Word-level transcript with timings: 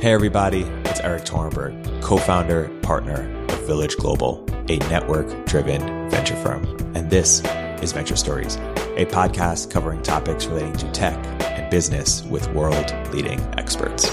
Hey, 0.00 0.12
everybody, 0.14 0.62
it's 0.86 0.98
Erik 1.00 1.24
Torenberg, 1.24 2.00
co 2.00 2.16
founder, 2.16 2.70
partner 2.80 3.30
of 3.50 3.66
Village 3.66 3.98
Global, 3.98 4.42
a 4.70 4.78
network 4.88 5.44
driven 5.44 6.08
venture 6.08 6.36
firm. 6.36 6.64
And 6.96 7.10
this 7.10 7.42
is 7.82 7.92
Venture 7.92 8.16
Stories, 8.16 8.56
a 8.96 9.04
podcast 9.04 9.70
covering 9.70 10.02
topics 10.02 10.46
relating 10.46 10.72
to 10.78 10.90
tech 10.92 11.18
and 11.42 11.70
business 11.70 12.22
with 12.22 12.50
world 12.54 12.94
leading 13.12 13.40
experts. 13.58 14.08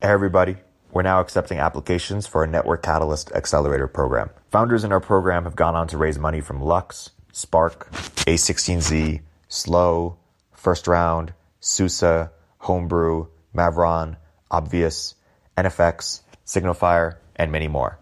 Hey, 0.00 0.08
everybody. 0.08 0.56
We're 0.90 1.02
now 1.02 1.20
accepting 1.20 1.58
applications 1.58 2.26
for 2.26 2.40
our 2.40 2.46
Network 2.46 2.82
Catalyst 2.82 3.30
Accelerator 3.32 3.88
program. 3.88 4.30
Founders 4.52 4.84
in 4.84 4.90
our 4.90 5.00
program 5.00 5.44
have 5.44 5.54
gone 5.54 5.76
on 5.76 5.86
to 5.88 5.98
raise 5.98 6.18
money 6.18 6.40
from 6.40 6.62
Lux, 6.62 7.10
Spark, 7.40 7.90
A16Z, 8.26 9.22
Slow, 9.48 10.18
First 10.52 10.86
Round, 10.86 11.32
Susa, 11.58 12.30
Homebrew, 12.58 13.28
Mavron, 13.56 14.16
Obvious, 14.50 15.14
NFX, 15.56 16.20
Signalfire, 16.46 17.16
and 17.36 17.50
many 17.50 17.66
more. 17.66 17.98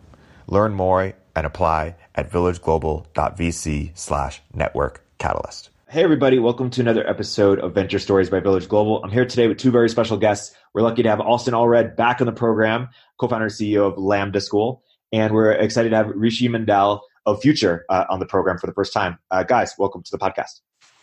Learn 0.48 0.74
more 0.74 1.14
and 1.36 1.46
apply 1.46 1.94
at 2.16 2.30
villageglobal.vc 2.32 3.96
slash 3.96 4.42
network 4.52 5.04
catalyst. 5.18 5.70
Hey, 5.88 6.02
everybody. 6.02 6.38
Welcome 6.40 6.68
to 6.70 6.80
another 6.80 7.08
episode 7.08 7.60
of 7.60 7.74
Venture 7.74 8.00
Stories 8.00 8.28
by 8.28 8.40
Village 8.40 8.68
Global. 8.68 9.02
I'm 9.04 9.10
here 9.10 9.24
today 9.24 9.46
with 9.46 9.58
two 9.58 9.70
very 9.70 9.88
special 9.88 10.16
guests. 10.16 10.54
We're 10.74 10.82
lucky 10.82 11.04
to 11.04 11.08
have 11.08 11.20
Austen 11.20 11.54
Allred 11.54 11.96
back 11.96 12.20
on 12.20 12.26
the 12.26 12.32
program, 12.32 12.88
co 13.18 13.28
founder 13.28 13.46
and 13.46 13.54
CEO 13.54 13.90
of 13.90 13.96
Lambda 13.96 14.40
School. 14.40 14.82
And 15.12 15.32
we're 15.32 15.52
excited 15.52 15.90
to 15.90 15.96
have 15.96 16.08
Rishi 16.08 16.48
Mandal 16.48 17.00
of 17.28 17.42
Future 17.42 17.84
uh, 17.90 18.04
on 18.08 18.20
the 18.20 18.26
program 18.26 18.58
for 18.58 18.66
the 18.66 18.72
first 18.72 18.92
time. 18.92 19.18
Uh, 19.30 19.42
guys, 19.42 19.74
welcome 19.78 20.02
to 20.02 20.10
the 20.10 20.18
podcast. 20.18 20.60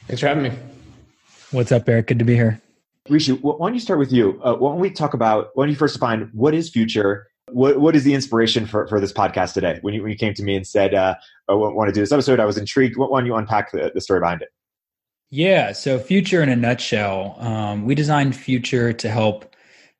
Thanks 0.07 0.21
for 0.21 0.27
having 0.27 0.43
me. 0.43 0.51
What's 1.51 1.71
up, 1.71 1.87
Erik? 1.87 2.07
Good 2.07 2.19
to 2.19 2.25
be 2.25 2.33
here. 2.33 2.59
Rishi, 3.07 3.33
why 3.33 3.67
don't 3.67 3.75
you 3.75 3.79
start 3.79 3.99
with 3.99 4.11
you? 4.11 4.41
Uh, 4.43 4.55
why 4.55 4.71
don't 4.71 4.79
we 4.79 4.89
talk 4.89 5.13
about, 5.13 5.49
why 5.53 5.65
don't 5.65 5.69
you 5.69 5.77
first 5.77 5.93
define 5.93 6.29
what 6.33 6.55
is 6.55 6.69
Future? 6.69 7.27
What, 7.51 7.79
what 7.79 7.95
is 7.95 8.03
the 8.03 8.15
inspiration 8.15 8.65
for, 8.65 8.87
for 8.87 8.99
this 8.99 9.13
podcast 9.13 9.53
today? 9.53 9.77
When 9.83 9.93
you, 9.93 10.01
when 10.01 10.11
you 10.11 10.17
came 10.17 10.33
to 10.33 10.43
me 10.43 10.55
and 10.55 10.65
said, 10.65 10.95
uh, 10.95 11.13
I 11.47 11.53
want 11.53 11.87
to 11.89 11.93
do 11.93 11.99
this 11.99 12.11
episode, 12.11 12.39
I 12.39 12.45
was 12.45 12.57
intrigued. 12.57 12.97
Why 12.97 13.07
don't 13.07 13.27
you 13.27 13.35
unpack 13.35 13.71
the, 13.71 13.91
the 13.93 14.01
story 14.01 14.19
behind 14.19 14.41
it? 14.41 14.49
Yeah, 15.29 15.73
so 15.73 15.99
Future 15.99 16.41
in 16.41 16.49
a 16.49 16.55
nutshell, 16.55 17.35
um, 17.39 17.85
we 17.85 17.93
designed 17.93 18.35
Future 18.35 18.93
to 18.93 19.09
help 19.09 19.55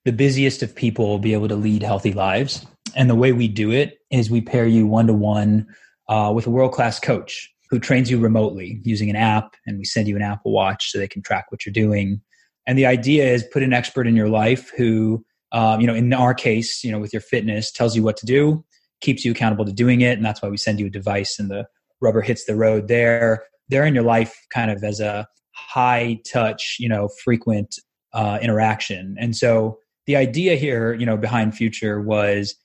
the 0.06 0.12
busiest 0.12 0.64
of 0.64 0.74
people 0.76 1.20
be 1.20 1.34
able 1.34 1.48
to 1.48 1.56
lead 1.56 1.84
healthy 1.84 2.14
lives. 2.14 2.66
And 2.96 3.10
the 3.10 3.16
way 3.16 3.32
we 3.32 3.48
do 3.48 3.72
it 3.72 4.00
is 4.10 4.32
we 4.32 4.42
pair 4.42 4.66
you 4.66 4.88
one 4.88 5.06
to 5.08 5.14
one 5.14 5.68
with 6.10 6.48
a 6.48 6.50
world 6.50 6.72
class 6.72 7.00
coach 7.00 7.52
who 7.70 7.80
trains 7.80 8.12
you 8.12 8.20
remotely 8.20 8.80
using 8.84 9.10
an 9.10 9.16
app, 9.16 9.56
and 9.66 9.78
we 9.78 9.86
send 9.86 10.08
you 10.08 10.16
an 10.16 10.22
Apple 10.22 10.52
Watch 10.52 10.92
so 10.92 10.98
they 10.98 11.08
can 11.08 11.22
track 11.22 11.46
what 11.50 11.66
you're 11.66 11.74
doing. 11.74 12.22
And 12.68 12.78
the 12.78 12.86
idea 12.86 13.26
is 13.26 13.44
put 13.44 13.64
an 13.64 13.74
expert 13.74 14.08
in 14.08 14.16
your 14.16 14.30
life 14.30 14.72
who, 14.78 15.26
um, 15.52 15.82
you 15.82 15.88
know, 15.88 15.96
in 15.96 16.12
our 16.14 16.34
case, 16.34 16.84
you 16.84 16.92
know, 16.92 17.00
with 17.00 17.14
your 17.14 17.22
fitness, 17.22 17.72
tells 17.72 17.96
you 17.96 18.04
what 18.04 18.18
to 18.18 18.26
do, 18.26 18.64
keeps 19.02 19.26
you 19.26 19.32
accountable 19.32 19.66
to 19.66 19.74
doing 19.74 20.02
it, 20.02 20.18
and 20.18 20.26
that's 20.26 20.42
why 20.42 20.50
we 20.50 20.58
send 20.58 20.80
you 20.80 20.88
a 20.88 20.90
device 20.90 21.40
and 21.40 21.50
the 21.50 21.68
rubber 22.02 22.22
hits 22.22 22.46
the 22.46 22.56
road 22.56 22.88
there. 22.88 23.44
They're 23.70 23.86
in 23.86 23.96
your 23.96 24.04
life 24.04 24.36
kind 24.52 24.70
of 24.70 24.84
as 24.84 25.00
a 25.00 25.28
high 25.54 26.20
touch, 26.32 26.78
you 26.80 26.90
know, 26.90 27.10
frequent 27.24 27.80
uh, 28.14 28.38
interaction. 28.42 29.16
And 29.20 29.36
so 29.36 29.80
the 30.06 30.16
idea 30.16 30.56
here, 30.56 30.94
you 30.94 31.06
know, 31.06 31.18
behind 31.18 31.56
Future 31.56 32.02
was 32.02 32.56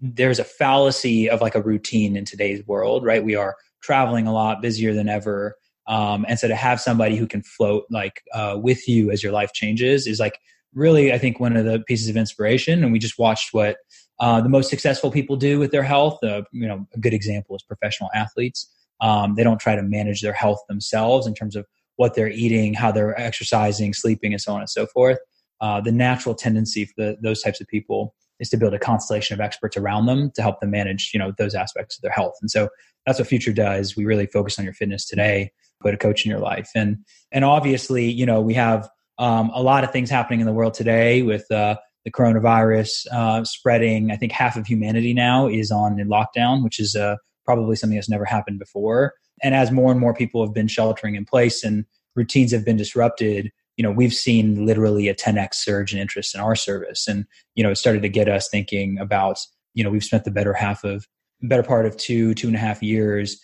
there's 0.00 0.38
a 0.38 0.44
fallacy 0.44 1.28
of 1.28 1.40
like 1.40 1.54
a 1.54 1.62
routine 1.62 2.16
in 2.16 2.24
today's 2.24 2.66
world, 2.66 3.04
right? 3.04 3.24
We 3.24 3.34
are 3.34 3.56
traveling 3.82 4.26
a 4.26 4.32
lot, 4.32 4.60
busier 4.60 4.92
than 4.92 5.08
ever. 5.08 5.56
Um, 5.86 6.26
and 6.28 6.38
so 6.38 6.48
to 6.48 6.56
have 6.56 6.80
somebody 6.80 7.16
who 7.16 7.26
can 7.26 7.42
float 7.42 7.84
like 7.90 8.22
uh, 8.34 8.58
with 8.60 8.88
you 8.88 9.10
as 9.10 9.22
your 9.22 9.32
life 9.32 9.52
changes 9.52 10.06
is 10.06 10.18
like 10.18 10.38
really, 10.74 11.12
I 11.12 11.18
think, 11.18 11.40
one 11.40 11.56
of 11.56 11.64
the 11.64 11.80
pieces 11.80 12.08
of 12.08 12.16
inspiration. 12.16 12.82
And 12.82 12.92
we 12.92 12.98
just 12.98 13.18
watched 13.18 13.54
what 13.54 13.76
uh, 14.18 14.40
the 14.40 14.48
most 14.48 14.68
successful 14.68 15.10
people 15.10 15.36
do 15.36 15.58
with 15.58 15.70
their 15.70 15.82
health. 15.82 16.22
Uh, 16.22 16.42
you 16.52 16.66
know, 16.66 16.86
a 16.94 16.98
good 16.98 17.14
example 17.14 17.56
is 17.56 17.62
professional 17.62 18.10
athletes. 18.14 18.70
Um, 19.00 19.34
they 19.36 19.44
don't 19.44 19.60
try 19.60 19.76
to 19.76 19.82
manage 19.82 20.22
their 20.22 20.32
health 20.32 20.60
themselves 20.68 21.26
in 21.26 21.34
terms 21.34 21.54
of 21.56 21.66
what 21.96 22.14
they're 22.14 22.30
eating, 22.30 22.74
how 22.74 22.92
they're 22.92 23.18
exercising, 23.18 23.94
sleeping, 23.94 24.32
and 24.32 24.40
so 24.40 24.52
on 24.52 24.60
and 24.60 24.70
so 24.70 24.86
forth. 24.86 25.18
Uh, 25.60 25.80
the 25.80 25.92
natural 25.92 26.34
tendency 26.34 26.84
for 26.84 26.92
the, 26.98 27.16
those 27.22 27.42
types 27.42 27.60
of 27.60 27.66
people 27.68 28.14
is 28.40 28.50
to 28.50 28.56
build 28.56 28.74
a 28.74 28.78
constellation 28.78 29.34
of 29.34 29.40
experts 29.40 29.76
around 29.76 30.06
them 30.06 30.30
to 30.34 30.42
help 30.42 30.60
them 30.60 30.70
manage, 30.70 31.10
you 31.12 31.18
know, 31.18 31.32
those 31.38 31.54
aspects 31.54 31.96
of 31.96 32.02
their 32.02 32.10
health. 32.10 32.34
And 32.40 32.50
so 32.50 32.68
that's 33.04 33.18
what 33.18 33.28
Future 33.28 33.52
does. 33.52 33.96
We 33.96 34.04
really 34.04 34.26
focus 34.26 34.58
on 34.58 34.64
your 34.64 34.74
fitness 34.74 35.06
today, 35.06 35.52
put 35.80 35.94
a 35.94 35.96
coach 35.96 36.24
in 36.24 36.30
your 36.30 36.40
life, 36.40 36.70
and 36.74 36.98
and 37.32 37.44
obviously, 37.44 38.10
you 38.10 38.26
know, 38.26 38.40
we 38.40 38.54
have 38.54 38.88
um, 39.18 39.50
a 39.54 39.62
lot 39.62 39.84
of 39.84 39.92
things 39.92 40.10
happening 40.10 40.40
in 40.40 40.46
the 40.46 40.52
world 40.52 40.74
today 40.74 41.22
with 41.22 41.50
uh, 41.50 41.76
the 42.04 42.10
coronavirus 42.10 43.06
uh, 43.12 43.44
spreading. 43.44 44.10
I 44.10 44.16
think 44.16 44.32
half 44.32 44.56
of 44.56 44.66
humanity 44.66 45.14
now 45.14 45.48
is 45.48 45.70
on 45.70 45.98
in 45.98 46.08
lockdown, 46.08 46.62
which 46.62 46.78
is 46.78 46.94
uh, 46.94 47.16
probably 47.44 47.76
something 47.76 47.96
that's 47.96 48.08
never 48.08 48.24
happened 48.24 48.58
before. 48.58 49.14
And 49.42 49.54
as 49.54 49.70
more 49.70 49.90
and 49.90 50.00
more 50.00 50.14
people 50.14 50.44
have 50.44 50.54
been 50.54 50.68
sheltering 50.68 51.14
in 51.14 51.24
place 51.24 51.64
and 51.64 51.84
routines 52.14 52.52
have 52.52 52.64
been 52.64 52.76
disrupted, 52.76 53.50
you 53.76 53.82
know, 53.82 53.90
we've 53.90 54.14
seen 54.14 54.64
literally 54.64 55.08
a 55.08 55.14
10x 55.14 55.54
surge 55.54 55.92
in 55.92 55.98
interest 55.98 56.34
in 56.34 56.40
our 56.40 56.56
service. 56.56 57.06
And, 57.06 57.26
you 57.54 57.62
know, 57.62 57.70
it 57.70 57.76
started 57.76 58.02
to 58.02 58.08
get 58.08 58.28
us 58.28 58.48
thinking 58.48 58.98
about, 58.98 59.38
you 59.74 59.84
know, 59.84 59.90
we've 59.90 60.04
spent 60.04 60.24
the 60.24 60.30
better 60.30 60.54
half 60.54 60.82
of, 60.84 61.06
better 61.42 61.62
part 61.62 61.86
of 61.86 61.96
two, 61.96 62.34
two 62.34 62.46
and 62.46 62.56
a 62.56 62.58
half 62.58 62.82
years 62.82 63.38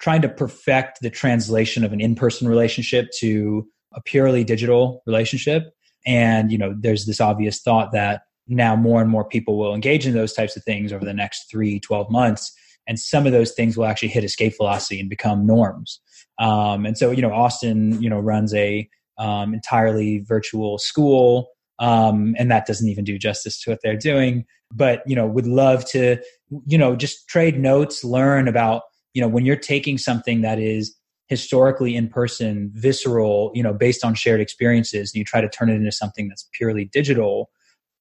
trying 0.00 0.20
to 0.22 0.28
perfect 0.28 0.98
the 1.00 1.10
translation 1.10 1.84
of 1.84 1.92
an 1.92 2.00
in-person 2.00 2.48
relationship 2.48 3.08
to 3.18 3.66
a 3.94 4.02
purely 4.02 4.44
digital 4.44 5.02
relationship. 5.06 5.72
And, 6.04 6.52
you 6.52 6.58
know, 6.58 6.74
there's 6.78 7.06
this 7.06 7.20
obvious 7.20 7.60
thought 7.60 7.92
that 7.92 8.22
now 8.46 8.76
more 8.76 9.00
and 9.00 9.10
more 9.10 9.24
people 9.24 9.58
will 9.58 9.74
engage 9.74 10.06
in 10.06 10.14
those 10.14 10.32
types 10.32 10.56
of 10.56 10.64
things 10.64 10.92
over 10.92 11.04
the 11.04 11.14
next 11.14 11.50
three, 11.50 11.80
12 11.80 12.10
months. 12.10 12.52
And 12.86 12.98
some 13.00 13.26
of 13.26 13.32
those 13.32 13.52
things 13.52 13.76
will 13.76 13.86
actually 13.86 14.08
hit 14.08 14.22
escape 14.22 14.54
velocity 14.56 15.00
and 15.00 15.10
become 15.10 15.46
norms. 15.46 16.00
Um, 16.38 16.86
and 16.86 16.96
so, 16.96 17.10
you 17.10 17.22
know, 17.22 17.32
Austen, 17.32 18.00
you 18.00 18.10
know, 18.10 18.20
runs 18.20 18.54
a 18.54 18.88
um, 19.18 19.54
entirely 19.54 20.18
virtual 20.18 20.78
school, 20.78 21.48
um, 21.78 22.34
and 22.38 22.50
that 22.50 22.66
doesn't 22.66 22.88
even 22.88 23.04
do 23.04 23.18
justice 23.18 23.60
to 23.62 23.70
what 23.70 23.80
they're 23.82 23.96
doing. 23.96 24.44
But 24.72 25.02
you 25.06 25.14
know, 25.14 25.26
would 25.26 25.46
love 25.46 25.84
to, 25.90 26.18
you 26.66 26.78
know, 26.78 26.96
just 26.96 27.28
trade 27.28 27.58
notes, 27.58 28.04
learn 28.04 28.48
about, 28.48 28.82
you 29.14 29.22
know, 29.22 29.28
when 29.28 29.44
you're 29.44 29.56
taking 29.56 29.98
something 29.98 30.40
that 30.42 30.58
is 30.58 30.96
historically 31.28 31.96
in 31.96 32.08
person, 32.08 32.70
visceral, 32.74 33.50
you 33.54 33.62
know, 33.62 33.72
based 33.72 34.04
on 34.04 34.14
shared 34.14 34.40
experiences, 34.40 35.12
and 35.12 35.18
you 35.18 35.24
try 35.24 35.40
to 35.40 35.48
turn 35.48 35.68
it 35.68 35.74
into 35.74 35.92
something 35.92 36.28
that's 36.28 36.48
purely 36.52 36.84
digital. 36.84 37.50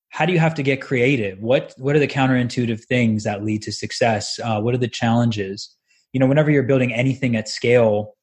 How 0.09 0.26
do 0.26 0.34
you 0.34 0.40
have 0.40 0.56
to 0.56 0.64
get 0.64 0.82
creative? 0.82 1.40
What 1.40 1.74
what 1.78 1.96
are 1.96 2.00
the 2.00 2.08
counterintuitive 2.08 2.84
things 2.86 3.24
that 3.24 3.44
lead 3.44 3.62
to 3.64 3.72
success? 3.72 4.40
Uh, 4.44 4.62
what 4.62 4.74
are 4.74 4.80
the 4.80 4.88
challenges? 4.88 5.76
You 6.14 6.20
know, 6.20 6.28
whenever 6.28 6.50
you're 6.50 6.64
building 6.64 6.94
anything 6.94 7.36
at 7.36 7.50
scale, 7.50 8.16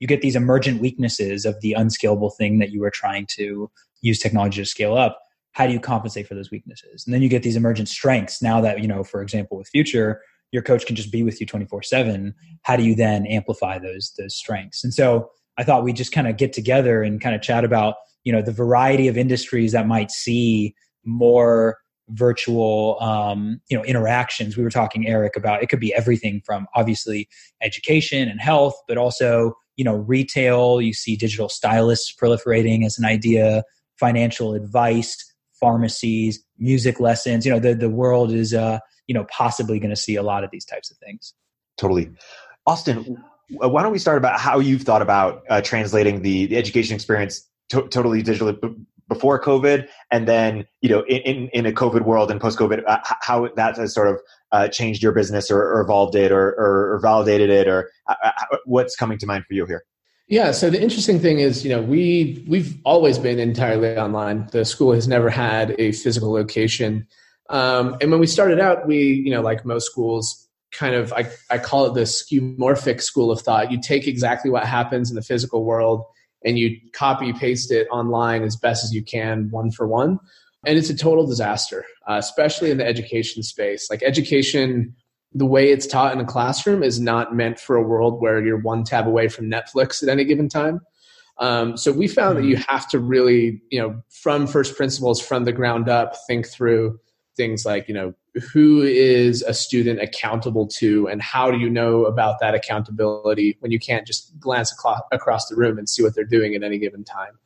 you 0.00 0.08
get 0.08 0.22
these 0.22 0.34
emergent 0.34 0.80
weaknesses 0.80 1.44
of 1.44 1.60
the 1.60 1.74
unscalable 1.74 2.30
thing 2.30 2.58
that 2.58 2.70
you 2.70 2.80
were 2.80 2.90
trying 2.90 3.26
to 3.36 3.70
use 4.02 4.18
technology 4.18 4.60
to 4.60 4.66
scale 4.66 4.96
up. 4.96 5.20
How 5.52 5.66
do 5.66 5.72
you 5.72 5.80
compensate 5.80 6.26
for 6.26 6.34
those 6.34 6.50
weaknesses? 6.50 7.04
And 7.06 7.14
then 7.14 7.22
you 7.22 7.28
get 7.28 7.42
these 7.42 7.56
emergent 7.56 7.88
strengths. 7.88 8.40
Now 8.42 8.60
that 8.60 8.80
you 8.80 8.88
know 8.88 9.04
for 9.04 9.22
example 9.22 9.56
with 9.56 9.68
future 9.68 10.22
your 10.52 10.62
coach 10.62 10.84
can 10.84 10.96
just 10.96 11.12
be 11.12 11.22
with 11.22 11.40
you 11.40 11.46
24 11.46 11.82
7 11.84 12.34
how 12.62 12.74
do 12.74 12.82
you 12.82 12.94
then 12.96 13.24
amplify 13.26 13.78
those 13.78 14.12
those 14.18 14.34
strengths? 14.34 14.82
And 14.82 14.92
so 14.92 15.30
i 15.58 15.64
thought 15.64 15.84
we'd 15.84 15.96
just 15.96 16.12
kind 16.12 16.28
of 16.28 16.36
get 16.36 16.52
together 16.52 17.02
and 17.02 17.20
kind 17.20 17.34
of 17.34 17.42
chat 17.42 17.64
about 17.64 17.96
you 18.24 18.32
know 18.32 18.42
the 18.42 18.52
variety 18.52 19.08
of 19.08 19.16
industries 19.16 19.72
that 19.72 19.86
might 19.86 20.10
see 20.10 20.74
more 21.04 21.78
virtual 22.10 22.98
um, 23.00 23.60
you 23.68 23.76
know 23.76 23.84
interactions. 23.84 24.56
We 24.56 24.62
were 24.62 24.70
talking 24.70 25.06
eric 25.06 25.36
about 25.36 25.62
it 25.62 25.68
could 25.68 25.80
be 25.80 25.94
everything 25.94 26.42
from 26.44 26.66
obviously 26.74 27.28
education 27.62 28.28
and 28.28 28.40
health 28.40 28.74
but 28.88 28.98
also 28.98 29.54
you 29.80 29.84
know 29.84 29.96
retail 29.96 30.82
you 30.82 30.92
see 30.92 31.16
digital 31.16 31.48
stylists 31.48 32.14
proliferating 32.14 32.84
as 32.84 32.98
an 32.98 33.06
idea 33.06 33.64
financial 33.98 34.52
advice 34.52 35.16
pharmacies 35.58 36.38
music 36.58 37.00
lessons 37.00 37.46
you 37.46 37.52
know 37.52 37.58
the, 37.58 37.74
the 37.74 37.88
world 37.88 38.30
is 38.30 38.52
uh 38.52 38.78
you 39.06 39.14
know 39.14 39.24
possibly 39.24 39.80
going 39.80 39.90
to 39.90 39.96
see 39.96 40.16
a 40.16 40.22
lot 40.22 40.44
of 40.44 40.50
these 40.52 40.64
types 40.64 40.90
of 40.90 40.96
things. 40.98 41.34
Totally. 41.78 42.10
Austen 42.66 43.24
why 43.48 43.82
don't 43.82 43.92
we 43.92 43.98
start 43.98 44.18
about 44.18 44.38
how 44.38 44.60
you've 44.60 44.82
thought 44.82 45.02
about 45.02 45.42
uh, 45.50 45.60
translating 45.60 46.22
the, 46.22 46.46
the 46.46 46.56
education 46.56 46.94
experience 46.94 47.48
to- 47.70 47.88
totally 47.88 48.22
digital 48.22 48.56
before 49.08 49.42
COVID, 49.42 49.88
and 50.12 50.28
then 50.28 50.66
you 50.82 50.88
know 50.88 51.04
in 51.06 51.48
in 51.48 51.66
a 51.66 51.72
COVID 51.72 52.02
world 52.02 52.30
and 52.30 52.40
post 52.40 52.58
COVID, 52.58 52.84
uh, 52.86 52.98
how 53.02 53.48
that 53.56 53.76
has 53.76 53.92
sort 53.92 54.06
of 54.06 54.20
uh, 54.52 54.68
changed 54.68 55.02
your 55.02 55.12
business 55.12 55.50
or, 55.50 55.58
or 55.58 55.80
evolved 55.80 56.14
it 56.14 56.32
or, 56.32 56.48
or, 56.50 56.94
or, 56.94 57.00
validated 57.00 57.50
it, 57.50 57.68
or 57.68 57.90
uh, 58.08 58.14
uh, 58.24 58.56
what's 58.64 58.96
coming 58.96 59.18
to 59.18 59.26
mind 59.26 59.44
for 59.46 59.54
you 59.54 59.66
here? 59.66 59.84
Yeah. 60.28 60.52
So 60.52 60.70
the 60.70 60.80
interesting 60.80 61.18
thing 61.18 61.40
is, 61.40 61.64
you 61.64 61.70
know, 61.70 61.82
we 61.82 62.44
we've 62.48 62.78
always 62.84 63.18
been 63.18 63.38
entirely 63.38 63.96
online. 63.96 64.48
The 64.52 64.64
school 64.64 64.92
has 64.92 65.08
never 65.08 65.28
had 65.28 65.74
a 65.78 65.92
physical 65.92 66.32
location. 66.32 67.06
Um, 67.48 67.96
and 68.00 68.12
when 68.12 68.20
we 68.20 68.28
started 68.28 68.60
out, 68.60 68.86
we, 68.86 68.98
you 69.24 69.30
know, 69.30 69.40
like 69.40 69.64
most 69.64 69.86
schools, 69.86 70.48
kind 70.72 70.94
of 70.94 71.12
I, 71.12 71.28
I 71.50 71.58
call 71.58 71.86
it 71.86 71.94
the 71.94 72.02
skeuomorphic 72.02 73.02
school 73.02 73.32
of 73.32 73.40
thought. 73.40 73.72
You 73.72 73.80
take 73.80 74.06
exactly 74.06 74.50
what 74.50 74.64
happens 74.64 75.10
in 75.10 75.16
the 75.16 75.22
physical 75.22 75.64
world 75.64 76.04
and 76.44 76.58
you 76.58 76.78
copy 76.92 77.32
paste 77.32 77.70
it 77.70 77.86
online 77.90 78.42
as 78.44 78.56
best 78.56 78.84
as 78.84 78.92
you 78.94 79.02
can, 79.02 79.50
one 79.50 79.70
for 79.70 79.86
one. 79.86 80.18
And 80.66 80.78
it's 80.78 80.90
a 80.90 80.96
total 80.96 81.26
disaster, 81.26 81.84
uh, 82.08 82.16
especially 82.18 82.70
in 82.70 82.78
the 82.78 82.86
education 82.86 83.42
space. 83.42 83.88
Like 83.90 84.02
education, 84.02 84.94
the 85.32 85.46
way 85.46 85.70
it's 85.70 85.86
taught 85.86 86.12
in 86.12 86.20
a 86.20 86.24
classroom 86.24 86.82
is 86.82 87.00
not 87.00 87.34
meant 87.34 87.58
for 87.58 87.76
a 87.76 87.82
world 87.82 88.20
where 88.20 88.44
you're 88.44 88.60
one 88.60 88.84
tab 88.84 89.06
away 89.06 89.28
from 89.28 89.50
Netflix 89.50 90.02
at 90.02 90.08
any 90.08 90.24
given 90.24 90.48
time. 90.48 90.80
Um, 91.38 91.76
so 91.78 91.90
we 91.92 92.06
found 92.06 92.36
mm-hmm. 92.36 92.42
that 92.42 92.48
you 92.50 92.56
hmm. 92.56 92.62
have 92.68 92.88
to 92.90 92.98
really, 92.98 93.62
you 93.70 93.80
know, 93.80 94.02
from 94.10 94.46
first 94.46 94.76
principles, 94.76 95.20
from 95.20 95.44
the 95.44 95.52
ground 95.52 95.88
up, 95.88 96.14
think 96.26 96.46
through 96.46 97.00
things 97.36 97.64
like, 97.64 97.88
you 97.88 97.94
know, 97.94 98.12
who 98.52 98.82
is 98.82 99.42
a 99.42 99.54
student 99.54 100.00
accountable 100.00 100.66
to 100.66 101.08
and 101.08 101.20
how 101.22 101.50
do 101.50 101.58
you 101.58 101.68
know 101.68 102.04
about 102.04 102.38
that 102.40 102.54
accountability 102.54 103.56
when 103.60 103.72
you 103.72 103.78
can't 103.78 104.06
just 104.06 104.38
glance 104.38 104.72
across 105.10 105.48
the 105.48 105.56
room 105.56 105.78
and 105.78 105.88
see 105.88 106.02
what 106.02 106.14
they're 106.14 106.24
doing 106.24 106.54
at 106.54 106.62
any 106.62 106.78
given 106.78 107.02
time 107.02 107.38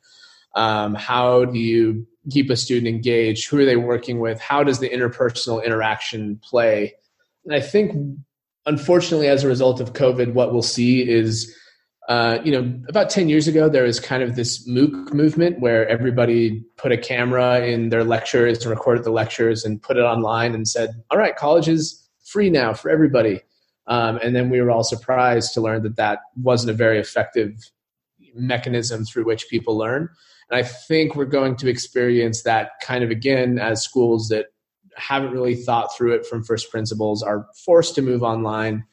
um, 0.55 0.95
how 0.95 1.45
do 1.45 1.59
you 1.59 2.05
keep 2.31 2.49
a 2.49 2.55
student 2.55 2.87
engaged 2.87 3.49
who 3.49 3.59
are 3.59 3.65
they 3.65 3.75
working 3.75 4.19
with 4.19 4.39
how 4.39 4.63
does 4.63 4.79
the 4.79 4.89
interpersonal 4.89 5.63
interaction 5.63 6.39
play 6.43 6.93
and 7.45 7.53
i 7.53 7.59
think 7.59 7.95
unfortunately 8.65 9.27
as 9.27 9.43
a 9.43 9.47
result 9.47 9.79
of 9.79 9.93
covid 9.93 10.33
what 10.33 10.51
we'll 10.51 10.63
see 10.63 11.07
is 11.07 11.55
uh, 12.07 12.39
you 12.43 12.51
know, 12.51 12.79
about 12.87 13.09
10 13.09 13.29
years 13.29 13.47
ago, 13.47 13.67
there 13.67 13.83
was 13.83 13.99
kind 13.99 14.21
of 14.21 14.35
this 14.35 14.67
MOOC 14.67 15.11
movement 15.11 15.59
where 15.59 15.87
everybody 15.87 16.63
put 16.77 16.91
a 16.91 16.97
camera 16.97 17.65
in 17.65 17.89
their 17.89 18.03
lectures 18.03 18.61
and 18.61 18.69
recorded 18.69 19.03
the 19.03 19.11
lectures 19.11 19.65
and 19.65 19.81
put 19.81 19.97
it 19.97 20.01
online 20.01 20.53
and 20.53 20.67
said, 20.67 20.91
all 21.09 21.17
right, 21.17 21.35
college 21.35 21.67
is 21.67 22.07
free 22.23 22.49
now 22.49 22.73
for 22.73 22.91
everybody. 22.91 23.41
Um, 23.87 24.19
and 24.23 24.35
then 24.35 24.49
we 24.49 24.61
were 24.61 24.69
all 24.69 24.83
surprised 24.83 25.53
to 25.55 25.61
learn 25.61 25.81
that 25.83 25.95
that 25.95 26.19
wasn't 26.41 26.71
a 26.71 26.75
very 26.75 26.99
effective 26.99 27.71
mechanism 28.35 29.03
through 29.03 29.25
which 29.25 29.47
people 29.49 29.75
learn. 29.75 30.09
And 30.49 30.59
I 30.59 30.63
think 30.63 31.15
we're 31.15 31.25
going 31.25 31.55
to 31.57 31.69
experience 31.69 32.43
that 32.43 32.71
kind 32.81 33.03
of 33.03 33.09
again 33.09 33.59
as 33.59 33.83
schools 33.83 34.29
that 34.29 34.47
haven't 34.97 35.31
really 35.31 35.55
thought 35.55 35.95
through 35.95 36.13
it 36.13 36.25
from 36.25 36.43
first 36.43 36.71
principles 36.71 37.21
are 37.21 37.47
forced 37.65 37.95
to 37.95 38.01
move 38.01 38.23
online 38.23 38.85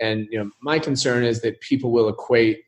and 0.00 0.26
you 0.30 0.38
know, 0.38 0.50
my 0.60 0.78
concern 0.78 1.24
is 1.24 1.40
that 1.42 1.60
people 1.60 1.90
will 1.90 2.08
equate 2.08 2.60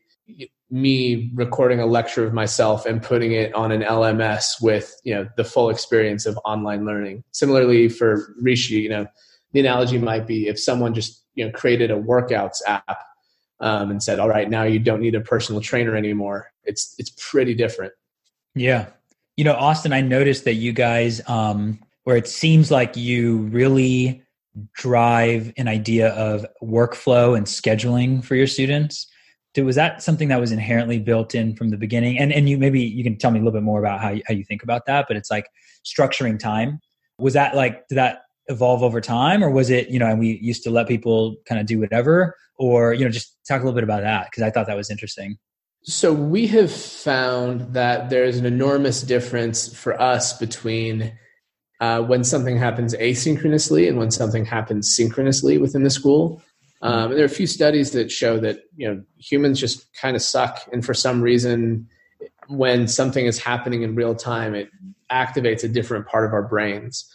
me 0.69 1.31
recording 1.33 1.79
a 1.79 1.85
lecture 1.85 2.25
of 2.25 2.33
myself 2.33 2.85
and 2.85 3.03
putting 3.03 3.33
it 3.33 3.53
on 3.53 3.71
an 3.71 3.81
LMS 3.81 4.61
with 4.61 4.95
you 5.03 5.13
know 5.13 5.27
the 5.37 5.43
full 5.43 5.69
experience 5.69 6.25
of 6.25 6.39
online 6.45 6.85
learning. 6.85 7.23
Similarly, 7.31 7.89
for 7.89 8.33
Rishi, 8.41 8.75
you 8.75 8.89
know, 8.89 9.07
the 9.53 9.59
analogy 9.59 9.97
might 9.97 10.27
be 10.27 10.47
if 10.47 10.59
someone 10.59 10.93
just 10.93 11.23
you 11.35 11.45
know 11.45 11.51
created 11.51 11.91
a 11.91 11.99
workouts 11.99 12.61
app 12.67 12.99
um, 13.59 13.91
and 13.91 14.03
said, 14.03 14.19
"All 14.19 14.29
right, 14.29 14.49
now 14.49 14.63
you 14.63 14.79
don't 14.79 15.01
need 15.01 15.15
a 15.15 15.21
personal 15.21 15.61
trainer 15.61 15.95
anymore." 15.95 16.51
It's 16.63 16.95
it's 16.97 17.11
pretty 17.17 17.53
different. 17.53 17.93
Yeah, 18.55 18.87
you 19.37 19.43
know, 19.43 19.53
Austen, 19.53 19.93
I 19.93 20.01
noticed 20.01 20.43
that 20.45 20.55
you 20.55 20.73
guys, 20.73 21.21
um, 21.27 21.79
where 22.03 22.17
it 22.17 22.27
seems 22.27 22.69
like 22.69 22.95
you 22.97 23.37
really 23.37 24.23
drive 24.73 25.53
an 25.57 25.67
idea 25.67 26.09
of 26.09 26.45
workflow 26.61 27.37
and 27.37 27.45
scheduling 27.45 28.23
for 28.23 28.35
your 28.35 28.47
students. 28.47 29.07
Did, 29.53 29.63
was 29.63 29.75
that 29.75 30.03
something 30.03 30.27
that 30.29 30.39
was 30.39 30.51
inherently 30.51 30.99
built 30.99 31.35
in 31.35 31.55
from 31.55 31.69
the 31.69 31.77
beginning? 31.77 32.17
And 32.19 32.31
and 32.33 32.49
you 32.49 32.57
maybe 32.57 32.81
you 32.81 33.03
can 33.03 33.17
tell 33.17 33.31
me 33.31 33.39
a 33.39 33.41
little 33.41 33.57
bit 33.57 33.63
more 33.63 33.79
about 33.79 34.01
how 34.01 34.09
you, 34.09 34.21
how 34.27 34.33
you 34.33 34.43
think 34.43 34.63
about 34.63 34.85
that 34.85 35.05
but 35.07 35.17
it's 35.17 35.31
like 35.31 35.47
structuring 35.85 36.37
time. 36.37 36.79
Was 37.17 37.33
that 37.33 37.55
like 37.55 37.87
did 37.87 37.95
that 37.95 38.23
evolve 38.47 38.83
over 38.83 38.99
time 38.99 39.43
or 39.43 39.49
was 39.49 39.69
it 39.69 39.89
you 39.89 39.99
know 39.99 40.07
and 40.07 40.19
we 40.19 40.39
used 40.41 40.63
to 40.63 40.69
let 40.69 40.87
people 40.87 41.37
kind 41.47 41.59
of 41.59 41.67
do 41.67 41.79
whatever? 41.79 42.35
Or 42.57 42.93
you 42.93 43.05
know 43.05 43.11
just 43.11 43.37
talk 43.47 43.61
a 43.61 43.63
little 43.63 43.75
bit 43.75 43.83
about 43.83 44.01
that 44.03 44.27
because 44.29 44.43
i 44.43 44.51
thought 44.51 44.67
that 44.67 44.77
was 44.77 44.91
interesting 44.91 45.37
so 45.83 46.13
we 46.13 46.47
have 46.47 46.71
found 46.71 47.73
that 47.73 48.09
there's 48.09 48.37
an 48.37 48.45
enormous 48.45 49.01
difference 49.01 49.75
for 49.75 49.99
us 49.99 50.37
between 50.37 51.17
uh, 51.79 52.01
when 52.01 52.23
something 52.23 52.57
happens 52.57 52.93
asynchronously 52.93 53.89
and 53.89 53.97
when 53.97 54.11
something 54.11 54.45
happens 54.45 54.95
synchronously 54.95 55.57
within 55.57 55.83
the 55.83 55.89
school. 55.89 56.41
Um, 56.83 57.11
there 57.11 57.21
are 57.21 57.25
a 57.25 57.29
few 57.29 57.47
studies 57.47 57.91
that 57.91 58.11
show 58.11 58.39
that 58.39 58.59
you 58.75 58.87
know 58.87 59.03
humans 59.17 59.59
just 59.59 59.91
kind 59.95 60.15
of 60.15 60.21
suck, 60.21 60.67
and 60.71 60.85
for 60.85 60.93
some 60.93 61.21
reason, 61.21 61.87
when 62.47 62.87
something 62.87 63.25
is 63.25 63.39
happening 63.39 63.83
in 63.83 63.95
real 63.95 64.15
time, 64.15 64.55
it 64.55 64.69
activates 65.11 65.63
a 65.63 65.67
different 65.67 66.07
part 66.07 66.25
of 66.25 66.33
our 66.33 66.41
brains. 66.41 67.07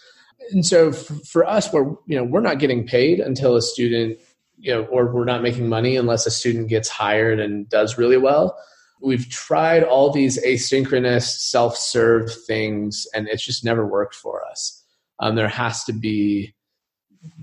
And 0.50 0.64
so, 0.64 0.90
f- 0.90 1.10
for 1.28 1.44
us, 1.44 1.72
we're 1.72 1.88
you 2.06 2.16
know 2.16 2.24
we're 2.24 2.40
not 2.40 2.60
getting 2.60 2.86
paid 2.86 3.18
until 3.18 3.56
a 3.56 3.62
student 3.62 4.18
you 4.58 4.72
know, 4.72 4.84
or 4.84 5.12
we're 5.12 5.24
not 5.24 5.42
making 5.42 5.68
money 5.68 5.96
unless 5.96 6.26
a 6.26 6.30
student 6.30 6.68
gets 6.68 6.88
hired 6.88 7.40
and 7.40 7.68
does 7.68 7.98
really 7.98 8.16
well. 8.16 8.58
We've 9.02 9.28
tried 9.28 9.82
all 9.82 10.10
these 10.10 10.42
asynchronous 10.44 11.24
self 11.24 11.76
serve 11.76 12.30
things, 12.46 13.06
and 13.14 13.28
it's 13.28 13.44
just 13.44 13.64
never 13.64 13.86
worked 13.86 14.14
for 14.14 14.44
us. 14.46 14.82
Um, 15.18 15.34
there 15.34 15.48
has 15.48 15.84
to 15.84 15.92
be 15.92 16.54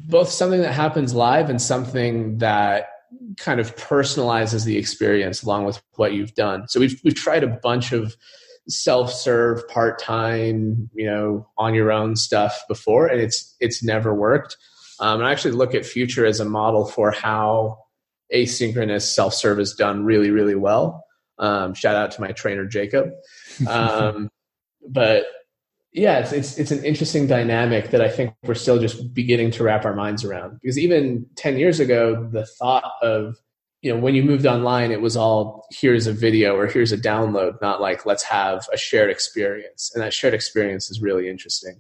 both 0.10 0.30
something 0.30 0.62
that 0.62 0.74
happens 0.74 1.14
live 1.14 1.50
and 1.50 1.62
something 1.62 2.38
that 2.40 2.88
kind 3.38 3.60
of 3.60 3.76
personalizes 3.76 4.66
the 4.66 4.78
experience 4.78 5.44
along 5.44 5.66
with 5.66 5.82
what 5.96 6.14
you've 6.14 6.34
done. 6.36 6.68
So 6.68 6.80
we've 6.80 7.00
we've 7.04 7.16
tried 7.16 7.44
a 7.44 7.48
bunch 7.48 7.92
of 7.92 8.16
self-serve 8.68 9.68
part-time 9.68 10.90
you 10.94 11.06
know 11.06 11.46
on 11.58 11.74
your 11.74 11.92
own 11.92 12.16
stuff 12.16 12.64
before 12.70 13.08
and 13.08 13.20
it's 13.20 13.56
it's 13.60 13.84
never 13.84 14.16
worked 14.16 14.56
um, 15.04 15.20
and 15.20 15.28
i 15.28 15.32
actually 15.32 15.52
look 15.52 15.76
at 15.76 15.86
future 15.86 16.26
as 16.26 16.40
a 16.40 16.46
model 16.46 16.86
for 16.86 17.12
how 17.12 17.78
asynchronous 18.34 19.04
self-serve 19.14 19.60
is 19.60 19.74
done 19.74 20.04
really 20.04 20.32
really 20.32 20.56
well 20.56 21.04
um, 21.40 21.74
shout 21.74 21.96
out 21.96 22.12
to 22.12 22.22
my 22.22 22.32
trainer 22.32 22.66
Jacob. 22.66 23.12
Um, 23.68 24.30
but 24.90 25.26
yeah, 25.92 26.18
it's, 26.18 26.32
it's 26.32 26.58
it's 26.58 26.72
an 26.72 26.84
interesting 26.84 27.28
dynamic 27.28 27.92
that 27.92 28.02
I 28.02 28.10
think 28.10 28.34
we're 28.44 28.56
still 28.56 28.80
just 28.80 29.14
beginning 29.14 29.52
to 29.52 29.64
wrap 29.64 29.86
our 29.86 29.94
minds 29.94 30.24
around. 30.24 30.60
Because 30.60 30.80
even 30.80 31.28
ten 31.36 31.60
years 31.60 31.80
ago, 31.80 32.28
the 32.32 32.48
thought 32.48 32.92
of 33.04 33.36
you 33.84 33.94
know 33.94 34.00
when 34.00 34.16
you 34.16 34.24
moved 34.24 34.48
online, 34.48 34.92
it 34.92 35.02
was 35.02 35.16
all 35.16 35.68
here's 35.70 36.08
a 36.08 36.14
video 36.14 36.56
or 36.56 36.66
here's 36.66 36.92
a 36.92 36.98
download, 36.98 37.62
not 37.62 37.80
like 37.80 38.08
let's 38.08 38.24
have 38.24 38.68
a 38.74 38.78
shared 38.78 39.12
experience. 39.12 39.92
And 39.94 40.04
that 40.04 40.14
shared 40.14 40.34
experience 40.34 40.90
is 40.90 41.00
really 41.00 41.30
interesting. 41.30 41.80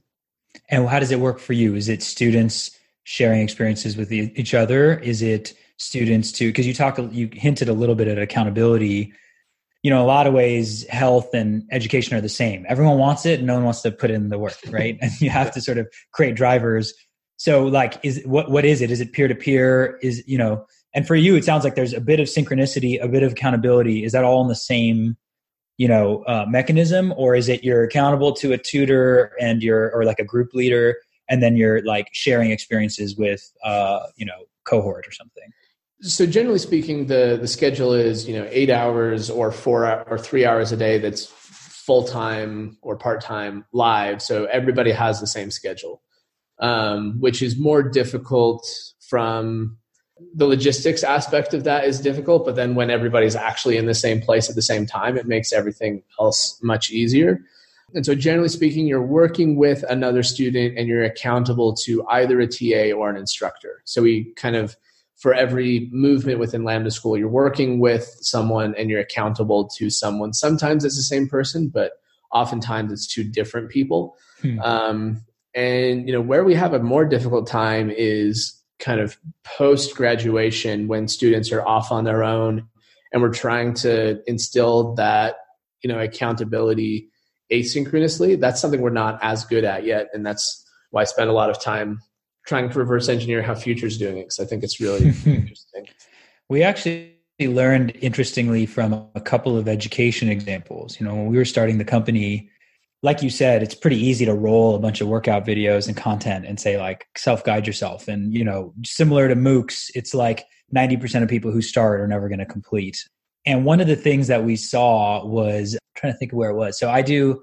And 0.69 0.87
how 0.87 0.99
does 0.99 1.11
it 1.11 1.19
work 1.19 1.39
for 1.39 1.53
you? 1.53 1.73
Is 1.73 1.89
it 1.89 2.03
students 2.03 2.77
sharing 3.03 3.41
experiences 3.41 3.97
with 3.97 4.11
each 4.11 4.53
other? 4.53 5.00
Is 5.00 5.21
it 5.21 5.53
students 5.77 6.31
to 6.33 6.47
because 6.47 6.67
you 6.67 6.73
talk 6.73 6.97
you 7.11 7.29
hinted 7.33 7.69
a 7.69 7.73
little 7.73 7.95
bit 7.95 8.07
at 8.07 8.17
accountability 8.17 9.13
you 9.83 9.89
know, 9.89 10.01
a 10.01 10.07
lot 10.07 10.25
of 10.27 10.33
ways, 10.33 10.88
health 10.88 11.33
and 11.33 11.67
education 11.69 12.15
are 12.15 12.22
the 12.22 12.29
same. 12.29 12.65
Everyone 12.69 12.98
wants 12.98 13.25
it, 13.25 13.39
and 13.39 13.48
no 13.48 13.55
one 13.55 13.65
wants 13.65 13.81
to 13.81 13.91
put 13.91 14.10
in 14.10 14.29
the 14.29 14.39
work, 14.39 14.55
right? 14.69 14.98
and 15.01 15.12
you 15.22 15.29
have 15.29 15.51
to 15.51 15.62
sort 15.62 15.77
of 15.77 15.88
create 16.13 16.36
drivers. 16.36 16.93
So, 17.36 17.65
like, 17.65 18.00
is 18.01 18.24
what 18.25 18.50
what 18.50 18.63
is 18.63 18.81
it? 18.81 18.89
Is 18.89 19.01
it 19.01 19.12
peer 19.12 19.27
to 19.27 19.36
peer? 19.36 20.00
Is 20.01 20.24
you 20.25 20.38
know, 20.38 20.65
and 20.95 21.05
for 21.05 21.15
you, 21.15 21.36
it 21.36 21.43
sounds 21.43 21.65
like 21.65 21.75
there's 21.75 21.93
a 21.93 22.00
bit 22.00 22.22
of 22.22 22.27
synchronicity, 22.27 23.03
a 23.03 23.10
bit 23.10 23.24
of 23.24 23.33
accountability. 23.33 24.05
Is 24.05 24.13
that 24.13 24.24
all 24.24 24.41
in 24.41 24.48
the 24.48 24.55
same, 24.55 25.17
you 25.77 25.89
know, 25.89 26.24
uh, 26.27 26.45
mechanism, 26.48 27.13
or 27.17 27.36
is 27.36 27.50
it 27.50 27.65
you're 27.65 27.83
accountable 27.83 28.31
to 28.33 28.53
a 28.53 28.57
tutor 28.57 29.33
and 29.41 29.62
you're 29.62 29.93
or 29.93 30.05
like 30.05 30.19
a 30.19 30.24
group 30.24 30.53
leader, 30.53 30.95
and 31.30 31.42
then 31.42 31.56
you're 31.56 31.84
like 31.84 32.08
sharing 32.12 32.51
experiences 32.51 33.15
with, 33.15 33.51
uh, 33.63 34.00
you 34.15 34.25
know, 34.25 34.46
cohort 34.65 35.08
or 35.08 35.12
something? 35.12 35.51
so 36.03 36.25
generally 36.25 36.60
speaking 36.60 37.08
the 37.08 37.38
the 37.39 37.48
schedule 37.48 37.94
is 37.94 38.27
you 38.27 38.38
know 38.38 38.46
eight 38.51 38.70
hours 38.70 39.30
or 39.30 39.51
four 39.51 40.03
or 40.08 40.18
three 40.18 40.46
hours 40.46 40.72
a 40.72 40.77
day 40.77 40.98
that's 40.98 41.25
full 41.25 42.03
time 42.03 42.77
or 42.82 42.98
part 42.98 43.22
time 43.22 43.65
live 43.72 44.22
so 44.22 44.46
everybody 44.46 44.92
has 44.92 45.20
the 45.20 45.27
same 45.27 45.50
schedule 45.50 46.01
um, 46.60 47.20
which 47.20 47.42
is 47.42 47.58
more 47.58 47.82
difficult 47.82 48.65
from 49.00 49.77
the 50.36 50.46
logistics 50.46 51.03
aspect 51.03 51.53
of 51.53 51.63
that 51.63 51.86
is 51.86 52.01
difficult 52.01 52.46
but 52.46 52.56
then 52.56 52.75
when 52.75 52.89
everybody's 52.89 53.36
actually 53.36 53.77
in 53.77 53.86
the 53.86 53.96
same 53.96 54.22
place 54.22 54.50
at 54.50 54.56
the 54.56 54.62
same 54.62 54.86
time 54.86 55.18
it 55.18 55.25
makes 55.25 55.53
everything 55.53 56.03
else 56.20 56.60
much 56.62 56.92
easier 56.92 57.39
and 57.93 58.05
so 58.05 58.15
generally 58.15 58.50
speaking 58.50 58.88
you're 58.88 59.01
working 59.01 59.55
with 59.55 59.83
another 59.89 60.23
student 60.23 60.77
and 60.77 60.88
you're 60.88 61.03
accountable 61.03 61.73
to 61.73 62.05
either 62.09 62.39
a 62.39 62.47
ta 62.47 62.95
or 62.95 63.09
an 63.09 63.17
instructor 63.17 63.81
so 63.85 64.01
we 64.01 64.33
kind 64.35 64.55
of 64.55 64.75
for 65.23 65.33
every 65.33 65.88
movement 65.91 66.38
within 66.38 66.65
Lambda 66.65 66.91
School, 66.91 67.17
you're 67.17 67.29
working 67.29 67.79
with 67.79 68.17
someone 68.19 68.75
and 68.77 68.89
you're 68.89 69.00
accountable 69.00 69.69
to 69.69 69.89
someone. 69.89 70.33
Sometimes 70.33 70.83
it's 70.83 70.97
the 70.97 71.01
same 71.01 71.29
person, 71.29 71.69
but 71.69 71.93
oftentimes 72.33 72.91
it's 72.91 73.07
two 73.07 73.23
different 73.23 73.69
people. 73.69 74.17
Hmm. 74.41 74.59
Um, 74.59 75.25
and 75.55 76.07
you 76.07 76.13
know 76.13 76.19
where 76.19 76.43
we 76.43 76.55
have 76.55 76.73
a 76.73 76.79
more 76.79 77.05
difficult 77.05 77.47
time 77.47 77.89
is 77.89 78.59
kind 78.79 79.00
of 79.00 79.17
post 79.45 79.95
graduation 79.95 80.88
when 80.89 81.07
students 81.07 81.53
are 81.53 81.65
off 81.65 81.91
on 81.91 82.03
their 82.03 82.23
own, 82.23 82.67
and 83.13 83.21
we're 83.21 83.31
trying 83.31 83.75
to 83.75 84.19
instill 84.25 84.95
that 84.95 85.35
you 85.83 85.88
know 85.88 86.00
accountability 86.00 87.07
asynchronously. 87.53 88.39
That's 88.39 88.60
something 88.60 88.81
we're 88.81 88.89
not 88.89 89.19
as 89.22 89.45
good 89.45 89.63
at 89.63 89.86
yet, 89.86 90.10
and 90.13 90.25
that's 90.25 90.65
why 90.91 91.01
I 91.01 91.05
spend 91.05 91.29
a 91.29 91.33
lot 91.33 91.50
of 91.50 91.62
time 91.62 92.00
trying 92.45 92.69
to 92.69 92.79
reverse 92.79 93.10
engineer 93.10 93.41
how 93.41 93.55
Future's 93.55 93.98
doing 93.98 94.17
it 94.17 94.24
because 94.24 94.39
I 94.39 94.45
think 94.45 94.63
it's 94.63 94.79
really 94.79 95.07
interesting. 95.25 95.88
We 96.50 96.63
actually 96.63 97.13
learned 97.39 97.95
interestingly 98.01 98.65
from 98.65 99.07
a 99.15 99.22
couple 99.22 99.57
of 99.57 99.67
education 99.67 100.29
examples. 100.29 101.00
You 101.00 101.05
know, 101.05 101.15
when 101.15 101.27
we 101.27 101.38
were 101.38 101.45
starting 101.45 101.77
the 101.77 101.86
company, 101.86 102.50
like 103.01 103.22
you 103.22 103.29
said, 103.29 103.63
it's 103.63 103.75
pretty 103.75 103.98
easy 103.98 104.25
to 104.25 104.33
roll 104.33 104.75
a 104.75 104.79
bunch 104.79 105.01
of 105.01 105.07
workout 105.07 105.45
videos 105.45 105.88
and 105.88 105.98
content 105.98 106.45
and 106.45 106.60
say 106.60 106.77
like 106.77 107.07
self 107.17 107.43
guide 107.43 107.67
yourself. 107.67 108.07
And 108.07 108.33
you 108.33 108.43
know, 108.43 108.74
similar 108.86 109.27
to 109.27 109.36
MOOCs, 109.36 109.91
it's 109.95 110.13
like 110.13 110.45
ninety 110.72 110.98
percent 110.98 111.24
of 111.24 111.29
people 111.29 111.51
who 111.51 111.62
start 111.62 112.00
are 112.00 112.07
never 112.07 112.29
going 112.29 112.39
to 112.39 112.45
complete. 112.45 113.07
And 113.45 113.65
one 113.65 113.81
of 113.81 113.88
the 113.88 113.95
things 113.95 114.27
that 114.27 114.43
we 114.43 114.55
saw 114.55 115.25
was 115.25 115.73
I'm 115.73 115.79
trying 115.95 116.13
to 116.13 116.19
think 116.19 116.31
of 116.31 116.38
where 116.38 116.50
it 116.50 116.55
was. 116.55 116.79
So 116.79 116.89
I 116.89 117.01
do. 117.01 117.41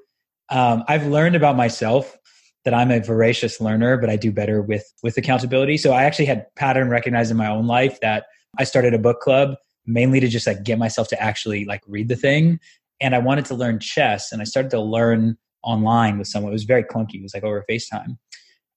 Um, 0.48 0.82
I've 0.88 1.06
learned 1.06 1.36
about 1.36 1.56
myself 1.56 2.16
that 2.64 2.74
I'm 2.74 2.90
a 2.90 3.00
voracious 3.00 3.60
learner, 3.60 3.96
but 3.96 4.10
I 4.10 4.16
do 4.16 4.32
better 4.32 4.62
with 4.62 4.84
with 5.02 5.16
accountability. 5.16 5.76
So 5.76 5.92
I 5.92 6.04
actually 6.04 6.26
had 6.26 6.46
pattern 6.56 6.88
recognized 6.88 7.30
in 7.30 7.36
my 7.36 7.48
own 7.48 7.66
life 7.66 8.00
that 8.00 8.24
I 8.58 8.64
started 8.64 8.94
a 8.94 8.98
book 8.98 9.20
club 9.20 9.56
mainly 9.86 10.20
to 10.20 10.28
just 10.28 10.46
like 10.46 10.62
get 10.62 10.78
myself 10.78 11.08
to 11.08 11.20
actually 11.20 11.64
like 11.64 11.82
read 11.86 12.08
the 12.08 12.16
thing. 12.16 12.58
And 13.00 13.14
I 13.14 13.18
wanted 13.18 13.46
to 13.46 13.54
learn 13.54 13.80
chess, 13.80 14.30
and 14.30 14.42
I 14.42 14.44
started 14.44 14.70
to 14.72 14.80
learn 14.80 15.36
online 15.62 16.18
with 16.18 16.28
someone. 16.28 16.52
It 16.52 16.54
was 16.54 16.64
very 16.64 16.84
clunky. 16.84 17.14
It 17.14 17.22
was 17.22 17.34
like 17.34 17.44
over 17.44 17.64
FaceTime. 17.68 18.18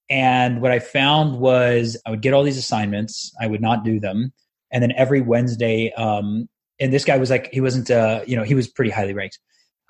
And 0.09 0.61
what 0.61 0.71
I 0.71 0.79
found 0.79 1.39
was 1.39 1.97
I 2.05 2.09
would 2.09 2.21
get 2.21 2.33
all 2.33 2.43
these 2.43 2.57
assignments, 2.57 3.33
I 3.41 3.47
would 3.47 3.61
not 3.61 3.83
do 3.83 3.99
them, 3.99 4.31
and 4.71 4.81
then 4.81 4.93
every 4.95 5.21
Wednesday, 5.21 5.91
um, 5.93 6.47
and 6.83 6.93
this 6.93 7.05
guy 7.05 7.17
was 7.17 7.29
like 7.29 7.51
he 7.53 7.61
wasn't, 7.61 7.89
uh, 7.89 8.21
you 8.27 8.35
know, 8.35 8.43
he 8.43 8.55
was 8.55 8.67
pretty 8.67 8.91
highly 8.91 9.13
ranked, 9.13 9.39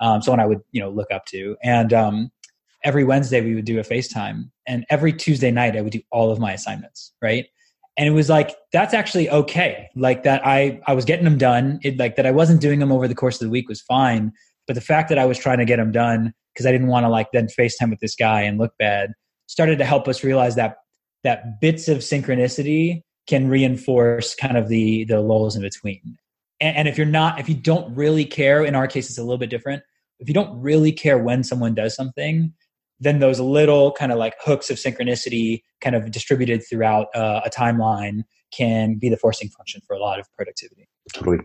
um, 0.00 0.22
someone 0.22 0.40
I 0.40 0.46
would 0.46 0.60
you 0.70 0.80
know 0.80 0.90
look 0.90 1.10
up 1.10 1.26
to, 1.26 1.56
and 1.62 1.92
um, 1.92 2.30
every 2.84 3.02
Wednesday 3.02 3.40
we 3.40 3.54
would 3.54 3.64
do 3.64 3.80
a 3.80 3.82
FaceTime, 3.82 4.50
and 4.66 4.86
every 4.90 5.12
Tuesday 5.12 5.50
night 5.50 5.76
I 5.76 5.80
would 5.80 5.92
do 5.92 6.02
all 6.12 6.30
of 6.30 6.38
my 6.38 6.52
assignments, 6.52 7.12
right? 7.20 7.46
And 7.96 8.08
it 8.08 8.12
was 8.12 8.28
like 8.28 8.54
that's 8.72 8.94
actually 8.94 9.28
okay. 9.28 9.88
Like 9.96 10.22
that 10.22 10.46
I 10.46 10.80
I 10.86 10.94
was 10.94 11.04
getting 11.04 11.24
them 11.24 11.38
done. 11.38 11.80
It 11.82 11.98
like 11.98 12.14
that 12.16 12.26
I 12.26 12.30
wasn't 12.30 12.60
doing 12.60 12.78
them 12.78 12.92
over 12.92 13.08
the 13.08 13.14
course 13.14 13.40
of 13.40 13.46
the 13.46 13.50
week 13.50 13.68
was 13.68 13.80
fine, 13.80 14.32
but 14.68 14.74
the 14.74 14.80
fact 14.80 15.08
that 15.08 15.18
I 15.18 15.24
was 15.24 15.38
trying 15.38 15.58
to 15.58 15.64
get 15.64 15.76
them 15.76 15.90
done 15.90 16.32
because 16.52 16.66
I 16.66 16.72
didn't 16.72 16.86
want 16.86 17.04
to 17.04 17.08
like 17.10 17.32
then 17.32 17.48
FaceTime 17.48 17.90
with 17.90 18.00
this 18.00 18.14
guy 18.14 18.42
and 18.42 18.58
look 18.58 18.72
bad 18.78 19.12
started 19.46 19.78
to 19.78 19.84
help 19.84 20.06
us 20.06 20.22
realize 20.22 20.54
that 20.54 20.76
that 21.24 21.60
bits 21.60 21.88
of 21.88 21.98
synchronicity 21.98 23.02
can 23.26 23.48
reinforce 23.48 24.34
kind 24.34 24.56
of 24.56 24.68
the 24.68 25.04
the 25.04 25.20
lulls 25.20 25.56
in 25.56 25.62
between. 25.62 26.18
And, 26.64 26.78
and 26.78 26.88
if 26.88 26.96
you're 26.96 27.06
not, 27.06 27.38
if 27.38 27.48
you 27.48 27.54
don't 27.54 27.94
really 27.94 28.24
care, 28.24 28.64
in 28.64 28.74
our 28.74 28.88
case, 28.88 29.10
it's 29.10 29.18
a 29.18 29.22
little 29.22 29.38
bit 29.38 29.50
different. 29.50 29.82
If 30.18 30.28
you 30.28 30.34
don't 30.34 30.58
really 30.58 30.92
care 30.92 31.18
when 31.18 31.44
someone 31.44 31.74
does 31.74 31.94
something, 31.94 32.54
then 33.00 33.18
those 33.18 33.38
little 33.38 33.92
kind 33.92 34.10
of 34.10 34.18
like 34.18 34.32
hooks 34.42 34.70
of 34.70 34.78
synchronicity 34.78 35.62
kind 35.82 35.94
of 35.94 36.10
distributed 36.10 36.62
throughout 36.66 37.08
uh, 37.14 37.42
a 37.44 37.50
timeline 37.50 38.22
can 38.50 38.94
be 38.94 39.10
the 39.10 39.16
forcing 39.18 39.50
function 39.50 39.82
for 39.86 39.94
a 39.94 39.98
lot 39.98 40.18
of 40.18 40.26
productivity. 40.32 40.88
Totally. 41.12 41.38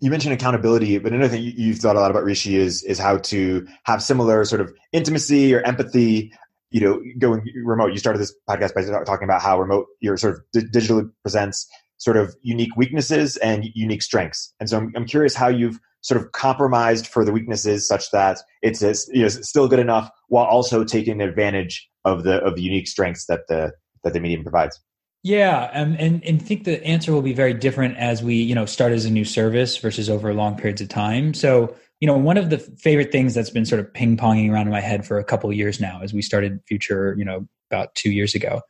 You 0.00 0.10
mentioned 0.10 0.34
accountability 0.34 0.98
but 0.98 1.12
another 1.12 1.28
thing 1.30 1.52
you've 1.56 1.78
thought 1.78 1.96
a 1.96 2.00
lot 2.00 2.10
about 2.10 2.22
rishi 2.22 2.56
is 2.56 2.84
is 2.84 2.98
how 2.98 3.18
to 3.18 3.66
have 3.84 4.02
similar 4.02 4.44
sort 4.44 4.60
of 4.60 4.72
intimacy 4.92 5.52
or 5.54 5.60
empathy 5.62 6.32
you 6.70 6.80
know 6.80 7.02
going 7.18 7.42
remote. 7.64 7.92
You 7.92 7.98
started 7.98 8.18
this 8.18 8.34
podcast 8.48 8.74
by 8.74 8.82
talking 9.04 9.24
about 9.24 9.40
how 9.40 9.58
remote 9.58 9.86
your 10.00 10.16
sort 10.16 10.34
of 10.34 10.70
digital 10.70 11.08
presents 11.22 11.66
sort 11.98 12.16
of 12.16 12.34
unique 12.42 12.74
weaknesses 12.76 13.36
and 13.38 13.66
unique 13.74 14.02
strengths 14.02 14.54
and 14.60 14.68
so 14.68 14.78
I'm, 14.78 14.92
I'm 14.96 15.06
curious 15.06 15.34
how 15.34 15.48
you've 15.48 15.78
sort 16.00 16.20
of 16.20 16.32
compromised 16.32 17.06
for 17.06 17.24
the 17.24 17.32
weaknesses 17.32 17.86
such 17.86 18.10
that 18.12 18.38
it's 18.62 18.82
you 19.12 19.22
know, 19.22 19.28
still 19.28 19.68
good 19.68 19.78
enough 19.78 20.10
while 20.28 20.44
also 20.44 20.84
taking 20.84 21.20
advantage 21.20 21.88
of 22.04 22.22
the 22.22 22.36
of 22.36 22.54
the 22.54 22.62
unique 22.62 22.88
strengths 22.88 23.26
that 23.26 23.40
the 23.48 23.72
that 24.04 24.12
the 24.12 24.20
medium 24.20 24.42
provides. 24.42 24.80
Yeah, 25.24 25.70
um, 25.74 25.96
and 25.98 26.24
and 26.24 26.40
think 26.40 26.64
the 26.64 26.82
answer 26.84 27.12
will 27.12 27.22
be 27.22 27.32
very 27.32 27.52
different 27.52 27.96
as 27.96 28.22
we 28.22 28.34
you 28.36 28.54
know 28.54 28.66
start 28.66 28.92
as 28.92 29.04
a 29.04 29.10
new 29.10 29.24
service 29.24 29.76
versus 29.76 30.08
over 30.08 30.32
long 30.32 30.56
periods 30.56 30.80
of 30.80 30.88
time. 30.88 31.34
So 31.34 31.74
you 32.00 32.06
know 32.06 32.16
one 32.16 32.36
of 32.36 32.50
the 32.50 32.58
favorite 32.58 33.10
things 33.10 33.34
that's 33.34 33.50
been 33.50 33.64
sort 33.64 33.80
of 33.80 33.92
ping 33.92 34.16
ponging 34.16 34.50
around 34.50 34.68
in 34.68 34.72
my 34.72 34.80
head 34.80 35.06
for 35.06 35.18
a 35.18 35.24
couple 35.24 35.52
years 35.52 35.80
now, 35.80 36.00
as 36.02 36.14
we 36.14 36.22
started 36.22 36.60
Future, 36.66 37.14
you 37.18 37.24
know 37.24 37.48
about 37.70 37.94
two 37.96 38.12
years 38.12 38.34
ago, 38.34 38.62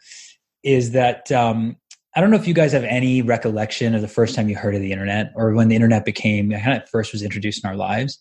is 0.63 0.93
that 0.93 1.31
um, 1.31 1.77
I 2.17 2.21
don't 2.21 2.31
know 2.31 2.37
if 2.37 2.49
you 2.49 2.55
guys 2.55 2.73
have 2.73 2.85
any 2.85 3.23
recollection 3.23 3.95
of 3.95 4.01
the 4.01 4.09
first 4.09 4.35
time 4.35 4.49
you 4.49 4.57
heard 4.57 4.75
of 4.75 4.81
the 4.81 4.93
internet 4.93 5.33
or 5.37 5.53
when 5.53 5.69
the 5.69 5.75
internet 5.75 6.05
became 6.05 6.51
kind 6.51 6.83
of 6.83 6.89
first 6.89 7.13
was 7.13 7.23
introduced 7.23 7.63
in 7.63 7.71
our 7.71 7.77
lives. 7.77 8.19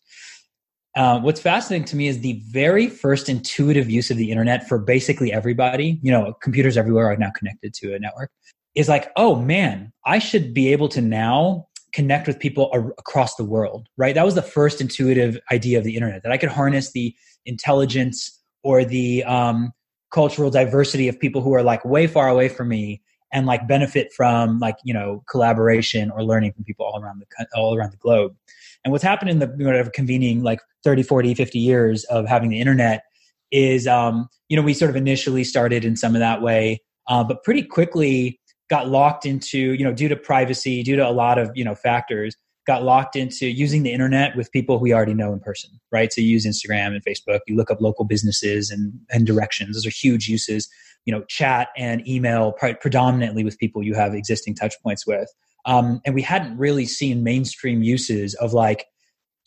Uh, 0.96 1.20
what's 1.20 1.39
fascinating 1.39 1.86
to 1.86 1.96
me 1.96 2.08
is 2.08 2.20
the 2.20 2.41
very 2.50 2.88
first 2.88 3.29
intuitive 3.29 3.89
use 3.89 4.10
of 4.10 4.17
the 4.17 4.32
internet 4.32 4.67
for 4.67 4.79
basically 4.79 5.32
everybody. 5.32 6.00
You 6.01 6.12
know, 6.12 6.34
computers 6.41 6.75
everywhere 6.75 7.06
are 7.06 7.17
now 7.17 7.32
connected 7.32 7.74
to 7.75 7.94
a 7.94 8.00
network. 8.00 8.32
Is 8.75 8.89
like, 8.89 9.12
oh 9.15 9.36
man, 9.36 9.91
I 10.06 10.20
should 10.20 10.53
be 10.53 10.72
able 10.72 10.89
to 10.89 11.01
now 11.01 11.67
connect 11.94 12.27
with 12.27 12.39
people 12.39 12.70
ar- 12.74 12.94
across 13.00 13.36
the 13.36 13.44
world, 13.44 13.88
right? 13.98 14.13
That 14.13 14.25
was 14.25 14.36
the 14.36 14.41
first 14.41 14.82
intuitive 14.82 15.39
idea 15.51 15.77
of 15.77 15.84
the 15.84 15.96
internet 15.96 16.24
that 16.24 16.32
I 16.32 16.38
could 16.38 16.50
harness 16.50 16.91
the 16.91 17.15
intelligence 17.46 18.39
or 18.63 18.84
the 18.86 19.24
um, 19.24 19.72
cultural 20.12 20.51
diversity 20.51 21.08
of 21.08 21.20
people 21.20 21.41
who 21.41 21.53
are 21.53 21.63
like 21.63 21.84
way 21.86 22.06
far 22.06 22.27
away 22.27 22.50
from 22.50 22.70
me 22.70 23.01
and 23.34 23.46
like 23.46 23.68
benefit 23.68 24.14
from 24.14 24.60
like 24.60 24.78
you 24.84 24.94
know 24.94 25.24
collaboration 25.30 26.12
or 26.12 26.24
learning 26.24 26.54
from 26.54 26.64
people 26.64 26.86
all 26.86 27.02
around 27.02 27.20
the 27.20 27.48
all 27.56 27.76
around 27.76 27.92
the 27.92 27.98
globe. 27.98 28.36
And 28.84 28.92
what's 28.92 29.04
happened 29.04 29.30
in 29.30 29.40
the 29.40 29.48
whatever 29.48 29.90
convening 29.90 30.44
like 30.44 30.60
30 30.84 31.04
40 31.04 31.34
50 31.34 31.60
years 31.60 32.04
of 32.06 32.26
having 32.28 32.50
the 32.50 32.60
internet 32.60 33.04
is 33.52 33.88
um 33.88 34.30
you 34.50 34.56
know 34.56 34.64
we 34.64 34.74
sort 34.74 34.90
of 34.90 34.96
initially 34.96 35.44
started 35.44 35.84
in 35.84 35.96
some 35.96 36.16
of 36.16 36.20
that 36.20 36.42
way 36.42 36.82
uh, 37.08 37.24
but 37.24 37.44
pretty 37.44 37.64
quickly 37.64 38.40
got 38.70 38.88
locked 38.90 39.26
into 39.26 39.74
you 39.74 39.84
know 39.84 39.94
due 39.94 40.08
to 40.08 40.16
privacy 40.16 40.84
due 40.84 40.96
to 40.96 41.08
a 41.08 41.12
lot 41.12 41.38
of 41.38 41.50
you 41.56 41.64
know 41.64 41.76
factors 41.76 42.36
got 42.66 42.84
locked 42.84 43.16
into 43.16 43.48
using 43.48 43.84
the 43.84 43.92
internet 43.92 44.36
with 44.36 44.52
people 44.52 44.80
we 44.80 44.94
already 44.94 45.14
know 45.14 45.34
in 45.34 45.40
person 45.40 45.70
right? 45.92 46.12
So 46.12 46.22
you 46.22 46.28
use 46.28 46.46
instagram 46.46 46.88
and 46.88 47.04
facebook 47.04 47.40
you 47.48 47.56
look 47.56 47.72
up 47.72 47.82
local 47.82 48.06
businesses 48.06 48.70
and 48.70 48.94
and 49.10 49.26
directions. 49.26 49.76
Those 49.76 49.86
are 49.86 49.90
huge 49.90 50.28
uses 50.28 50.70
you 51.08 51.14
know 51.14 51.24
chat 51.28 51.70
and 51.76 52.08
email 52.08 52.52
predominantly 52.52 53.44
with 53.44 53.58
people 53.58 53.82
you 53.82 53.96
have 53.96 54.14
existing 54.14 54.54
touch 54.54 54.76
points 54.84 55.08
with. 55.08 55.28
Um, 55.66 56.02
and 56.06 56.14
we 56.14 56.22
hadn't 56.22 56.58
really 56.58 56.86
seen 56.86 57.24
mainstream 57.24 57.82
uses 57.82 58.36
of 58.36 58.54
like 58.54 58.86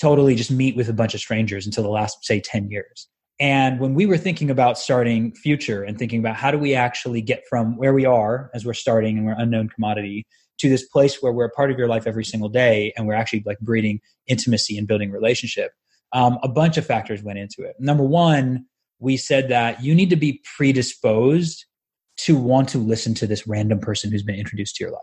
totally 0.01 0.35
just 0.35 0.51
meet 0.51 0.75
with 0.75 0.89
a 0.89 0.93
bunch 0.93 1.15
of 1.15 1.21
strangers 1.21 1.67
until 1.67 1.85
the 1.85 1.91
last 1.91 2.25
say 2.25 2.41
10 2.41 2.71
years. 2.71 3.09
And 3.39 3.79
when 3.79 3.95
we 3.95 4.07
were 4.07 4.19
thinking 4.19 4.51
about 4.51 4.79
starting 4.79 5.33
future 5.35 5.83
and 5.83 5.99
thinking 5.99 6.19
about 6.19 6.37
how 6.37 6.51
do 6.51 6.59
we 6.59 6.75
actually 6.75 7.23
get 7.23 7.45
from 7.49 7.77
where 7.77 7.95
we 7.95 8.05
are 8.05 8.51
as 8.55 8.65
we're 8.65 8.75
starting 8.75 9.17
and 9.17 9.27
we're 9.27 9.37
unknown 9.39 9.69
commodity 9.69 10.27
to 10.59 10.69
this 10.69 10.87
place 10.89 11.23
where 11.23 11.33
we're 11.33 11.47
a 11.47 11.51
part 11.51 11.71
of 11.71 11.79
your 11.79 11.89
life 11.89 12.07
every 12.07 12.25
single 12.25 12.49
day 12.49 12.93
and 12.97 13.07
we're 13.07 13.15
actually 13.15 13.43
like 13.47 13.59
breeding 13.61 14.01
intimacy 14.27 14.77
and 14.77 14.89
building 14.89 15.11
relationship 15.11 15.73
um, 16.13 16.39
a 16.43 16.49
bunch 16.49 16.77
of 16.77 16.85
factors 16.85 17.23
went 17.23 17.39
into 17.39 17.63
it. 17.63 17.77
Number 17.79 18.05
one 18.05 18.67
we 19.01 19.17
said 19.17 19.49
that 19.49 19.83
you 19.83 19.95
need 19.95 20.11
to 20.11 20.17
be 20.17 20.43
predisposed 20.57 21.65
to 22.19 22.37
want 22.37 22.69
to 22.69 22.79
listen 22.79 23.15
to 23.15 23.27
this 23.27 23.47
random 23.47 23.81
person 23.81 24.11
who's 24.11 24.23
been 24.23 24.37
introduced 24.37 24.77
to 24.77 24.85
your 24.85 24.93
life. 24.93 25.01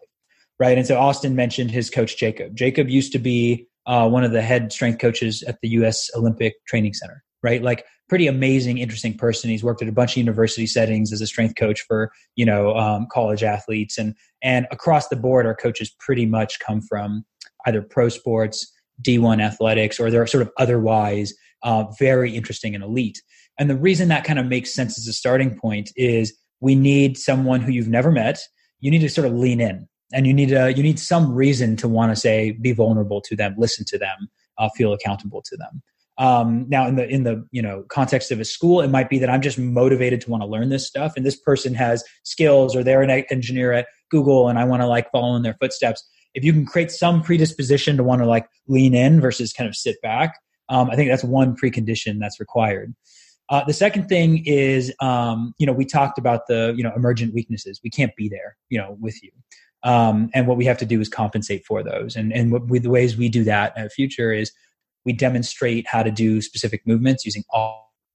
Right. 0.59 0.77
And 0.77 0.87
so 0.87 0.97
Austen 0.97 1.35
mentioned 1.35 1.71
his 1.71 1.89
coach, 1.89 2.17
Jacob. 2.17 2.55
Jacob 2.55 2.89
used 2.89 3.11
to 3.11 3.19
be 3.19 3.67
uh, 3.85 4.07
one 4.09 4.23
of 4.23 4.31
the 4.31 4.41
head 4.41 4.71
strength 4.71 4.99
coaches 4.99 5.43
at 5.43 5.59
the 5.61 5.69
US 5.69 6.09
Olympic 6.15 6.53
Training 6.67 6.93
Center, 6.93 7.23
right? 7.43 7.61
Like, 7.61 7.85
pretty 8.09 8.27
amazing, 8.27 8.77
interesting 8.77 9.17
person. 9.17 9.49
He's 9.49 9.63
worked 9.63 9.81
at 9.81 9.87
a 9.87 9.91
bunch 9.91 10.13
of 10.13 10.17
university 10.17 10.65
settings 10.65 11.11
as 11.11 11.21
a 11.21 11.27
strength 11.27 11.55
coach 11.55 11.81
for, 11.81 12.11
you 12.35 12.45
know, 12.45 12.75
um, 12.75 13.07
college 13.11 13.43
athletes. 13.43 13.97
And, 13.97 14.15
and 14.41 14.65
across 14.71 15.09
the 15.09 15.15
board, 15.15 15.45
our 15.45 15.55
coaches 15.55 15.93
pretty 15.99 16.25
much 16.25 16.59
come 16.59 16.81
from 16.81 17.25
either 17.65 17.81
pro 17.81 18.09
sports, 18.09 18.71
D1 19.01 19.41
athletics, 19.41 19.99
or 19.99 20.09
they're 20.09 20.27
sort 20.27 20.41
of 20.41 20.51
otherwise 20.57 21.33
uh, 21.63 21.85
very 21.99 22.35
interesting 22.35 22.75
and 22.75 22.83
elite. 22.83 23.21
And 23.59 23.69
the 23.69 23.75
reason 23.75 24.07
that 24.09 24.23
kind 24.23 24.39
of 24.39 24.45
makes 24.45 24.73
sense 24.73 24.97
as 24.97 25.07
a 25.07 25.13
starting 25.13 25.57
point 25.57 25.91
is 25.95 26.37
we 26.59 26.75
need 26.75 27.17
someone 27.17 27.61
who 27.61 27.71
you've 27.71 27.87
never 27.87 28.11
met. 28.11 28.39
You 28.79 28.91
need 28.91 28.99
to 28.99 29.09
sort 29.09 29.27
of 29.27 29.33
lean 29.33 29.59
in, 29.59 29.87
and 30.13 30.27
you 30.27 30.33
need 30.33 30.51
a 30.51 30.73
you 30.73 30.83
need 30.83 30.99
some 30.99 31.33
reason 31.33 31.75
to 31.77 31.87
want 31.87 32.11
to 32.11 32.15
say 32.15 32.51
be 32.61 32.71
vulnerable 32.71 33.21
to 33.21 33.35
them, 33.35 33.55
listen 33.57 33.85
to 33.89 33.97
them, 33.97 34.29
uh, 34.57 34.69
feel 34.69 34.93
accountable 34.93 35.41
to 35.43 35.57
them. 35.57 35.81
Um, 36.19 36.65
now, 36.67 36.87
in 36.87 36.95
the 36.95 37.07
in 37.07 37.23
the 37.23 37.45
you 37.51 37.61
know 37.61 37.83
context 37.89 38.31
of 38.31 38.39
a 38.39 38.45
school, 38.45 38.81
it 38.81 38.89
might 38.89 39.09
be 39.09 39.19
that 39.19 39.29
I'm 39.29 39.41
just 39.41 39.59
motivated 39.59 40.21
to 40.21 40.31
want 40.31 40.41
to 40.41 40.47
learn 40.47 40.69
this 40.69 40.87
stuff, 40.87 41.13
and 41.15 41.25
this 41.25 41.39
person 41.39 41.73
has 41.75 42.03
skills, 42.23 42.75
or 42.75 42.83
they're 42.83 43.03
an 43.03 43.11
engineer 43.29 43.73
at 43.73 43.87
Google, 44.09 44.49
and 44.49 44.57
I 44.57 44.63
want 44.63 44.81
to 44.81 44.87
like 44.87 45.11
follow 45.11 45.35
in 45.35 45.43
their 45.43 45.57
footsteps. 45.59 46.03
If 46.33 46.43
you 46.43 46.53
can 46.53 46.65
create 46.65 46.91
some 46.91 47.21
predisposition 47.21 47.97
to 47.97 48.03
want 48.03 48.21
to 48.21 48.27
like 48.27 48.47
lean 48.67 48.93
in 48.93 49.21
versus 49.21 49.53
kind 49.53 49.67
of 49.67 49.75
sit 49.75 50.01
back, 50.01 50.35
um, 50.69 50.89
I 50.89 50.95
think 50.95 51.09
that's 51.09 51.23
one 51.23 51.55
precondition 51.55 52.19
that's 52.19 52.39
required. 52.39 52.95
Uh, 53.49 53.63
the 53.65 53.73
second 53.73 54.07
thing 54.07 54.43
is, 54.45 54.93
um, 54.99 55.53
you 55.57 55.65
know, 55.65 55.73
we 55.73 55.85
talked 55.85 56.17
about 56.17 56.47
the, 56.47 56.73
you 56.75 56.83
know, 56.83 56.91
emergent 56.95 57.33
weaknesses. 57.33 57.79
We 57.83 57.89
can't 57.89 58.15
be 58.15 58.27
there, 58.27 58.57
you 58.69 58.77
know, 58.77 58.97
with 58.99 59.21
you. 59.23 59.31
Um, 59.83 60.29
and 60.33 60.47
what 60.47 60.57
we 60.57 60.65
have 60.65 60.77
to 60.79 60.85
do 60.85 60.99
is 60.99 61.07
compensate 61.07 61.65
for 61.65 61.81
those. 61.81 62.15
And, 62.15 62.33
and 62.33 62.51
what 62.51 62.67
we, 62.67 62.79
the 62.79 62.89
ways 62.89 63.15
we 63.15 63.29
do 63.29 63.43
that 63.45 63.73
in 63.77 63.83
the 63.83 63.89
Future 63.89 64.33
is 64.33 64.51
we 65.05 65.13
demonstrate 65.13 65.87
how 65.87 66.03
to 66.03 66.11
do 66.11 66.41
specific 66.41 66.81
movements 66.85 67.23
using 67.23 67.43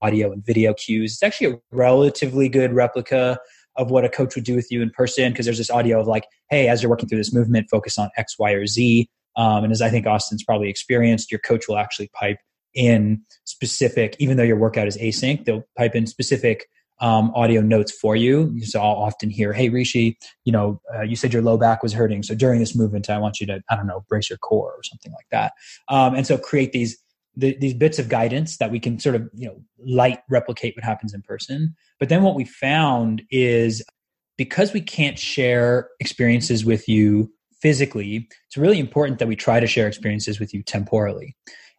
audio 0.02 0.32
and 0.32 0.44
video 0.44 0.74
cues. 0.74 1.12
It's 1.14 1.22
actually 1.22 1.54
a 1.54 1.58
relatively 1.70 2.48
good 2.48 2.74
replica 2.74 3.38
of 3.76 3.90
what 3.90 4.04
a 4.04 4.10
coach 4.10 4.34
would 4.34 4.44
do 4.44 4.54
with 4.54 4.70
you 4.70 4.82
in 4.82 4.90
person 4.90 5.32
because 5.32 5.46
there's 5.46 5.56
this 5.56 5.70
audio 5.70 6.00
of 6.00 6.06
like, 6.06 6.26
hey, 6.50 6.68
as 6.68 6.82
you're 6.82 6.90
working 6.90 7.08
through 7.08 7.18
this 7.18 7.32
movement, 7.32 7.68
focus 7.70 7.96
on 7.96 8.10
X, 8.18 8.38
Y, 8.38 8.52
or 8.52 8.66
Z. 8.66 9.08
Um, 9.36 9.64
and 9.64 9.72
as 9.72 9.80
I 9.80 9.88
think 9.88 10.06
Austen's 10.06 10.44
probably 10.44 10.68
experienced, 10.68 11.30
your 11.30 11.40
coach 11.40 11.68
will 11.68 11.78
actually 11.78 12.10
pipe 12.12 12.36
in 12.74 13.22
specific, 13.44 14.16
even 14.18 14.36
though 14.36 14.42
your 14.42 14.56
workout 14.56 14.86
is 14.86 14.96
async, 14.98 15.44
they'll 15.44 15.64
pipe 15.76 15.94
in 15.94 16.06
specific 16.06 16.68
um, 17.00 17.32
audio 17.34 17.60
notes 17.60 17.90
for 17.90 18.14
you. 18.14 18.60
So 18.62 18.80
I'll 18.80 18.94
often 18.94 19.28
hear, 19.28 19.52
"Hey 19.52 19.68
Rishi, 19.68 20.16
you 20.44 20.52
know, 20.52 20.80
uh, 20.94 21.02
you 21.02 21.16
said 21.16 21.32
your 21.32 21.42
low 21.42 21.58
back 21.58 21.82
was 21.82 21.92
hurting, 21.92 22.22
so 22.22 22.34
during 22.34 22.60
this 22.60 22.76
movement, 22.76 23.10
I 23.10 23.18
want 23.18 23.40
you 23.40 23.46
to, 23.48 23.60
I 23.68 23.76
don't 23.76 23.88
know, 23.88 24.04
brace 24.08 24.30
your 24.30 24.38
core 24.38 24.72
or 24.72 24.82
something 24.84 25.12
like 25.12 25.26
that." 25.30 25.52
Um, 25.88 26.14
and 26.14 26.26
so 26.26 26.38
create 26.38 26.72
these 26.72 26.96
the, 27.34 27.56
these 27.58 27.74
bits 27.74 27.98
of 27.98 28.08
guidance 28.08 28.58
that 28.58 28.70
we 28.70 28.78
can 28.78 28.98
sort 28.98 29.16
of 29.16 29.28
you 29.34 29.48
know 29.48 29.56
light 29.84 30.20
replicate 30.30 30.76
what 30.76 30.84
happens 30.84 31.12
in 31.12 31.22
person. 31.22 31.74
But 31.98 32.08
then 32.08 32.22
what 32.22 32.36
we 32.36 32.44
found 32.44 33.22
is 33.30 33.82
because 34.36 34.72
we 34.72 34.80
can't 34.80 35.18
share 35.18 35.88
experiences 36.00 36.64
with 36.64 36.88
you 36.88 37.32
physically, 37.60 38.28
it's 38.46 38.56
really 38.56 38.80
important 38.80 39.18
that 39.20 39.28
we 39.28 39.36
try 39.36 39.60
to 39.60 39.66
share 39.66 39.86
experiences 39.86 40.40
with 40.40 40.52
you 40.52 40.62
temporally. 40.62 41.36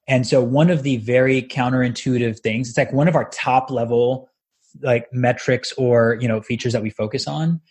And 0.08 0.28
so 0.28 0.42
one 0.42 0.70
of 0.70 0.84
the 0.84 0.98
very 0.98 1.42
counterintuitive 1.42 2.40
things, 2.40 2.70
it's 2.70 2.78
like 2.78 2.92
one 2.92 3.08
of 3.08 3.16
our 3.16 3.30
top 3.30 3.72
level 3.72 4.30
like 4.82 5.08
metrics 5.14 5.72
or, 5.74 6.18
you 6.20 6.28
know, 6.28 6.42
features 6.42 6.74
that 6.74 6.82
we 6.82 6.90
focus 6.90 7.28
on. 7.28 7.62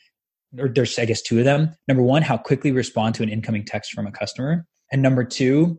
Or 0.59 0.69
there's 0.69 0.99
I 0.99 1.05
guess 1.05 1.23
two 1.23 1.39
of 1.39 1.45
them. 1.45 1.75
Number 1.89 2.03
one, 2.03 2.23
how 2.23 2.37
quickly 2.37 2.73
respond 2.73 3.15
to 3.17 3.23
an 3.23 3.29
incoming 3.29 3.65
text 3.65 3.93
from 3.93 4.07
a 4.07 4.13
customer. 4.13 4.67
And 4.91 5.03
number 5.03 5.25
two, 5.25 5.79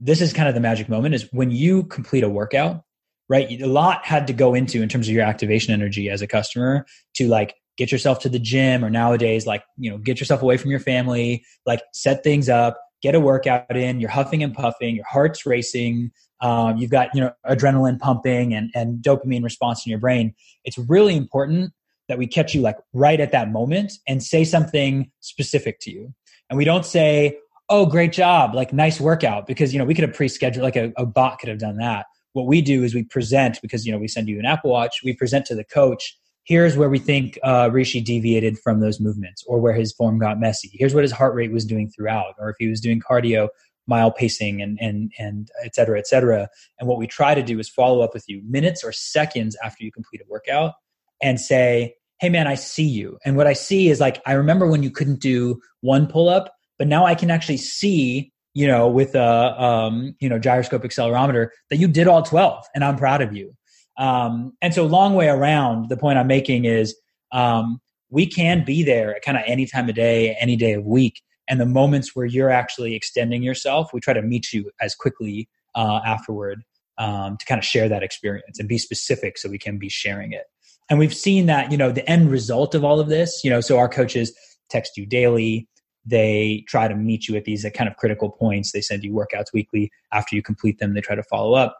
this 0.00 0.20
is 0.20 0.32
kind 0.32 0.48
of 0.48 0.54
the 0.54 0.60
magic 0.60 0.88
moment 0.88 1.14
is 1.14 1.28
when 1.32 1.50
you 1.50 1.84
complete 1.84 2.24
a 2.24 2.28
workout, 2.28 2.82
right? 3.28 3.60
A 3.60 3.66
lot 3.66 4.04
had 4.04 4.26
to 4.28 4.32
go 4.32 4.54
into 4.54 4.82
in 4.82 4.88
terms 4.88 5.08
of 5.08 5.14
your 5.14 5.24
activation 5.24 5.72
energy 5.72 6.08
as 6.08 6.22
a 6.22 6.26
customer 6.26 6.86
to 7.14 7.28
like 7.28 7.54
get 7.76 7.90
yourself 7.90 8.20
to 8.20 8.28
the 8.28 8.38
gym 8.38 8.84
or 8.84 8.90
nowadays 8.90 9.46
like, 9.46 9.64
you 9.76 9.90
know, 9.90 9.98
get 9.98 10.20
yourself 10.20 10.42
away 10.42 10.56
from 10.56 10.70
your 10.70 10.80
family, 10.80 11.44
like 11.66 11.80
set 11.92 12.22
things 12.22 12.48
up, 12.48 12.78
get 13.02 13.14
a 13.14 13.20
workout 13.20 13.76
in, 13.76 14.00
you're 14.00 14.10
huffing 14.10 14.42
and 14.42 14.54
puffing, 14.54 14.94
your 14.94 15.04
heart's 15.04 15.44
racing, 15.44 16.12
um, 16.42 16.76
you've 16.76 16.90
got 16.90 17.08
you 17.14 17.20
know 17.20 17.32
adrenaline 17.46 17.98
pumping 17.98 18.52
and, 18.52 18.70
and 18.74 19.02
dopamine 19.02 19.44
response 19.44 19.86
in 19.86 19.90
your 19.90 20.00
brain. 20.00 20.34
It's 20.64 20.76
really 20.76 21.16
important 21.16 21.72
that 22.08 22.18
we 22.18 22.26
catch 22.26 22.54
you 22.54 22.60
like 22.60 22.76
right 22.92 23.20
at 23.20 23.32
that 23.32 23.50
moment 23.50 23.92
and 24.08 24.22
say 24.22 24.44
something 24.44 25.10
specific 25.20 25.78
to 25.80 25.90
you. 25.90 26.12
And 26.50 26.58
we 26.58 26.64
don't 26.64 26.84
say, 26.84 27.38
"Oh, 27.68 27.86
great 27.86 28.12
job! 28.12 28.54
Like 28.54 28.72
nice 28.72 29.00
workout," 29.00 29.46
because 29.46 29.72
you 29.72 29.78
know 29.78 29.84
we 29.84 29.94
could 29.94 30.04
have 30.04 30.14
pre-scheduled 30.14 30.64
like 30.64 30.76
a, 30.76 30.92
a 30.96 31.06
bot 31.06 31.38
could 31.38 31.48
have 31.48 31.58
done 31.58 31.76
that. 31.76 32.06
What 32.32 32.46
we 32.46 32.60
do 32.60 32.82
is 32.82 32.94
we 32.94 33.04
present 33.04 33.60
because 33.62 33.86
you 33.86 33.92
know 33.92 33.98
we 33.98 34.08
send 34.08 34.28
you 34.28 34.38
an 34.40 34.44
Apple 34.44 34.70
Watch. 34.70 35.00
We 35.04 35.14
present 35.14 35.46
to 35.46 35.54
the 35.54 35.64
coach 35.64 36.18
here's 36.44 36.76
where 36.76 36.88
we 36.88 36.98
think 36.98 37.38
uh, 37.42 37.70
Rishi 37.72 38.00
deviated 38.00 38.58
from 38.58 38.80
those 38.80 39.00
movements 39.00 39.44
or 39.46 39.60
where 39.60 39.72
his 39.72 39.92
form 39.92 40.18
got 40.18 40.40
messy. 40.40 40.70
Here's 40.72 40.94
what 40.94 41.04
his 41.04 41.12
heart 41.12 41.34
rate 41.34 41.52
was 41.52 41.64
doing 41.64 41.90
throughout, 41.90 42.34
or 42.38 42.50
if 42.50 42.56
he 42.58 42.68
was 42.68 42.80
doing 42.80 43.00
cardio, 43.00 43.48
mile 43.86 44.10
pacing 44.10 44.62
and, 44.62 44.78
and, 44.80 45.12
and 45.18 45.48
et 45.64 45.74
cetera, 45.74 45.98
et 45.98 46.06
cetera. 46.06 46.48
And 46.78 46.88
what 46.88 46.98
we 46.98 47.06
try 47.06 47.34
to 47.34 47.42
do 47.42 47.58
is 47.58 47.68
follow 47.68 48.00
up 48.00 48.14
with 48.14 48.24
you 48.28 48.42
minutes 48.48 48.84
or 48.84 48.92
seconds 48.92 49.56
after 49.62 49.84
you 49.84 49.92
complete 49.92 50.20
a 50.20 50.28
workout 50.28 50.74
and 51.20 51.40
say, 51.40 51.94
Hey 52.20 52.28
man, 52.28 52.46
I 52.46 52.54
see 52.54 52.84
you. 52.84 53.18
And 53.24 53.36
what 53.36 53.48
I 53.48 53.52
see 53.52 53.88
is 53.88 53.98
like, 53.98 54.22
I 54.26 54.32
remember 54.32 54.68
when 54.68 54.84
you 54.84 54.90
couldn't 54.90 55.20
do 55.20 55.60
one 55.80 56.06
pull 56.06 56.28
up, 56.28 56.54
but 56.78 56.86
now 56.86 57.04
I 57.04 57.16
can 57.16 57.30
actually 57.30 57.56
see 57.56 58.32
you 58.54 58.66
know, 58.66 58.86
with 58.86 59.14
a 59.14 59.62
um, 59.62 60.14
you 60.20 60.28
know 60.28 60.38
gyroscope 60.38 60.82
accelerometer 60.82 61.48
that 61.70 61.76
you 61.76 61.88
did 61.88 62.06
all 62.06 62.22
12 62.22 62.64
and 62.74 62.84
I'm 62.84 62.96
proud 62.96 63.22
of 63.22 63.34
you. 63.34 63.54
Um, 63.98 64.54
and 64.62 64.74
so, 64.74 64.86
long 64.86 65.14
way 65.14 65.28
around, 65.28 65.88
the 65.88 65.96
point 65.96 66.18
I'm 66.18 66.26
making 66.26 66.64
is 66.64 66.96
um, 67.32 67.80
we 68.10 68.26
can 68.26 68.64
be 68.64 68.82
there 68.82 69.14
at 69.16 69.22
kind 69.22 69.36
of 69.36 69.44
any 69.46 69.66
time 69.66 69.88
of 69.88 69.94
day, 69.94 70.36
any 70.40 70.56
day 70.56 70.74
of 70.74 70.84
week. 70.84 71.22
And 71.48 71.60
the 71.60 71.66
moments 71.66 72.14
where 72.14 72.26
you're 72.26 72.50
actually 72.50 72.94
extending 72.94 73.42
yourself, 73.42 73.90
we 73.92 74.00
try 74.00 74.14
to 74.14 74.22
meet 74.22 74.52
you 74.52 74.70
as 74.80 74.94
quickly 74.94 75.48
uh, 75.74 76.00
afterward 76.04 76.62
um, 76.98 77.36
to 77.38 77.46
kind 77.46 77.58
of 77.58 77.64
share 77.64 77.88
that 77.88 78.02
experience 78.02 78.58
and 78.58 78.68
be 78.68 78.78
specific 78.78 79.38
so 79.38 79.48
we 79.48 79.58
can 79.58 79.78
be 79.78 79.88
sharing 79.88 80.32
it. 80.32 80.44
And 80.88 80.98
we've 80.98 81.14
seen 81.14 81.46
that, 81.46 81.72
you 81.72 81.78
know, 81.78 81.90
the 81.90 82.08
end 82.08 82.30
result 82.30 82.74
of 82.74 82.84
all 82.84 83.00
of 83.00 83.08
this, 83.08 83.42
you 83.42 83.50
know, 83.50 83.60
so 83.60 83.78
our 83.78 83.88
coaches 83.88 84.32
text 84.68 84.96
you 84.96 85.06
daily. 85.06 85.68
They 86.04 86.64
try 86.68 86.88
to 86.88 86.94
meet 86.94 87.28
you 87.28 87.36
at 87.36 87.44
these 87.44 87.64
kind 87.74 87.88
of 87.88 87.96
critical 87.96 88.30
points. 88.30 88.72
They 88.72 88.80
send 88.80 89.04
you 89.04 89.12
workouts 89.12 89.52
weekly. 89.54 89.90
After 90.12 90.36
you 90.36 90.42
complete 90.42 90.78
them, 90.78 90.94
they 90.94 91.00
try 91.00 91.14
to 91.14 91.22
follow 91.22 91.54
up 91.54 91.78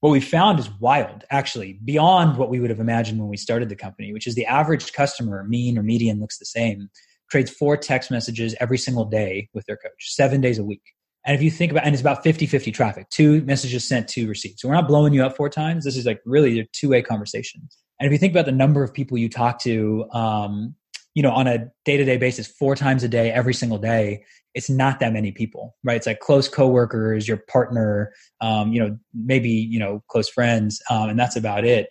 what 0.00 0.10
we 0.10 0.20
found 0.20 0.58
is 0.60 0.70
wild, 0.80 1.24
actually, 1.30 1.78
beyond 1.84 2.36
what 2.36 2.50
we 2.50 2.60
would 2.60 2.70
have 2.70 2.80
imagined 2.80 3.18
when 3.18 3.28
we 3.28 3.36
started 3.36 3.68
the 3.68 3.76
company, 3.76 4.12
which 4.12 4.26
is 4.26 4.34
the 4.34 4.46
average 4.46 4.92
customer, 4.92 5.44
mean 5.44 5.76
or 5.76 5.82
median, 5.82 6.20
looks 6.20 6.38
the 6.38 6.44
same, 6.44 6.88
trades 7.30 7.50
four 7.50 7.76
text 7.76 8.10
messages 8.10 8.54
every 8.60 8.78
single 8.78 9.04
day 9.04 9.48
with 9.54 9.66
their 9.66 9.76
coach, 9.76 10.14
seven 10.14 10.40
days 10.40 10.58
a 10.58 10.64
week. 10.64 10.82
And 11.26 11.34
if 11.34 11.42
you 11.42 11.50
think 11.50 11.72
about, 11.72 11.84
and 11.84 11.94
it's 11.94 12.00
about 12.00 12.22
50 12.22 12.46
50 12.46 12.70
traffic, 12.70 13.10
two 13.10 13.42
messages 13.42 13.84
sent, 13.84 14.08
two 14.08 14.28
received. 14.28 14.60
So 14.60 14.68
we're 14.68 14.74
not 14.74 14.88
blowing 14.88 15.12
you 15.12 15.24
up 15.24 15.36
four 15.36 15.50
times. 15.50 15.84
This 15.84 15.96
is 15.96 16.06
like 16.06 16.20
really 16.24 16.60
a 16.60 16.66
two 16.72 16.90
way 16.90 17.02
conversation. 17.02 17.68
And 18.00 18.06
if 18.06 18.12
you 18.12 18.18
think 18.18 18.32
about 18.32 18.46
the 18.46 18.52
number 18.52 18.84
of 18.84 18.94
people 18.94 19.18
you 19.18 19.28
talk 19.28 19.60
to, 19.62 20.06
um, 20.12 20.74
you 21.14 21.22
know, 21.22 21.32
on 21.32 21.46
a 21.46 21.66
day 21.84 21.96
to 21.96 22.04
day 22.04 22.16
basis, 22.16 22.46
four 22.46 22.76
times 22.76 23.02
a 23.02 23.08
day, 23.08 23.30
every 23.30 23.54
single 23.54 23.78
day, 23.78 24.24
it's 24.54 24.70
not 24.70 25.00
that 25.00 25.12
many 25.12 25.32
people, 25.32 25.76
right? 25.84 25.96
It's 25.96 26.06
like 26.06 26.20
close 26.20 26.48
coworkers, 26.48 27.26
your 27.26 27.38
partner, 27.48 28.12
um, 28.40 28.72
you 28.72 28.80
know, 28.80 28.98
maybe 29.14 29.50
you 29.50 29.78
know, 29.78 30.02
close 30.08 30.28
friends, 30.28 30.80
um, 30.90 31.08
and 31.08 31.18
that's 31.18 31.36
about 31.36 31.64
it. 31.64 31.90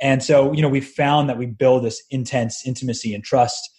And 0.00 0.22
so, 0.22 0.52
you 0.52 0.60
know, 0.60 0.68
we 0.68 0.80
found 0.80 1.28
that 1.28 1.38
we 1.38 1.46
build 1.46 1.84
this 1.84 2.02
intense 2.10 2.66
intimacy 2.66 3.14
and 3.14 3.22
trust 3.22 3.70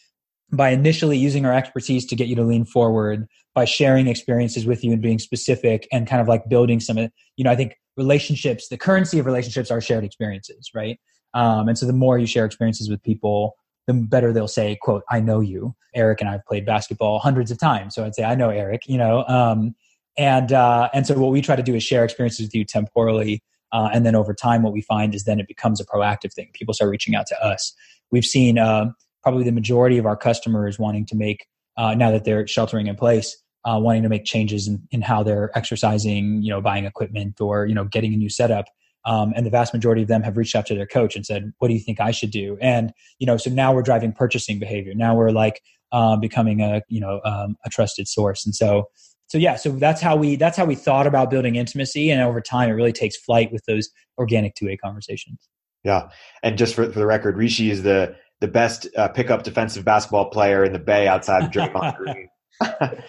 by 0.52 0.70
initially 0.70 1.18
using 1.18 1.46
our 1.46 1.54
expertise 1.54 2.06
to 2.06 2.16
get 2.16 2.28
you 2.28 2.36
to 2.36 2.44
lean 2.44 2.66
forward, 2.66 3.28
by 3.54 3.66
sharing 3.66 4.08
experiences 4.08 4.66
with 4.66 4.84
you 4.84 4.92
and 4.92 5.02
being 5.02 5.20
specific, 5.20 5.88
and 5.92 6.08
kind 6.08 6.22
of 6.22 6.28
like 6.28 6.48
building 6.50 6.80
some, 6.80 6.98
you 6.98 7.44
know, 7.44 7.52
I 7.52 7.56
think 7.56 7.76
relationships, 7.98 8.68
the 8.70 8.78
currency 8.78 9.20
of 9.20 9.26
relationships 9.26 9.72
are 9.72 9.82
shared 9.82 10.04
experiences, 10.04 10.72
right? 10.74 11.00
Um, 11.34 11.68
and 11.68 11.78
so, 11.78 11.86
the 11.86 11.94
more 11.94 12.18
you 12.18 12.28
share 12.28 12.46
experiences 12.46 12.90
with 12.90 13.02
people, 13.04 13.56
the 13.88 13.94
better 13.94 14.34
they'll 14.34 14.48
say, 14.48 14.78
quote, 14.82 15.04
I 15.10 15.20
know 15.20 15.40
you. 15.40 15.76
Erik 15.94 16.20
and 16.20 16.30
I 16.30 16.34
have 16.34 16.46
played 16.46 16.66
basketball 16.66 17.20
hundreds 17.20 17.52
of 17.52 17.60
times. 17.60 17.96
So 17.96 18.04
I'd 18.04 18.16
say, 18.16 18.24
I 18.24 18.36
know 18.36 18.50
Erik, 18.50 18.82
you 18.88 18.98
know. 18.98 19.26
Um, 19.28 19.76
and 20.18 20.52
uh, 20.52 20.90
and 20.94 21.06
so 21.06 21.18
what 21.18 21.32
we 21.32 21.42
try 21.42 21.56
to 21.56 21.64
do 21.64 21.76
is 21.76 21.84
share 21.84 22.04
experiences 22.04 22.48
with 22.48 22.56
you 22.56 22.66
temporally. 22.66 23.42
Uh, 23.72 23.90
and 23.94 24.06
then 24.06 24.16
over 24.16 24.34
time, 24.34 24.62
what 24.62 24.74
we 24.74 24.82
find 24.82 25.14
is 25.14 25.26
then 25.26 25.40
it 25.40 25.48
becomes 25.48 25.82
a 25.82 25.86
proactive 25.86 26.34
thing. 26.34 26.50
People 26.54 26.74
start 26.74 26.90
reaching 26.90 27.16
out 27.16 27.28
to 27.28 27.44
us. 27.44 27.74
We've 28.12 28.26
seen 28.26 28.58
uh, 28.58 28.92
probably 29.24 29.44
the 29.44 29.52
majority 29.52 29.98
of 29.98 30.06
our 30.06 30.16
customers 30.16 30.80
wanting 30.80 31.06
to 31.08 31.16
make, 31.16 31.48
uh, 31.78 31.96
now 31.96 32.12
that 32.12 32.24
they're 32.24 32.48
sheltering 32.48 32.88
in 32.88 32.96
place, 32.96 33.36
uh, 33.66 33.80
wanting 33.82 34.04
to 34.04 34.10
make 34.10 34.24
changes 34.24 34.68
in, 34.68 34.88
in 34.92 35.02
how 35.02 35.24
they're 35.24 35.52
exercising, 35.58 36.42
you 36.42 36.50
know, 36.50 36.62
buying 36.62 36.86
equipment 36.86 37.42
or, 37.42 37.66
you 37.66 37.74
know, 37.74 37.84
getting 37.84 38.14
a 38.14 38.18
new 38.18 38.30
setup. 38.30 38.66
Um, 39.06 39.34
and 39.36 39.46
the 39.46 39.52
vast 39.52 39.74
majority 39.74 40.02
of 40.02 40.08
them 40.08 40.24
have 40.24 40.38
reached 40.38 40.56
out 40.56 40.66
to 40.68 40.76
their 40.76 40.88
coach 40.88 41.16
and 41.16 41.26
said, 41.26 41.54
"What 41.60 41.68
do 41.68 41.74
you 41.74 41.80
think 41.80 42.00
I 42.00 42.12
should 42.12 42.32
do?" 42.32 42.58
And 42.60 42.92
you 43.20 43.28
know, 43.28 43.38
so 43.38 43.50
now 43.50 43.74
we're 43.74 43.84
driving 43.84 44.12
purchasing 44.12 44.60
behavior. 44.60 44.94
Now 44.96 45.16
we're 45.16 45.32
like 45.32 45.62
um, 45.92 46.20
becoming 46.20 46.62
a 46.62 46.82
you 46.90 47.00
know 47.00 47.22
um, 47.24 47.56
a 47.66 47.70
trusted 47.70 48.08
source. 48.08 48.46
And 48.46 48.56
so, 48.56 48.90
so 49.28 49.38
yeah, 49.38 49.56
so 49.56 49.72
that's 49.72 50.02
how 50.02 50.16
we 50.16 50.36
that's 50.36 50.58
how 50.58 50.66
we 50.66 50.76
thought 50.76 51.08
about 51.08 51.30
building 51.30 51.56
intimacy. 51.56 52.10
And 52.10 52.22
over 52.22 52.42
time, 52.42 52.70
it 52.70 52.74
really 52.74 52.94
takes 52.94 53.16
flight 53.18 53.52
with 53.52 53.64
those 53.66 53.90
organic 54.18 54.56
two 54.56 54.66
way 54.66 54.78
conversations. 54.78 55.48
Yeah, 55.84 56.10
and 56.42 56.58
just 56.58 56.74
for, 56.74 56.92
for 56.92 57.00
the 57.00 57.06
record, 57.06 57.38
Rishi 57.38 57.70
is 57.70 57.84
the 57.84 58.16
the 58.42 58.48
best 58.48 58.88
uh, 58.98 59.08
pickup 59.10 59.44
defensive 59.44 59.86
basketball 59.86 60.30
player 60.30 60.64
in 60.64 60.74
the 60.74 60.80
Bay 60.80 61.08
outside 61.08 61.44
of 61.44 61.52
Draymond 61.52 61.96
Green. 61.98 62.30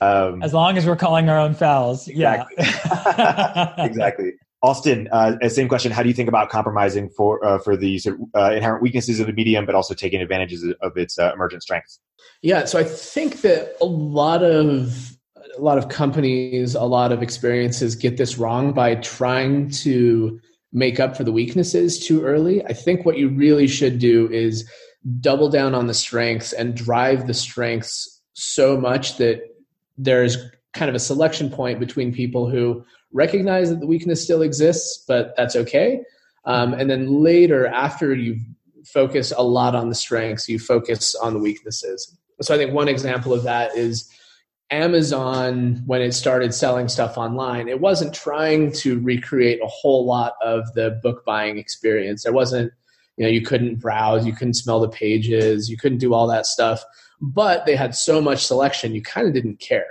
um, 0.00 0.42
as 0.42 0.52
long 0.52 0.76
as 0.76 0.86
we're 0.86 0.96
calling 0.96 1.28
our 1.28 1.38
own 1.38 1.54
fouls, 1.54 2.08
exactly. 2.08 2.56
yeah, 2.58 3.84
exactly. 3.84 4.32
Austen, 4.62 5.08
uh, 5.12 5.48
same 5.48 5.68
question. 5.68 5.92
How 5.92 6.02
do 6.02 6.08
you 6.08 6.14
think 6.14 6.28
about 6.28 6.48
compromising 6.48 7.10
for 7.10 7.44
uh, 7.44 7.58
for 7.58 7.76
the 7.76 8.00
uh, 8.34 8.52
inherent 8.52 8.82
weaknesses 8.82 9.20
of 9.20 9.26
the 9.26 9.32
medium, 9.32 9.66
but 9.66 9.74
also 9.74 9.94
taking 9.94 10.22
advantages 10.22 10.64
of 10.80 10.96
its 10.96 11.18
uh, 11.18 11.32
emergent 11.34 11.62
strengths? 11.62 12.00
Yeah, 12.42 12.64
so 12.64 12.78
I 12.78 12.84
think 12.84 13.42
that 13.42 13.76
a 13.80 13.84
lot 13.84 14.42
of 14.42 15.16
a 15.56 15.60
lot 15.60 15.78
of 15.78 15.88
companies, 15.88 16.74
a 16.74 16.84
lot 16.84 17.12
of 17.12 17.22
experiences 17.22 17.96
get 17.96 18.16
this 18.16 18.38
wrong 18.38 18.72
by 18.72 18.94
trying 18.96 19.70
to 19.70 20.40
make 20.72 21.00
up 21.00 21.16
for 21.16 21.24
the 21.24 21.32
weaknesses 21.32 21.98
too 21.98 22.22
early. 22.24 22.64
I 22.64 22.72
think 22.72 23.04
what 23.04 23.16
you 23.18 23.28
really 23.28 23.66
should 23.66 23.98
do 23.98 24.28
is 24.30 24.68
double 25.20 25.48
down 25.48 25.74
on 25.74 25.86
the 25.86 25.94
strengths 25.94 26.52
and 26.52 26.74
drive 26.74 27.26
the 27.26 27.34
strengths 27.34 28.20
so 28.34 28.76
much 28.76 29.16
that 29.18 29.42
there's 29.96 30.36
kind 30.76 30.88
of 30.88 30.94
a 30.94 31.00
selection 31.00 31.50
point 31.50 31.80
between 31.80 32.12
people 32.12 32.48
who 32.48 32.84
recognize 33.12 33.70
that 33.70 33.80
the 33.80 33.86
weakness 33.86 34.22
still 34.22 34.42
exists, 34.42 35.04
but 35.08 35.34
that's 35.36 35.56
okay. 35.56 36.02
Um, 36.44 36.74
and 36.74 36.88
then 36.88 37.22
later, 37.22 37.66
after 37.66 38.14
you 38.14 38.38
focus 38.84 39.32
a 39.36 39.42
lot 39.42 39.74
on 39.74 39.88
the 39.88 39.94
strengths, 39.94 40.48
you 40.48 40.58
focus 40.58 41.14
on 41.16 41.32
the 41.32 41.40
weaknesses. 41.40 42.16
So 42.42 42.54
I 42.54 42.58
think 42.58 42.72
one 42.72 42.88
example 42.88 43.32
of 43.32 43.42
that 43.42 43.74
is 43.74 44.08
Amazon, 44.70 45.82
when 45.86 46.02
it 46.02 46.12
started 46.12 46.52
selling 46.52 46.88
stuff 46.88 47.16
online, 47.16 47.68
it 47.68 47.80
wasn't 47.80 48.14
trying 48.14 48.72
to 48.72 49.00
recreate 49.00 49.60
a 49.62 49.66
whole 49.66 50.04
lot 50.06 50.34
of 50.42 50.72
the 50.74 51.00
book 51.02 51.24
buying 51.24 51.58
experience. 51.58 52.22
There 52.22 52.32
wasn't 52.32 52.72
You 53.16 53.24
know, 53.24 53.32
you 53.32 53.40
couldn't 53.40 53.80
browse, 53.80 54.26
you 54.26 54.34
couldn't 54.34 54.60
smell 54.60 54.80
the 54.80 54.90
pages, 54.90 55.70
you 55.70 55.78
couldn't 55.78 55.98
do 55.98 56.12
all 56.12 56.26
that 56.28 56.44
stuff. 56.44 56.84
But 57.18 57.64
they 57.64 57.74
had 57.74 57.94
so 57.94 58.20
much 58.20 58.44
selection, 58.44 58.94
you 58.94 59.00
kind 59.00 59.26
of 59.26 59.32
didn't 59.32 59.58
care. 59.58 59.88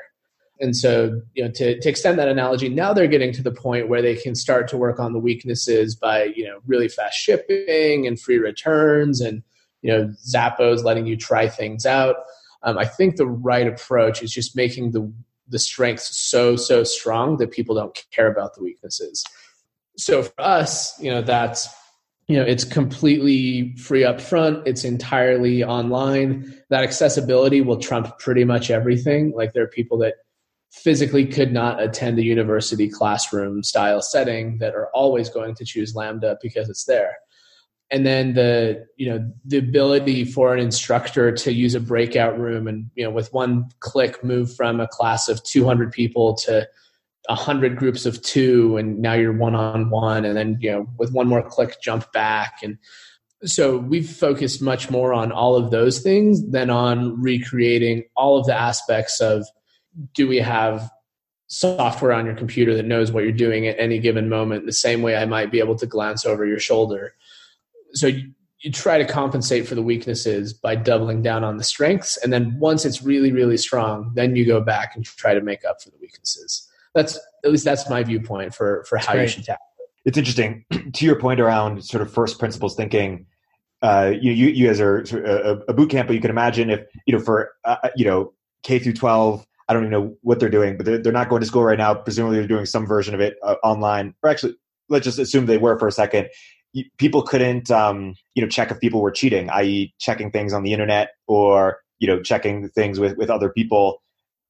And 0.59 0.75
so, 0.75 1.21
you 1.33 1.43
know, 1.43 1.51
to, 1.51 1.79
to 1.79 1.89
extend 1.89 2.17
that 2.17 2.29
analogy, 2.29 2.69
now 2.69 2.93
they're 2.93 3.07
getting 3.07 3.33
to 3.33 3.43
the 3.43 3.51
point 3.51 3.89
where 3.89 4.01
they 4.01 4.15
can 4.15 4.35
start 4.35 4.67
to 4.69 4.77
work 4.77 4.99
on 4.99 5.11
the 5.11 5.19
weaknesses 5.19 5.95
by, 5.95 6.25
you 6.35 6.45
know, 6.45 6.59
really 6.65 6.87
fast 6.87 7.17
shipping 7.17 8.07
and 8.07 8.19
free 8.19 8.37
returns 8.37 9.19
and, 9.19 9.43
you 9.81 9.91
know, 9.91 10.13
Zappos 10.25 10.83
letting 10.83 11.07
you 11.07 11.17
try 11.17 11.49
things 11.49 11.85
out. 11.85 12.15
Um, 12.63 12.77
I 12.77 12.85
think 12.85 13.17
the 13.17 13.27
right 13.27 13.67
approach 13.67 14.23
is 14.23 14.31
just 14.31 14.55
making 14.55 14.91
the 14.91 15.11
the 15.47 15.59
strengths 15.59 16.17
so 16.17 16.55
so 16.55 16.83
strong 16.83 17.37
that 17.37 17.51
people 17.51 17.75
don't 17.75 18.03
care 18.09 18.31
about 18.31 18.55
the 18.55 18.63
weaknesses. 18.63 19.23
So 19.95 20.23
for 20.23 20.41
us, 20.41 20.99
you 20.99 21.11
know, 21.11 21.21
that's 21.21 21.69
you 22.27 22.37
know 22.37 22.43
it's 22.43 22.63
completely 22.63 23.75
free 23.77 24.03
up 24.03 24.19
front 24.19 24.67
it's 24.67 24.83
entirely 24.83 25.63
online 25.63 26.51
that 26.69 26.83
accessibility 26.83 27.61
will 27.61 27.77
trump 27.77 28.17
pretty 28.17 28.43
much 28.43 28.71
everything 28.71 29.31
like 29.35 29.53
there 29.53 29.61
are 29.61 29.67
people 29.67 29.95
that 29.97 30.15
physically 30.75 31.25
could 31.25 31.53
not 31.53 31.81
attend 31.81 32.19
a 32.19 32.23
university 32.23 32.89
classroom 32.89 33.63
style 33.63 34.01
setting 34.01 34.57
that 34.57 34.75
are 34.75 34.89
always 34.93 35.29
going 35.29 35.55
to 35.55 35.65
choose 35.65 35.95
lambda 35.95 36.37
because 36.41 36.69
it's 36.69 36.85
there. 36.85 37.15
And 37.91 38.05
then 38.05 38.33
the 38.33 38.85
you 38.97 39.09
know 39.09 39.31
the 39.45 39.57
ability 39.57 40.25
for 40.25 40.53
an 40.53 40.59
instructor 40.59 41.31
to 41.31 41.53
use 41.53 41.75
a 41.75 41.79
breakout 41.79 42.37
room 42.37 42.67
and 42.67 42.89
you 42.95 43.03
know 43.03 43.11
with 43.11 43.31
one 43.31 43.69
click 43.79 44.23
move 44.23 44.53
from 44.55 44.79
a 44.79 44.87
class 44.87 45.29
of 45.29 45.43
200 45.43 45.91
people 45.91 46.35
to 46.35 46.67
100 47.27 47.77
groups 47.77 48.05
of 48.05 48.21
two 48.21 48.77
and 48.77 48.99
now 48.99 49.13
you're 49.13 49.33
one 49.33 49.55
on 49.55 49.89
one 49.89 50.25
and 50.25 50.35
then 50.35 50.57
you 50.59 50.71
know 50.71 50.87
with 50.97 51.11
one 51.13 51.27
more 51.27 51.47
click 51.47 51.77
jump 51.81 52.11
back. 52.11 52.59
And 52.63 52.77
so 53.43 53.77
we've 53.77 54.09
focused 54.09 54.61
much 54.61 54.89
more 54.89 55.13
on 55.13 55.31
all 55.31 55.55
of 55.55 55.69
those 55.69 55.99
things 55.99 56.49
than 56.49 56.69
on 56.69 57.21
recreating 57.21 58.03
all 58.15 58.37
of 58.37 58.45
the 58.45 58.55
aspects 58.55 59.21
of 59.21 59.45
do 60.13 60.27
we 60.27 60.37
have 60.37 60.89
software 61.47 62.11
on 62.11 62.25
your 62.25 62.35
computer 62.35 62.75
that 62.75 62.85
knows 62.85 63.11
what 63.11 63.23
you're 63.23 63.31
doing 63.31 63.67
at 63.67 63.79
any 63.79 63.99
given 63.99 64.27
moment 64.27 64.65
the 64.65 64.73
same 64.73 65.03
way 65.03 65.15
i 65.15 65.25
might 65.25 65.51
be 65.51 65.59
able 65.59 65.75
to 65.75 65.85
glance 65.85 66.25
over 66.25 66.45
your 66.45 66.59
shoulder? 66.59 67.13
So 67.93 68.07
you, 68.07 68.31
you 68.59 68.71
try 68.71 68.97
to 68.97 69.05
compensate 69.05 69.67
for 69.67 69.75
the 69.75 69.83
weaknesses 69.83 70.53
by 70.53 70.75
doubling 70.75 71.21
down 71.21 71.43
on 71.43 71.57
the 71.57 71.63
strengths 71.63 72.17
and 72.17 72.33
then 72.33 72.57
once 72.59 72.85
it's 72.85 73.01
really 73.01 73.31
really 73.31 73.57
strong 73.57 74.11
then 74.15 74.35
you 74.35 74.45
go 74.45 74.61
back 74.61 74.95
and 74.95 75.05
try 75.05 75.33
to 75.33 75.41
make 75.41 75.63
up 75.65 75.81
for 75.81 75.89
the 75.89 75.97
weaknesses. 76.01 76.67
That's 76.93 77.19
at 77.43 77.51
least 77.51 77.65
that's 77.65 77.89
my 77.89 78.03
viewpoint 78.03 78.55
for 78.55 78.83
for 78.85 78.97
how 78.97 79.13
you 79.13 79.27
should 79.27 79.43
tackle 79.43 79.65
it. 79.79 79.89
It's 80.05 80.17
interesting. 80.17 80.65
To 80.95 81.05
your 81.05 81.19
point 81.19 81.41
around 81.41 81.83
sort 81.83 82.01
of 82.01 82.13
first 82.13 82.39
principles 82.39 82.73
thinking 82.73 83.25
uh, 83.85 84.13
you, 84.19 84.31
you, 84.31 84.47
you 84.47 84.67
guys 84.67 84.79
are 84.79 85.01
a, 85.01 85.59
a 85.67 85.73
boot 85.73 85.91
camp, 85.91 86.07
but 86.07 86.15
you 86.15 86.21
can 86.21 86.31
imagine 86.31 86.71
if, 86.71 86.87
you 87.05 87.15
know, 87.15 87.21
for, 87.21 87.51
uh, 87.65 87.75
uh, 87.83 87.89
you 87.95 88.03
know, 88.03 88.33
K 88.63 88.79
through 88.79 88.93
12, 88.93 89.45
I 89.67 89.73
don't 89.73 89.83
even 89.83 89.91
know 89.91 90.15
what 90.21 90.39
they're 90.39 90.49
doing, 90.49 90.77
but 90.77 90.85
they're, 90.85 90.97
they're 90.97 91.13
not 91.13 91.29
going 91.29 91.41
to 91.41 91.47
school 91.47 91.63
right 91.63 91.77
now. 91.77 91.93
Presumably 91.95 92.37
they're 92.37 92.47
doing 92.47 92.65
some 92.65 92.85
version 92.85 93.13
of 93.13 93.21
it 93.21 93.37
uh, 93.43 93.55
online, 93.63 94.13
or 94.23 94.29
actually, 94.29 94.55
let's 94.89 95.03
just 95.03 95.19
assume 95.19 95.45
they 95.45 95.57
were 95.57 95.79
for 95.79 95.87
a 95.87 95.91
second. 95.91 96.29
People 96.97 97.21
couldn't, 97.21 97.71
um, 97.71 98.15
you 98.35 98.43
know, 98.43 98.49
check 98.49 98.69
if 98.69 98.79
people 98.79 99.01
were 99.01 99.11
cheating, 99.11 99.49
i.e., 99.49 99.93
checking 99.99 100.29
things 100.29 100.53
on 100.53 100.63
the 100.63 100.73
internet 100.73 101.11
or 101.27 101.79
you 101.99 102.07
know, 102.07 102.21
checking 102.21 102.69
things 102.69 102.99
with 102.99 103.17
with 103.17 103.29
other 103.29 103.49
people, 103.49 104.01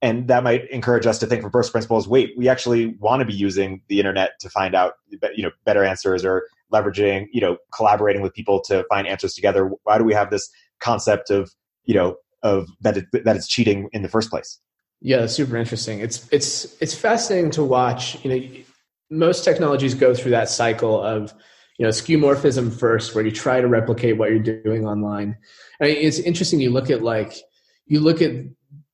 and 0.02 0.28
that 0.28 0.44
might 0.44 0.70
encourage 0.72 1.06
us 1.06 1.20
to 1.20 1.26
think 1.26 1.42
from 1.42 1.52
first 1.52 1.72
principles. 1.72 2.08
Wait, 2.08 2.32
we 2.38 2.50
actually 2.50 2.88
want 3.00 3.22
to 3.22 3.26
be 3.26 3.34
using 3.34 3.82
the 3.88 4.00
internet 4.00 4.32
to 4.40 4.50
find 4.50 4.76
out, 4.76 4.94
you 5.36 5.44
know, 5.44 5.52
better 5.64 5.84
answers 5.84 6.26
or 6.26 6.48
leveraging, 6.74 7.28
you 7.32 7.42
know, 7.42 7.58
collaborating 7.74 8.22
with 8.22 8.34
people 8.34 8.62
to 8.62 8.86
find 8.90 9.08
answers 9.08 9.34
together. 9.34 9.70
Why 9.84 9.98
do 9.98 10.04
we 10.04 10.14
have 10.14 10.32
this 10.32 10.50
concept 10.80 11.30
of, 11.30 11.54
you 11.86 11.94
know, 11.94 12.18
of 12.44 12.68
that 12.82 12.98
it, 12.98 13.06
that 13.12 13.36
it's 13.36 13.48
cheating 13.48 13.90
in 13.94 14.02
the 14.02 14.10
first 14.10 14.30
place? 14.30 14.60
Yeah, 15.06 15.28
super 15.28 15.56
interesting. 15.56 16.00
It's 16.00 16.28
it's 16.32 16.76
it's 16.82 16.96
fascinating 16.96 17.52
to 17.52 17.64
watch. 17.64 18.18
You 18.26 18.32
know, 18.32 18.48
most 19.12 19.44
technologies 19.44 19.94
go 19.94 20.16
through 20.16 20.32
that 20.32 20.50
cycle 20.50 21.00
of 21.00 21.32
you 21.78 21.84
know 21.84 21.92
skeuomorphism 21.92 22.74
first, 22.74 23.14
where 23.14 23.24
you 23.24 23.30
try 23.30 23.62
to 23.62 23.68
replicate 23.68 24.18
what 24.18 24.32
you're 24.32 24.40
doing 24.64 24.88
online. 24.88 25.38
I 25.80 25.84
mean, 25.84 25.98
it's 25.98 26.18
interesting. 26.18 26.60
You 26.60 26.72
look 26.72 26.90
at 26.90 27.04
like 27.04 27.36
you 27.86 28.00
look 28.00 28.20
at 28.20 28.32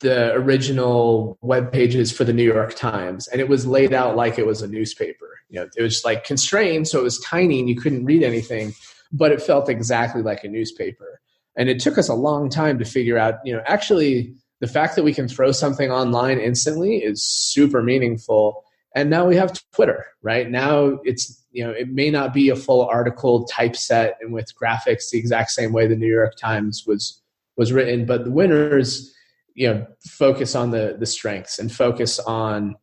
the 0.02 0.34
original 0.34 1.38
web 1.40 1.72
pages 1.72 2.12
for 2.12 2.26
the 2.26 2.34
New 2.34 2.44
York 2.44 2.76
Times, 2.76 3.30
and 3.30 3.40
it 3.40 3.48
was 3.48 3.66
laid 3.66 3.94
out 3.94 4.18
like 4.18 4.38
it 4.38 4.46
was 4.46 4.62
a 4.62 4.68
newspaper. 4.68 5.30
You 5.48 5.62
know, 5.62 5.70
it 5.78 5.82
was 5.82 6.04
like 6.04 6.26
constrained, 6.26 6.90
so 6.90 7.00
it 7.00 7.04
was 7.04 7.22
tiny 7.22 7.62
and 7.62 7.70
you 7.70 7.78
couldn't 7.78 8.04
read 8.04 8.24
anything, 8.24 8.74
but 9.14 9.32
it 9.32 9.42
felt 9.42 9.70
exactly 9.70 10.24
like 10.24 10.44
a 10.44 10.50
newspaper. 10.50 11.22
And 11.56 11.70
it 11.70 11.80
took 11.80 11.98
us 11.98 12.10
a 12.10 12.16
long 12.16 12.50
time 12.50 12.80
to 12.80 12.86
figure 12.86 13.18
out, 13.18 13.36
you 13.46 13.54
know, 13.54 13.62
actually 13.66 14.36
the 14.62 14.68
fact 14.68 14.96
that 14.96 15.04
we 15.04 15.14
can 15.14 15.28
throw 15.28 15.52
something 15.52 15.92
online 15.92 16.40
instantly 16.40 16.98
is 16.98 17.22
super 17.22 17.84
meaningful. 17.84 18.64
And 18.96 19.10
now 19.10 19.26
we 19.26 19.36
have 19.36 19.60
twitter 19.74 20.06
right? 20.22 20.50
Now 20.50 21.00
it's 21.04 21.42
you 21.52 21.64
know 21.64 21.72
it 21.72 21.90
may 21.90 22.10
not 22.10 22.34
be 22.34 22.50
a 22.50 22.56
full 22.56 22.86
article 22.86 23.46
typeset 23.46 24.18
and 24.22 24.34
with 24.34 24.54
graphics 24.56 25.10
the 25.10 25.18
exact 25.18 25.52
same 25.52 25.74
way 25.74 25.88
the 25.88 25.96
new 25.96 26.08
york 26.08 26.36
times 26.38 26.86
was 26.88 27.22
was 27.58 27.72
written 27.74 28.06
but 28.06 28.24
the 28.24 28.32
winners 28.32 29.14
you 29.54 29.68
know 29.68 29.86
focus 30.08 30.56
on 30.56 30.72
the 30.72 30.96
the 31.00 31.06
strengths 31.06 31.60
and 31.60 31.72
focus 31.72 32.20
on 32.20 32.76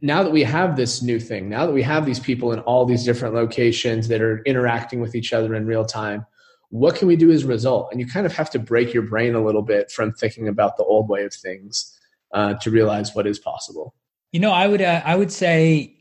now 0.00 0.22
that 0.22 0.32
we 0.32 0.42
have 0.42 0.76
this 0.76 1.02
new 1.02 1.18
thing 1.18 1.48
now 1.48 1.66
that 1.66 1.72
we 1.72 1.82
have 1.82 2.06
these 2.06 2.20
people 2.20 2.52
in 2.52 2.60
all 2.60 2.84
these 2.84 3.04
different 3.04 3.34
locations 3.34 4.08
that 4.08 4.22
are 4.22 4.42
interacting 4.44 5.00
with 5.00 5.14
each 5.14 5.32
other 5.32 5.54
in 5.54 5.66
real 5.66 5.84
time 5.84 6.24
what 6.72 6.96
can 6.96 7.06
we 7.06 7.16
do 7.16 7.30
as 7.30 7.44
a 7.44 7.46
result? 7.46 7.88
And 7.92 8.00
you 8.00 8.06
kind 8.06 8.24
of 8.24 8.32
have 8.32 8.48
to 8.50 8.58
break 8.58 8.94
your 8.94 9.02
brain 9.02 9.34
a 9.34 9.44
little 9.44 9.60
bit 9.60 9.90
from 9.90 10.10
thinking 10.10 10.48
about 10.48 10.78
the 10.78 10.84
old 10.84 11.06
way 11.06 11.22
of 11.24 11.34
things 11.34 11.94
uh, 12.32 12.54
to 12.54 12.70
realize 12.70 13.14
what 13.14 13.26
is 13.26 13.38
possible. 13.38 13.94
You 14.32 14.40
know, 14.40 14.52
I 14.52 14.66
would 14.66 14.80
uh, 14.80 15.02
I 15.04 15.14
would 15.14 15.30
say 15.30 15.94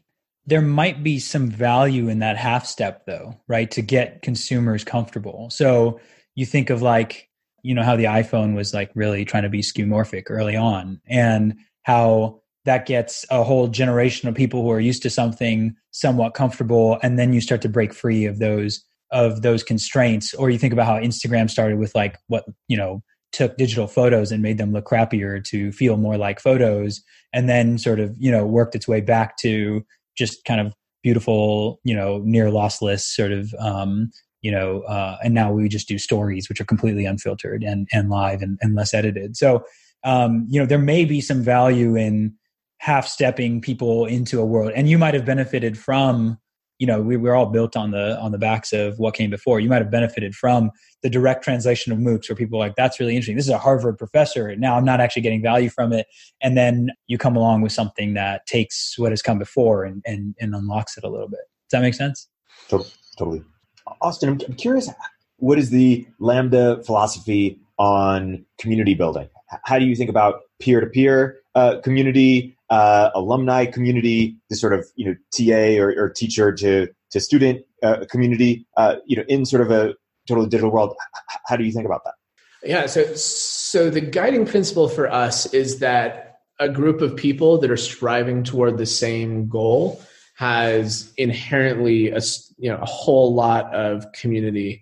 there 0.45 0.61
might 0.61 1.03
be 1.03 1.19
some 1.19 1.49
value 1.49 2.07
in 2.07 2.19
that 2.19 2.37
half 2.37 2.65
step 2.65 3.05
though, 3.05 3.37
right? 3.49 3.69
To 3.71 3.81
get 3.81 4.21
consumers 4.21 4.85
comfortable. 4.85 5.49
So 5.49 5.99
you 6.35 6.45
think 6.45 6.69
of 6.69 6.81
like, 6.81 7.27
you 7.63 7.75
know, 7.75 7.83
how 7.83 7.97
the 7.97 8.05
iPhone 8.05 8.55
was 8.55 8.73
like 8.73 8.91
really 8.95 9.25
trying 9.25 9.43
to 9.43 9.49
be 9.49 9.59
skeuomorphic 9.59 10.23
early 10.29 10.55
on 10.55 11.01
and 11.05 11.55
how 11.83 12.39
that 12.63 12.85
gets 12.85 13.25
a 13.29 13.43
whole 13.43 13.67
generation 13.67 14.29
of 14.29 14.35
people 14.35 14.61
who 14.61 14.71
are 14.71 14.79
used 14.79 15.03
to 15.03 15.09
something 15.09 15.75
somewhat 15.91 16.33
comfortable 16.33 16.97
and 17.03 17.19
then 17.19 17.33
you 17.33 17.41
start 17.41 17.61
to 17.63 17.69
break 17.69 17.93
free 17.93 18.23
of 18.23 18.39
those 18.39 18.85
of 19.11 19.41
those 19.41 19.63
constraints 19.63 20.33
or 20.33 20.49
you 20.49 20.57
think 20.57 20.73
about 20.73 20.85
how 20.85 20.95
instagram 20.99 21.49
started 21.49 21.77
with 21.77 21.93
like 21.95 22.17
what 22.27 22.45
you 22.67 22.77
know 22.77 23.01
took 23.31 23.57
digital 23.57 23.87
photos 23.87 24.31
and 24.31 24.41
made 24.41 24.57
them 24.57 24.73
look 24.73 24.85
crappier 24.85 25.43
to 25.43 25.71
feel 25.71 25.97
more 25.97 26.17
like 26.17 26.39
photos 26.39 27.01
and 27.33 27.49
then 27.49 27.77
sort 27.77 27.99
of 27.99 28.15
you 28.19 28.31
know 28.31 28.45
worked 28.45 28.75
its 28.75 28.87
way 28.87 29.01
back 29.01 29.37
to 29.37 29.85
just 30.17 30.43
kind 30.45 30.59
of 30.59 30.73
beautiful 31.03 31.79
you 31.83 31.95
know 31.95 32.21
near 32.23 32.47
lossless 32.47 33.01
sort 33.01 33.31
of 33.31 33.53
um 33.59 34.09
you 34.41 34.51
know 34.51 34.81
uh 34.81 35.17
and 35.23 35.33
now 35.33 35.51
we 35.51 35.67
just 35.67 35.87
do 35.87 35.97
stories 35.97 36.49
which 36.49 36.61
are 36.61 36.65
completely 36.65 37.05
unfiltered 37.05 37.63
and 37.63 37.87
and 37.91 38.09
live 38.09 38.41
and, 38.41 38.57
and 38.61 38.75
less 38.75 38.93
edited. 38.93 39.35
So 39.37 39.63
um 40.03 40.45
you 40.49 40.59
know 40.59 40.65
there 40.65 40.79
may 40.79 41.05
be 41.05 41.21
some 41.21 41.43
value 41.43 41.95
in 41.95 42.35
half 42.79 43.07
stepping 43.07 43.61
people 43.61 44.05
into 44.05 44.39
a 44.39 44.45
world 44.45 44.71
and 44.75 44.89
you 44.89 44.97
might 44.97 45.13
have 45.13 45.25
benefited 45.25 45.77
from 45.77 46.37
you 46.81 46.87
know 46.87 46.99
we, 46.99 47.15
we're 47.15 47.35
all 47.35 47.45
built 47.45 47.77
on 47.77 47.91
the 47.91 48.19
on 48.19 48.31
the 48.31 48.39
backs 48.39 48.73
of 48.73 48.97
what 48.97 49.13
came 49.13 49.29
before. 49.29 49.59
You 49.59 49.69
might 49.69 49.83
have 49.83 49.91
benefited 49.91 50.33
from 50.33 50.71
the 51.03 51.11
direct 51.11 51.43
translation 51.43 51.93
of 51.93 51.99
moocs 51.99 52.27
where 52.27 52.35
people 52.35 52.57
are 52.57 52.67
like 52.67 52.75
that's 52.75 52.99
really 52.99 53.13
interesting. 53.13 53.35
This 53.35 53.45
is 53.45 53.51
a 53.51 53.59
harvard 53.59 53.99
professor. 53.99 54.47
And 54.47 54.59
now 54.59 54.77
i'm 54.77 54.83
not 54.83 54.99
actually 54.99 55.21
getting 55.21 55.43
value 55.43 55.69
from 55.69 55.93
it. 55.93 56.07
And 56.41 56.57
then 56.57 56.89
you 57.05 57.19
come 57.19 57.35
along 57.35 57.61
with 57.61 57.71
something 57.71 58.15
that 58.15 58.47
takes 58.47 58.95
what 58.97 59.11
has 59.11 59.21
come 59.21 59.37
before 59.37 59.83
and 59.85 60.01
and, 60.07 60.33
and 60.41 60.55
unlocks 60.55 60.97
it 60.97 61.03
a 61.03 61.07
little 61.07 61.29
bit. 61.29 61.41
Does 61.69 61.77
that 61.77 61.81
make 61.81 61.93
sense? 61.93 62.27
Totally. 62.67 63.43
Austen 64.01 64.29
i'm, 64.29 64.39
I'm 64.47 64.55
curious 64.55 64.89
what 65.37 65.59
is 65.59 65.69
the 65.69 66.07
lambda 66.17 66.81
philosophy 66.83 67.59
on 67.77 68.43
community 68.57 68.95
building 68.95 69.29
how 69.63 69.79
do 69.79 69.85
you 69.85 69.95
think 69.95 70.09
about 70.09 70.41
peer-to-peer 70.59 71.37
uh, 71.55 71.79
community 71.81 72.55
uh, 72.71 73.11
alumni 73.13 73.65
community, 73.65 74.37
the 74.49 74.55
sort 74.55 74.73
of 74.73 74.87
you 74.95 75.05
know 75.05 75.15
TA 75.31 75.79
or, 75.79 75.89
or 75.91 76.09
teacher 76.09 76.51
to 76.53 76.87
to 77.11 77.19
student 77.19 77.63
uh, 77.83 78.05
community, 78.09 78.65
uh, 78.77 78.95
you 79.05 79.17
know, 79.17 79.23
in 79.27 79.45
sort 79.45 79.61
of 79.61 79.69
a 79.69 79.93
totally 80.27 80.47
digital 80.47 80.71
world. 80.71 80.95
How 81.47 81.57
do 81.57 81.65
you 81.65 81.71
think 81.71 81.85
about 81.85 82.03
that? 82.05 82.13
Yeah, 82.63 82.85
so 82.85 83.13
so 83.15 83.89
the 83.89 84.01
guiding 84.01 84.45
principle 84.45 84.87
for 84.87 85.11
us 85.11 85.53
is 85.53 85.79
that 85.79 86.39
a 86.59 86.69
group 86.69 87.01
of 87.01 87.15
people 87.15 87.57
that 87.57 87.69
are 87.69 87.77
striving 87.77 88.43
toward 88.43 88.77
the 88.77 88.85
same 88.85 89.49
goal 89.49 90.01
has 90.35 91.11
inherently 91.17 92.09
a 92.09 92.21
you 92.57 92.69
know 92.71 92.77
a 92.77 92.85
whole 92.85 93.33
lot 93.33 93.73
of 93.75 94.09
community. 94.13 94.81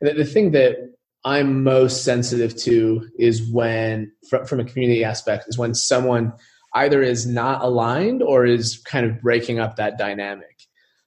And 0.00 0.10
the, 0.10 0.24
the 0.24 0.30
thing 0.30 0.50
that 0.50 0.92
I'm 1.24 1.62
most 1.62 2.04
sensitive 2.04 2.56
to 2.62 3.08
is 3.18 3.42
when, 3.50 4.10
from, 4.46 4.60
a 4.60 4.64
community 4.64 5.04
aspect, 5.04 5.44
is 5.48 5.58
when 5.58 5.74
someone 5.74 6.32
either 6.74 7.02
is 7.02 7.26
not 7.26 7.62
aligned 7.62 8.22
or 8.22 8.46
is 8.46 8.80
kind 8.86 9.04
of 9.04 9.20
breaking 9.20 9.58
up 9.58 9.76
that 9.76 9.98
dynamic. 9.98 10.66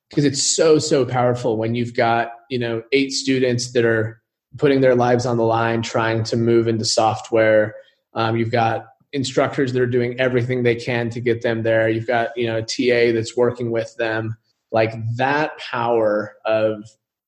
because 0.09 0.25
it's 0.25 0.55
so 0.55 0.77
so 0.77 1.05
powerful 1.05 1.57
when 1.57 1.73
you've 1.73 1.95
got 1.95 2.31
you 2.49 2.59
know 2.59 2.83
eight 2.91 3.11
students 3.11 3.71
that 3.73 3.85
are 3.85 4.21
putting 4.57 4.81
their 4.81 4.95
lives 4.95 5.25
on 5.25 5.37
the 5.37 5.43
line 5.43 5.81
trying 5.81 6.23
to 6.23 6.37
move 6.37 6.67
into 6.67 6.85
software. 6.85 7.73
Um, 8.13 8.37
you've 8.37 8.51
got 8.51 8.85
instructors 9.11 9.73
that 9.73 9.81
are 9.81 9.87
doing 9.87 10.19
everything 10.19 10.61
they 10.61 10.75
can 10.75 11.09
to 11.09 11.19
get 11.19 11.41
them 11.41 11.63
there. 11.63 11.89
You've 11.89 12.07
got 12.07 12.29
you 12.35 12.47
know 12.47 12.57
a 12.57 12.61
ta 12.61 13.13
that's 13.13 13.35
working 13.35 13.71
with 13.71 13.95
them. 13.97 14.37
Like 14.71 14.93
that 15.17 15.57
power 15.57 16.35
of 16.45 16.83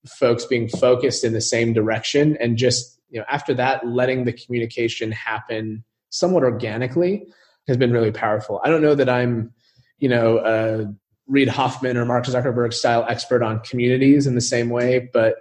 folks 0.08 0.46
being 0.46 0.68
focused 0.68 1.24
in 1.24 1.34
the 1.34 1.42
same 1.42 1.74
direction 1.74 2.38
and 2.40 2.58
just 2.58 3.00
you 3.10 3.20
know 3.20 3.26
after 3.30 3.54
that 3.54 3.86
letting 3.88 4.26
the 4.26 4.34
communication 4.34 5.12
happen 5.12 5.84
somewhat 6.10 6.44
organically 6.44 7.26
has 7.68 7.78
been 7.78 7.92
really 7.92 8.12
powerful. 8.12 8.62
I 8.64 8.70
don't 8.70 8.82
know 8.82 8.96
that 8.96 9.10
i'm 9.10 9.52
you 10.00 10.10
know 10.10 10.40
a 10.40 10.94
reid 11.28 11.48
hoffman 11.48 11.98
or 11.98 12.06
mark 12.06 12.26
zuckerberg 12.26 12.74
style 12.74 13.06
expert 13.10 13.42
on 13.42 13.60
communities 13.62 14.28
in 14.28 14.36
the 14.36 14.42
same 14.42 14.70
way 14.70 15.10
but 15.12 15.38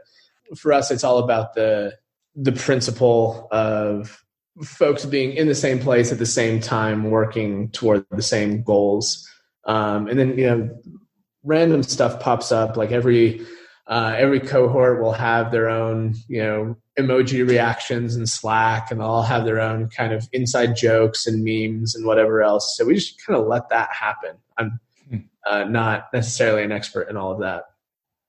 for 0.57 0.72
us 0.72 0.90
it's 0.90 1.05
all 1.05 1.18
about 1.18 1.55
the 1.55 1.92
the 2.35 2.53
principle 2.53 3.48
of 3.50 4.24
folks 4.62 5.05
being 5.05 5.33
in 5.33 5.48
the 5.48 5.55
same 5.55 5.79
place 5.79 6.12
at 6.12 6.18
the 6.18 6.27
same 6.27 6.61
time 6.61 7.11
working 7.11 7.70
toward 7.70 8.07
the 8.11 8.22
same 8.22 8.62
goals. 8.62 9.29
Um, 9.66 10.09
and 10.09 10.18
then 10.18 10.38
you 10.38 10.46
know 10.46 10.70
random 11.42 11.83
stuff 11.83 12.20
pops 12.20 12.53
up 12.53 12.77
like 12.77 12.92
every 12.92 13.44
uh, 13.86 14.14
every 14.16 14.40
cohort 14.40 15.00
will 15.02 15.12
have 15.12 15.52
their 15.52 15.68
own 15.68 16.14
you 16.28 16.42
know 16.42 16.76
emoji 16.98 17.46
reactions 17.46 18.16
in 18.16 18.26
slack 18.26 18.90
and 18.90 19.00
they'll 19.00 19.08
all 19.08 19.22
have 19.22 19.44
their 19.44 19.60
own 19.60 19.88
kind 19.88 20.12
of 20.12 20.28
inside 20.32 20.76
jokes 20.76 21.26
and 21.26 21.44
memes 21.44 21.94
and 21.94 22.06
whatever 22.06 22.42
else. 22.42 22.76
So 22.76 22.84
we 22.84 22.94
just 22.94 23.24
kind 23.26 23.38
of 23.38 23.46
let 23.46 23.68
that 23.70 23.92
happen. 23.92 24.36
I'm 24.56 24.80
hmm. 25.08 25.18
uh, 25.48 25.64
not 25.64 26.08
necessarily 26.12 26.62
an 26.62 26.72
expert 26.72 27.08
in 27.08 27.16
all 27.16 27.32
of 27.32 27.40
that. 27.40 27.64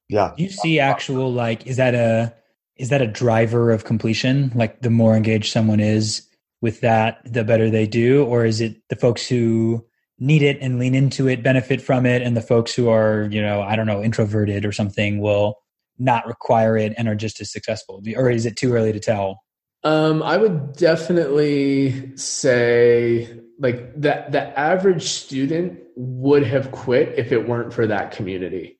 Yeah. 0.09 0.33
Do 0.35 0.43
you 0.43 0.49
see 0.49 0.79
actual 0.79 1.31
like 1.31 1.65
is 1.67 1.77
that 1.77 1.95
a 1.95 2.33
is 2.75 2.89
that 2.89 3.01
a 3.01 3.07
driver 3.07 3.71
of 3.71 3.85
completion? 3.85 4.51
Like 4.53 4.81
the 4.81 4.89
more 4.89 5.15
engaged 5.15 5.51
someone 5.51 5.79
is 5.79 6.27
with 6.61 6.81
that 6.81 7.19
the 7.25 7.43
better 7.43 7.69
they 7.69 7.87
do? 7.87 8.25
Or 8.25 8.45
is 8.45 8.61
it 8.61 8.77
the 8.89 8.95
folks 8.95 9.27
who 9.27 9.85
need 10.19 10.41
it 10.41 10.57
and 10.61 10.79
lean 10.79 10.95
into 10.95 11.27
it 11.27 11.43
benefit 11.43 11.81
from 11.81 12.05
it 12.05 12.21
and 12.21 12.37
the 12.37 12.41
folks 12.41 12.73
who 12.73 12.89
are 12.89 13.27
you 13.31 13.41
know 13.41 13.61
i 13.61 13.75
don't 13.75 13.85
know 13.85 14.01
introverted 14.01 14.65
or 14.65 14.71
something 14.71 15.19
will 15.19 15.57
not 15.97 16.27
require 16.27 16.77
it 16.77 16.93
and 16.97 17.07
are 17.07 17.15
just 17.15 17.39
as 17.41 17.51
successful. 17.51 18.01
Or 18.15 18.29
is 18.29 18.45
it 18.45 18.57
too 18.57 18.73
early 18.73 18.93
to 18.93 18.99
tell? 18.99 19.41
Um, 19.83 20.23
i 20.23 20.35
would 20.35 20.73
definitely 20.73 22.17
say 22.17 23.39
like 23.59 23.93
that 24.01 24.31
the 24.31 24.57
average 24.59 25.03
student 25.03 25.79
would 25.95 26.43
have 26.43 26.71
quit 26.71 27.13
if 27.17 27.31
it 27.31 27.47
weren't 27.47 27.71
for 27.71 27.85
that 27.87 28.11
community. 28.11 28.79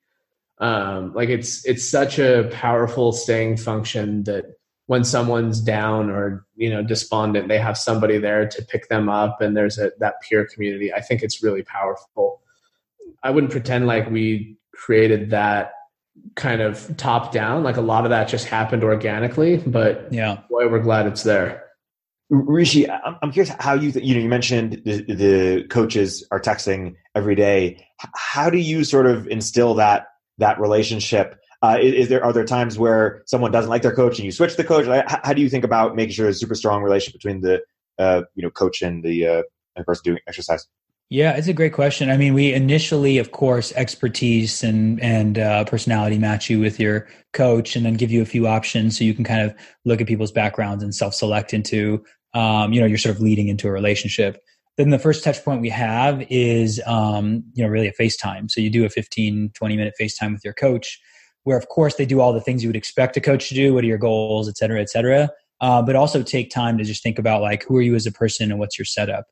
Um, 0.57 1.13
like 1.13 1.29
it's 1.29 1.63
it's 1.65 1.87
such 1.87 2.17
a 2.17 2.49
powerful 2.51 3.11
staying 3.11 3.57
function 3.57 4.23
that 4.23 4.45
when 4.87 5.03
someone's 5.03 5.61
down 5.61 6.09
or 6.09 6.45
you 6.55 6.69
know 6.69 6.83
despondent 6.83 7.47
they 7.47 7.57
have 7.57 7.77
somebody 7.77 8.17
there 8.17 8.47
to 8.47 8.61
pick 8.63 8.87
them 8.87 9.09
up 9.09 9.41
and 9.41 9.57
there's 9.57 9.77
a 9.77 9.91
that 9.99 10.15
peer 10.21 10.45
community. 10.45 10.93
I 10.93 11.01
think 11.01 11.23
it's 11.23 11.43
really 11.43 11.63
powerful. 11.63 12.41
I 13.23 13.31
wouldn't 13.31 13.51
pretend 13.51 13.87
like 13.87 14.09
we 14.09 14.57
created 14.73 15.31
that 15.31 15.71
kind 16.35 16.61
of 16.61 16.95
top 16.97 17.31
down. 17.31 17.63
Like 17.63 17.77
a 17.77 17.81
lot 17.81 18.05
of 18.05 18.09
that 18.11 18.27
just 18.27 18.47
happened 18.47 18.83
organically 18.83 19.57
but 19.57 20.07
yeah. 20.11 20.39
boy 20.49 20.67
we're 20.67 20.79
glad 20.79 21.07
it's 21.07 21.23
there. 21.23 21.63
Rishi, 22.29 22.89
I'm 22.89 23.31
curious 23.31 23.53
how 23.59 23.75
you 23.75 23.89
you 23.89 24.15
know 24.15 24.21
you 24.21 24.29
mentioned 24.29 24.81
the, 24.83 25.01
the 25.13 25.63
coaches 25.69 26.27
are 26.31 26.39
texting 26.39 26.95
every 27.13 27.35
day. 27.35 27.85
How 28.15 28.49
do 28.49 28.57
you 28.57 28.83
sort 28.83 29.05
of 29.05 29.27
instill 29.27 29.75
that 29.75 30.07
that 30.39 30.59
relationship 30.59 31.39
uh, 31.65 31.77
is, 31.79 32.09
there 32.09 32.23
are 32.23 32.33
there 32.33 32.45
times 32.45 32.77
where 32.77 33.23
someone 33.25 33.51
doesn't 33.51 33.69
like 33.69 33.81
their 33.81 33.95
coach 33.95 34.19
and 34.19 34.25
you 34.25 34.31
switch 34.31 34.55
the 34.55 34.63
coach? 34.63 34.85
How, 35.07 35.33
do 35.33 35.41
you 35.41 35.49
think 35.49 35.63
about 35.63 35.95
making 35.95 36.13
sure 36.13 36.25
there's 36.25 36.37
a 36.37 36.39
super 36.39 36.55
strong 36.55 36.83
relationship 36.83 37.19
between 37.19 37.41
the 37.41 37.61
uh, 37.97 38.23
you 38.35 38.43
know 38.43 38.49
coach 38.49 38.81
and 38.81 39.03
the 39.03 39.27
uh, 39.27 39.83
person 39.83 40.01
doing 40.03 40.19
exercise? 40.27 40.67
Yeah, 41.09 41.33
it's 41.33 41.47
a 41.47 41.53
great 41.53 41.73
question. 41.73 42.09
I 42.09 42.17
mean, 42.17 42.33
we 42.33 42.51
initially, 42.51 43.19
of 43.19 43.31
course, 43.31 43.71
expertise 43.73 44.63
and 44.63 45.01
and 45.01 45.39
uh, 45.39 45.65
personality 45.65 46.17
match 46.17 46.49
you 46.49 46.59
with 46.59 46.79
your 46.79 47.07
coach, 47.33 47.75
and 47.75 47.85
then 47.85 47.95
give 47.95 48.11
you 48.11 48.21
a 48.21 48.25
few 48.25 48.47
options 48.47 48.97
so 48.97 49.03
you 49.03 49.13
can 49.13 49.23
kind 49.23 49.41
of 49.41 49.55
look 49.85 50.01
at 50.01 50.07
people's 50.07 50.31
backgrounds 50.31 50.83
and 50.83 50.93
self 50.93 51.13
select 51.13 51.53
into, 51.53 52.03
um, 52.33 52.73
you 52.73 52.79
know, 52.79 52.87
you're 52.87 52.97
sort 52.97 53.15
of 53.15 53.21
leading 53.21 53.47
into 53.47 53.67
a 53.67 53.71
relationship. 53.71 54.41
Then 54.77 54.89
the 54.89 54.99
first 54.99 55.23
touch 55.23 55.43
point 55.43 55.61
we 55.61 55.69
have 55.69 56.25
is, 56.29 56.81
um, 56.85 57.43
you 57.53 57.63
know, 57.63 57.69
really 57.69 57.87
a 57.87 57.93
FaceTime. 57.93 58.51
So 58.51 58.59
you 58.59 58.69
do 58.69 58.83
a 58.83 58.89
15, 58.89 59.51
20 59.53 59.77
minute 59.77 59.93
FaceTime 59.99 60.33
with 60.33 60.43
your 60.43 60.53
coach 60.53 60.99
where 61.45 61.57
of 61.57 61.69
course 61.69 61.95
they 61.95 62.05
do 62.05 62.19
all 62.19 62.33
the 62.33 62.41
things 62.41 62.61
you 62.61 62.69
would 62.69 62.75
expect 62.75 63.15
a 63.15 63.21
coach 63.21 63.47
to 63.49 63.55
do. 63.55 63.73
What 63.73 63.83
are 63.85 63.87
your 63.87 63.97
goals 63.97 64.49
et 64.49 64.57
cetera 64.57 64.81
et 64.81 64.89
cetera. 64.89 65.29
Uh, 65.61 65.81
but 65.81 65.95
also 65.95 66.21
take 66.21 66.51
time 66.51 66.77
to 66.77 66.83
just 66.83 67.01
think 67.01 67.17
about 67.17 67.41
like 67.41 67.63
who 67.63 67.77
are 67.77 67.81
you 67.81 67.95
as 67.95 68.05
a 68.05 68.11
person 68.11 68.51
and 68.51 68.59
what's 68.59 68.77
your 68.77 68.85
setup? 68.85 69.27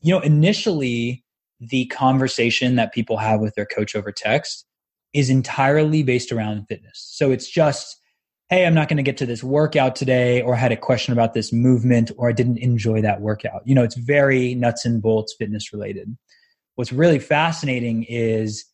You 0.00 0.14
know 0.14 0.20
initially 0.20 1.22
the 1.60 1.86
conversation 1.86 2.76
that 2.76 2.92
people 2.92 3.18
have 3.18 3.40
with 3.40 3.54
their 3.54 3.66
coach 3.66 3.94
over 3.94 4.10
text 4.10 4.64
is 5.12 5.30
entirely 5.30 6.02
based 6.02 6.32
around 6.32 6.66
fitness. 6.66 7.06
So 7.12 7.30
it's 7.30 7.48
just 7.50 8.00
hey 8.48 8.64
i'm 8.64 8.74
not 8.74 8.88
going 8.88 8.96
to 8.96 9.02
get 9.02 9.16
to 9.16 9.26
this 9.26 9.42
workout 9.42 9.96
today 9.96 10.40
or 10.40 10.54
I 10.54 10.58
had 10.58 10.70
a 10.70 10.76
question 10.76 11.12
about 11.12 11.34
this 11.34 11.52
movement 11.52 12.12
or 12.16 12.28
i 12.28 12.32
didn't 12.32 12.58
enjoy 12.58 13.02
that 13.02 13.20
workout. 13.20 13.62
You 13.64 13.74
know 13.74 13.82
it's 13.82 13.96
very 13.96 14.54
nuts 14.54 14.84
and 14.84 15.02
bolts 15.02 15.34
fitness 15.36 15.72
related. 15.72 16.16
What's 16.76 16.92
really 16.92 17.18
fascinating 17.18 18.04
is 18.04 18.64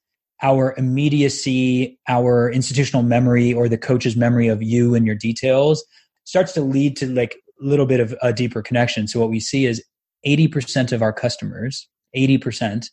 our 0.43 0.75
immediacy, 0.77 1.99
our 2.09 2.51
institutional 2.51 3.03
memory, 3.03 3.53
or 3.53 3.69
the 3.69 3.79
coach's 3.79 4.17
memory 4.17 4.49
of 4.49 4.63
you 4.63 4.95
and 4.95 5.07
your 5.07 5.15
details 5.15 5.85
starts 6.25 6.53
to 6.53 6.61
lead 6.61 6.97
to 6.97 7.07
like 7.07 7.37
a 7.61 7.65
little 7.65 7.87
bit 7.87 8.01
of 8.01 8.15
a 8.23 8.33
deeper 8.33 8.63
connection. 8.63 9.07
So 9.07 9.21
what 9.21 9.31
we 9.31 9.41
see 9.41 9.67
is 9.67 9.83
80% 10.27 10.93
of 10.93 11.03
our 11.03 11.13
customers, 11.13 11.89
80%, 12.17 12.87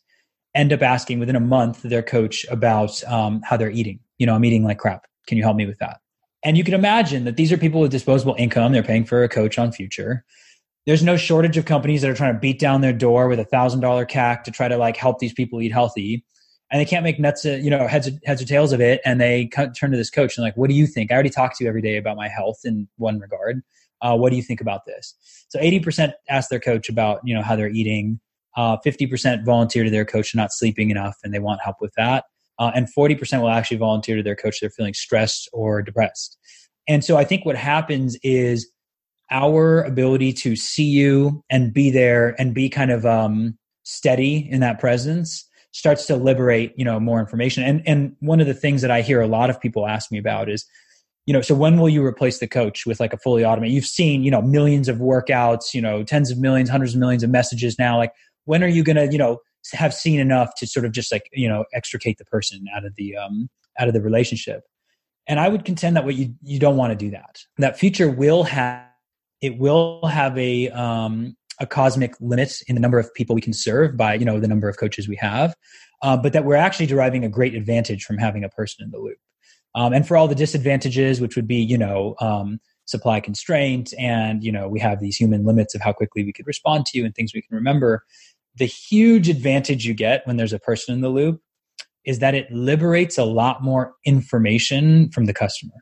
end 0.54 0.72
up 0.72 0.82
asking 0.82 1.18
within 1.18 1.36
a 1.36 1.40
month 1.40 1.82
their 1.82 2.02
coach 2.02 2.44
about 2.50 3.02
um, 3.04 3.40
how 3.44 3.56
they're 3.56 3.70
eating. 3.70 4.00
You 4.18 4.26
know, 4.26 4.34
I'm 4.34 4.44
eating 4.44 4.64
like 4.64 4.78
crap. 4.78 5.06
Can 5.26 5.36
you 5.36 5.44
help 5.44 5.56
me 5.56 5.66
with 5.66 5.78
that? 5.78 5.98
And 6.42 6.56
you 6.56 6.64
can 6.64 6.74
imagine 6.74 7.24
that 7.24 7.36
these 7.36 7.52
are 7.52 7.58
people 7.58 7.80
with 7.80 7.90
disposable 7.90 8.34
income. 8.38 8.72
They're 8.72 8.82
paying 8.82 9.04
for 9.04 9.22
a 9.22 9.28
coach 9.28 9.58
on 9.58 9.72
future. 9.72 10.24
There's 10.86 11.02
no 11.02 11.16
shortage 11.16 11.58
of 11.58 11.66
companies 11.66 12.02
that 12.02 12.10
are 12.10 12.14
trying 12.14 12.32
to 12.32 12.40
beat 12.40 12.58
down 12.58 12.80
their 12.80 12.92
door 12.92 13.28
with 13.28 13.38
a 13.38 13.44
thousand 13.44 13.80
dollar 13.80 14.06
CAC 14.06 14.44
to 14.44 14.50
try 14.50 14.66
to 14.66 14.78
like 14.78 14.96
help 14.96 15.18
these 15.18 15.34
people 15.34 15.60
eat 15.60 15.72
healthy 15.72 16.24
and 16.70 16.80
they 16.80 16.84
can't 16.84 17.02
make 17.02 17.18
nuts, 17.18 17.44
uh, 17.44 17.58
you 17.60 17.70
know, 17.70 17.86
heads 17.86 18.08
heads 18.24 18.40
or 18.40 18.44
tails 18.44 18.72
of 18.72 18.80
it. 18.80 19.00
And 19.04 19.20
they 19.20 19.46
turn 19.48 19.90
to 19.90 19.96
this 19.96 20.10
coach 20.10 20.36
and 20.36 20.44
like, 20.44 20.56
what 20.56 20.68
do 20.70 20.76
you 20.76 20.86
think? 20.86 21.10
I 21.10 21.14
already 21.14 21.30
talk 21.30 21.56
to 21.58 21.64
you 21.64 21.68
every 21.68 21.82
day 21.82 21.96
about 21.96 22.16
my 22.16 22.28
health 22.28 22.60
in 22.64 22.88
one 22.96 23.18
regard. 23.18 23.62
Uh, 24.02 24.16
what 24.16 24.30
do 24.30 24.36
you 24.36 24.42
think 24.42 24.60
about 24.60 24.86
this? 24.86 25.14
So 25.48 25.58
80% 25.58 26.12
ask 26.28 26.48
their 26.48 26.60
coach 26.60 26.88
about, 26.88 27.20
you 27.24 27.34
know, 27.34 27.42
how 27.42 27.56
they're 27.56 27.70
eating. 27.70 28.20
Uh, 28.56 28.76
50% 28.84 29.44
volunteer 29.44 29.84
to 29.84 29.90
their 29.90 30.04
coach 30.04 30.34
not 30.34 30.52
sleeping 30.52 30.90
enough 30.90 31.16
and 31.22 31.32
they 31.32 31.38
want 31.38 31.60
help 31.62 31.76
with 31.80 31.92
that. 31.96 32.24
Uh, 32.58 32.70
and 32.74 32.88
40% 32.92 33.40
will 33.40 33.48
actually 33.48 33.76
volunteer 33.76 34.16
to 34.16 34.22
their 34.22 34.36
coach 34.36 34.60
they're 34.60 34.70
feeling 34.70 34.94
stressed 34.94 35.48
or 35.52 35.82
depressed. 35.82 36.36
And 36.88 37.04
so 37.04 37.16
I 37.16 37.24
think 37.24 37.44
what 37.44 37.56
happens 37.56 38.16
is 38.22 38.70
our 39.30 39.82
ability 39.82 40.32
to 40.32 40.56
see 40.56 40.84
you 40.84 41.44
and 41.48 41.72
be 41.72 41.90
there 41.90 42.34
and 42.38 42.52
be 42.52 42.68
kind 42.68 42.90
of 42.90 43.06
um, 43.06 43.56
steady 43.84 44.48
in 44.50 44.60
that 44.60 44.80
presence 44.80 45.46
starts 45.72 46.06
to 46.06 46.16
liberate 46.16 46.72
you 46.76 46.84
know 46.84 46.98
more 46.98 47.20
information. 47.20 47.62
And 47.62 47.82
and 47.86 48.16
one 48.20 48.40
of 48.40 48.46
the 48.46 48.54
things 48.54 48.82
that 48.82 48.90
i 48.90 49.02
hear 49.02 49.20
a 49.20 49.28
lot 49.28 49.50
of 49.50 49.60
people 49.60 49.86
ask 49.86 50.10
me 50.10 50.18
about 50.18 50.48
is 50.48 50.66
you 51.26 51.32
know 51.32 51.40
so 51.40 51.54
when 51.54 51.78
will 51.78 51.88
you 51.88 52.04
replace 52.04 52.38
the 52.38 52.48
coach 52.48 52.86
with 52.86 53.00
like 53.00 53.12
a 53.12 53.18
fully 53.18 53.44
automated? 53.44 53.74
You've 53.74 53.86
seen 53.86 54.22
you 54.22 54.30
know 54.30 54.42
millions 54.42 54.88
of 54.88 54.98
workouts 54.98 55.74
you 55.74 55.80
know 55.80 56.02
tens 56.02 56.30
of 56.30 56.38
millions 56.38 56.70
hundreds 56.70 56.94
of 56.94 57.00
millions 57.00 57.22
of 57.22 57.30
messages 57.30 57.78
now. 57.78 57.96
Like 57.96 58.12
when 58.44 58.64
are 58.64 58.68
you 58.68 58.82
to 58.84 59.08
you 59.10 59.18
know 59.18 59.38
have 59.72 59.94
seen 59.94 60.18
enough 60.18 60.54
to 60.56 60.66
sort 60.66 60.86
of 60.86 60.92
just 60.92 61.12
like 61.12 61.28
you 61.32 61.48
know 61.48 61.64
extricate 61.72 62.18
the 62.18 62.24
person 62.24 62.64
out 62.74 62.84
of 62.84 62.94
the 62.96 63.16
um 63.16 63.48
out 63.78 63.88
of 63.88 63.94
the 63.94 64.02
relationship? 64.02 64.62
And 65.28 65.38
i 65.38 65.48
would 65.48 65.64
contend 65.64 65.96
that 65.96 66.04
what 66.04 66.16
you 66.16 66.34
you 66.42 66.58
don't 66.58 66.76
want 66.76 66.90
to 66.90 66.96
do 66.96 67.10
that. 67.10 67.44
That 67.58 67.78
future 67.78 68.10
will 68.10 68.42
have 68.44 68.86
it 69.40 69.58
will 69.58 70.06
have 70.06 70.36
a 70.36 70.68
um 70.70 71.36
a 71.60 71.66
cosmic 71.66 72.14
limit 72.20 72.62
in 72.66 72.74
the 72.74 72.80
number 72.80 72.98
of 72.98 73.12
people 73.14 73.34
we 73.34 73.40
can 73.40 73.52
serve 73.52 73.96
by 73.96 74.14
you 74.14 74.24
know 74.24 74.40
the 74.40 74.48
number 74.48 74.68
of 74.68 74.78
coaches 74.78 75.06
we 75.06 75.16
have 75.16 75.54
uh, 76.02 76.16
but 76.16 76.32
that 76.32 76.44
we're 76.44 76.56
actually 76.56 76.86
deriving 76.86 77.24
a 77.24 77.28
great 77.28 77.54
advantage 77.54 78.04
from 78.04 78.18
having 78.18 78.42
a 78.42 78.48
person 78.48 78.82
in 78.84 78.90
the 78.90 78.98
loop. 78.98 79.18
Um, 79.74 79.92
and 79.92 80.06
for 80.06 80.16
all 80.16 80.26
the 80.26 80.34
disadvantages 80.34 81.20
which 81.20 81.36
would 81.36 81.46
be 81.46 81.56
you 81.56 81.78
know 81.78 82.16
um, 82.20 82.58
supply 82.86 83.20
constraint 83.20 83.94
and 83.98 84.42
you 84.42 84.50
know 84.50 84.68
we 84.68 84.80
have 84.80 85.00
these 85.00 85.16
human 85.16 85.44
limits 85.44 85.74
of 85.74 85.80
how 85.80 85.92
quickly 85.92 86.24
we 86.24 86.32
could 86.32 86.46
respond 86.46 86.86
to 86.86 86.98
you 86.98 87.04
and 87.04 87.14
things 87.14 87.32
we 87.32 87.42
can 87.42 87.54
remember 87.54 88.04
the 88.56 88.66
huge 88.66 89.28
advantage 89.28 89.86
you 89.86 89.94
get 89.94 90.26
when 90.26 90.36
there's 90.36 90.52
a 90.52 90.58
person 90.58 90.92
in 90.92 91.00
the 91.02 91.08
loop 91.08 91.40
is 92.04 92.18
that 92.18 92.34
it 92.34 92.50
liberates 92.50 93.16
a 93.16 93.24
lot 93.24 93.62
more 93.62 93.94
information 94.04 95.10
from 95.10 95.26
the 95.26 95.34
customer. 95.34 95.74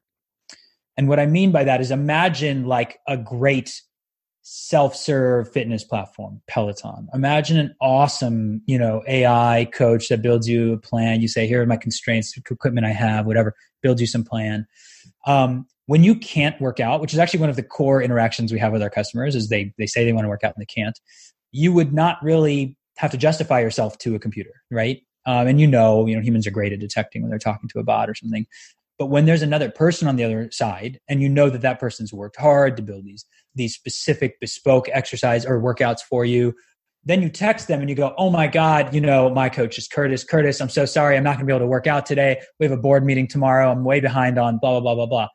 And 0.99 1.09
what 1.09 1.21
i 1.21 1.27
mean 1.27 1.51
by 1.51 1.64
that 1.64 1.81
is 1.81 1.91
imagine 1.91 2.64
like 2.64 2.99
a 3.07 3.17
great 3.17 3.81
self-serve 4.50 5.52
fitness 5.52 5.84
platform 5.84 6.40
peloton. 6.48 7.06
Imagine 7.12 7.58
an 7.58 7.76
awesome 7.82 8.62
you 8.64 8.78
know 8.78 9.02
ai 9.06 9.68
coach 9.74 10.08
that 10.08 10.22
builds 10.22 10.48
you 10.48 10.72
a 10.72 10.78
plan. 10.78 11.20
You 11.20 11.28
say 11.28 11.46
here 11.46 11.61
are 11.62 11.66
my 11.66 11.76
constraints 11.76 12.34
equipment 12.34 12.87
i 12.87 12.90
have 12.90 13.26
whatever 13.26 13.54
builds 13.82 14.00
you 14.00 14.06
some 14.06 14.24
plan. 14.24 14.66
Um, 15.26 15.66
when 15.84 16.02
you 16.02 16.14
can't 16.14 16.58
work 16.62 16.80
out 16.80 17.02
which 17.02 17.12
is 17.12 17.18
actually 17.18 17.40
one 17.40 17.50
of 17.50 17.56
the 17.56 17.62
core 17.62 18.02
interactions 18.02 18.50
we 18.50 18.58
have 18.58 18.72
with 18.72 18.82
our 18.82 18.88
customers 18.88 19.34
is 19.34 19.50
they 19.50 19.74
they 19.76 19.87
say 19.87 20.06
they 20.06 20.14
want 20.14 20.24
to 20.24 20.30
work 20.30 20.44
out 20.44 20.54
and 20.56 20.62
they 20.62 20.72
can't 20.80 20.98
you 21.52 21.70
would 21.70 21.92
not 21.92 22.16
really 22.22 22.74
have 22.96 23.11
to 23.11 23.18
justify 23.18 23.61
yourself 23.61 23.98
to 23.98 24.14
a 24.14 24.18
computer 24.18 24.62
right? 24.70 25.02
Um, 25.26 25.46
and 25.46 25.61
you 25.61 25.66
know 25.66 26.06
you 26.06 26.16
know 26.16 26.22
humans 26.22 26.46
are 26.46 26.50
great 26.50 26.72
at 26.72 26.80
detecting 26.80 27.20
when 27.20 27.28
they're 27.28 27.38
talking 27.38 27.68
to 27.68 27.80
a 27.80 27.84
bot 27.84 28.08
or 28.08 28.14
something 28.14 28.46
but 28.98 29.06
when 29.06 29.26
there's 29.26 29.42
another 29.42 29.70
person 29.70 30.08
on 30.08 30.16
the 30.16 30.24
other 30.24 30.50
side, 30.50 31.00
and 31.08 31.22
you 31.22 31.28
know 31.28 31.48
that 31.48 31.62
that 31.62 31.78
person's 31.78 32.12
worked 32.12 32.37
hard 32.37 32.76
to 32.76 32.82
build 32.82 33.04
these 33.04 33.24
these 33.54 33.74
specific 33.74 34.38
bespoke 34.40 34.88
exercise 34.92 35.46
or 35.46 35.61
workouts 35.61 36.00
for 36.00 36.24
you, 36.24 36.54
then 37.04 37.22
you 37.22 37.28
text 37.28 37.68
them 37.68 37.80
and 37.80 37.88
you 37.88 37.96
go, 37.96 38.14
"Oh 38.18 38.30
my 38.30 38.48
God, 38.48 38.92
you 38.94 39.00
know 39.00 39.30
my 39.30 39.48
coach 39.48 39.78
is 39.78 39.87
Curtis. 39.87 40.24
Curtis, 40.24 40.61
I'm 40.61 40.68
so 40.68 40.84
sorry, 40.84 41.16
I'm 41.16 41.24
not 41.24 41.37
going 41.37 41.46
to 41.46 41.46
be 41.46 41.52
able 41.52 41.66
to 41.66 41.70
work 41.70 41.87
out 41.87 42.06
today. 42.06 42.40
We 42.58 42.66
have 42.66 42.76
a 42.76 42.80
board 42.80 43.04
meeting 43.04 43.28
tomorrow. 43.28 43.70
I'm 43.70 43.84
way 43.84 44.00
behind 44.00 44.38
on 44.38 44.58
blah 44.58 44.72
blah 44.72 44.80
blah 44.80 44.94
blah 44.94 45.06
blah." 45.06 45.28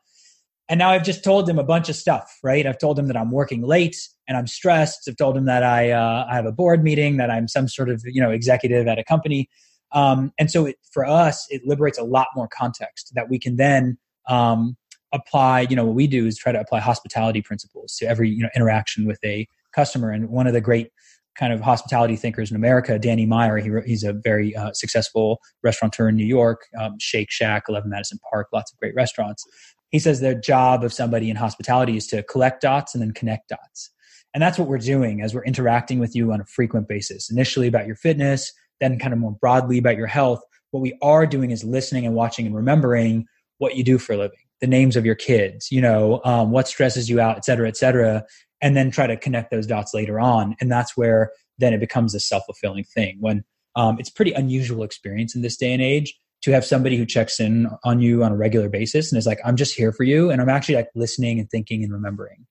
And 0.68 0.78
now 0.78 0.90
I've 0.90 1.04
just 1.04 1.22
told 1.22 1.48
him 1.48 1.58
a 1.58 1.64
bunch 1.64 1.88
of 1.88 1.96
stuff, 1.96 2.38
right? 2.42 2.66
I've 2.66 2.78
told 2.78 2.98
him 2.98 3.06
that 3.08 3.16
I'm 3.18 3.30
working 3.30 3.62
late 3.62 3.96
and 4.26 4.36
I'm 4.36 4.46
stressed. 4.46 5.06
I've 5.06 5.16
told 5.16 5.36
him 5.36 5.44
that 5.44 5.62
I 5.62 5.90
uh, 5.90 6.26
I 6.30 6.34
have 6.34 6.46
a 6.46 6.52
board 6.52 6.82
meeting, 6.82 7.16
that 7.18 7.30
I'm 7.30 7.48
some 7.48 7.68
sort 7.68 7.88
of 7.88 8.02
you 8.04 8.20
know 8.20 8.30
executive 8.30 8.86
at 8.86 8.98
a 8.98 9.04
company, 9.04 9.48
um, 9.94 10.32
and 10.38 10.50
so 10.50 10.66
it, 10.66 10.76
for 10.92 11.06
us, 11.06 11.46
it 11.48 11.62
liberates 11.64 11.98
a 11.98 12.02
lot 12.02 12.26
more 12.34 12.48
context 12.48 13.12
that 13.14 13.30
we 13.30 13.38
can 13.38 13.56
then 13.56 13.96
um, 14.28 14.76
apply. 15.12 15.62
You 15.70 15.76
know, 15.76 15.86
what 15.86 15.94
we 15.94 16.06
do 16.06 16.26
is 16.26 16.36
try 16.36 16.52
to 16.52 16.60
apply 16.60 16.80
hospitality 16.80 17.40
principles 17.40 17.96
to 17.96 18.06
every 18.06 18.28
you 18.28 18.42
know 18.42 18.50
interaction 18.54 19.06
with 19.06 19.20
a 19.24 19.46
customer. 19.74 20.10
And 20.10 20.28
one 20.28 20.46
of 20.46 20.52
the 20.52 20.60
great 20.60 20.90
kind 21.36 21.52
of 21.52 21.60
hospitality 21.60 22.16
thinkers 22.16 22.50
in 22.50 22.56
America, 22.56 22.98
Danny 22.98 23.26
Meyer, 23.26 23.56
he, 23.58 23.70
he's 23.86 24.04
a 24.04 24.12
very 24.12 24.54
uh, 24.54 24.72
successful 24.72 25.40
restaurateur 25.62 26.08
in 26.08 26.16
New 26.16 26.26
York, 26.26 26.62
um, 26.78 26.94
Shake 27.00 27.30
Shack, 27.30 27.64
11 27.68 27.90
Madison 27.90 28.18
Park, 28.30 28.48
lots 28.52 28.72
of 28.72 28.78
great 28.78 28.94
restaurants. 28.94 29.44
He 29.90 29.98
says 29.98 30.20
the 30.20 30.34
job 30.34 30.84
of 30.84 30.92
somebody 30.92 31.30
in 31.30 31.36
hospitality 31.36 31.96
is 31.96 32.06
to 32.08 32.22
collect 32.24 32.60
dots 32.62 32.94
and 32.94 33.02
then 33.02 33.12
connect 33.12 33.48
dots. 33.48 33.90
And 34.32 34.42
that's 34.42 34.58
what 34.58 34.68
we're 34.68 34.78
doing 34.78 35.22
as 35.22 35.34
we're 35.34 35.44
interacting 35.44 36.00
with 36.00 36.16
you 36.16 36.32
on 36.32 36.40
a 36.40 36.44
frequent 36.44 36.88
basis. 36.88 37.30
Initially 37.30 37.68
about 37.68 37.86
your 37.86 37.96
fitness, 37.96 38.52
then 38.84 38.98
kind 38.98 39.12
of 39.12 39.18
more 39.18 39.32
broadly 39.32 39.78
about 39.78 39.96
your 39.96 40.06
health, 40.06 40.40
what 40.70 40.80
we 40.80 40.96
are 41.02 41.26
doing 41.26 41.50
is 41.50 41.64
listening 41.64 42.04
and 42.04 42.14
watching 42.14 42.46
and 42.46 42.54
remembering 42.54 43.26
what 43.58 43.76
you 43.76 43.84
do 43.84 43.98
for 43.98 44.12
a 44.12 44.16
living, 44.16 44.38
the 44.60 44.66
names 44.66 44.96
of 44.96 45.06
your 45.06 45.14
kids, 45.14 45.70
you 45.70 45.80
know, 45.80 46.20
um, 46.24 46.50
what 46.50 46.68
stresses 46.68 47.08
you 47.08 47.20
out, 47.20 47.36
et 47.36 47.44
cetera, 47.44 47.68
et 47.68 47.76
cetera, 47.76 48.24
and 48.60 48.76
then 48.76 48.90
try 48.90 49.06
to 49.06 49.16
connect 49.16 49.50
those 49.50 49.66
dots 49.66 49.94
later 49.94 50.18
on. 50.18 50.56
And 50.60 50.70
that's 50.70 50.96
where 50.96 51.30
then 51.58 51.72
it 51.72 51.80
becomes 51.80 52.14
a 52.14 52.20
self 52.20 52.44
fulfilling 52.46 52.84
thing 52.84 53.16
when 53.20 53.44
um, 53.76 53.96
it's 53.98 54.10
pretty 54.10 54.32
unusual 54.32 54.82
experience 54.82 55.34
in 55.34 55.42
this 55.42 55.56
day 55.56 55.72
and 55.72 55.82
age 55.82 56.14
to 56.42 56.50
have 56.52 56.64
somebody 56.64 56.96
who 56.96 57.06
checks 57.06 57.40
in 57.40 57.68
on 57.84 58.00
you 58.00 58.22
on 58.22 58.32
a 58.32 58.36
regular 58.36 58.68
basis 58.68 59.10
and 59.10 59.18
is 59.18 59.26
like, 59.26 59.40
I'm 59.44 59.56
just 59.56 59.74
here 59.74 59.92
for 59.92 60.04
you. 60.04 60.30
And 60.30 60.42
I'm 60.42 60.48
actually 60.48 60.74
like 60.74 60.88
listening 60.94 61.38
and 61.38 61.48
thinking 61.48 61.82
and 61.82 61.92
remembering. 61.92 62.46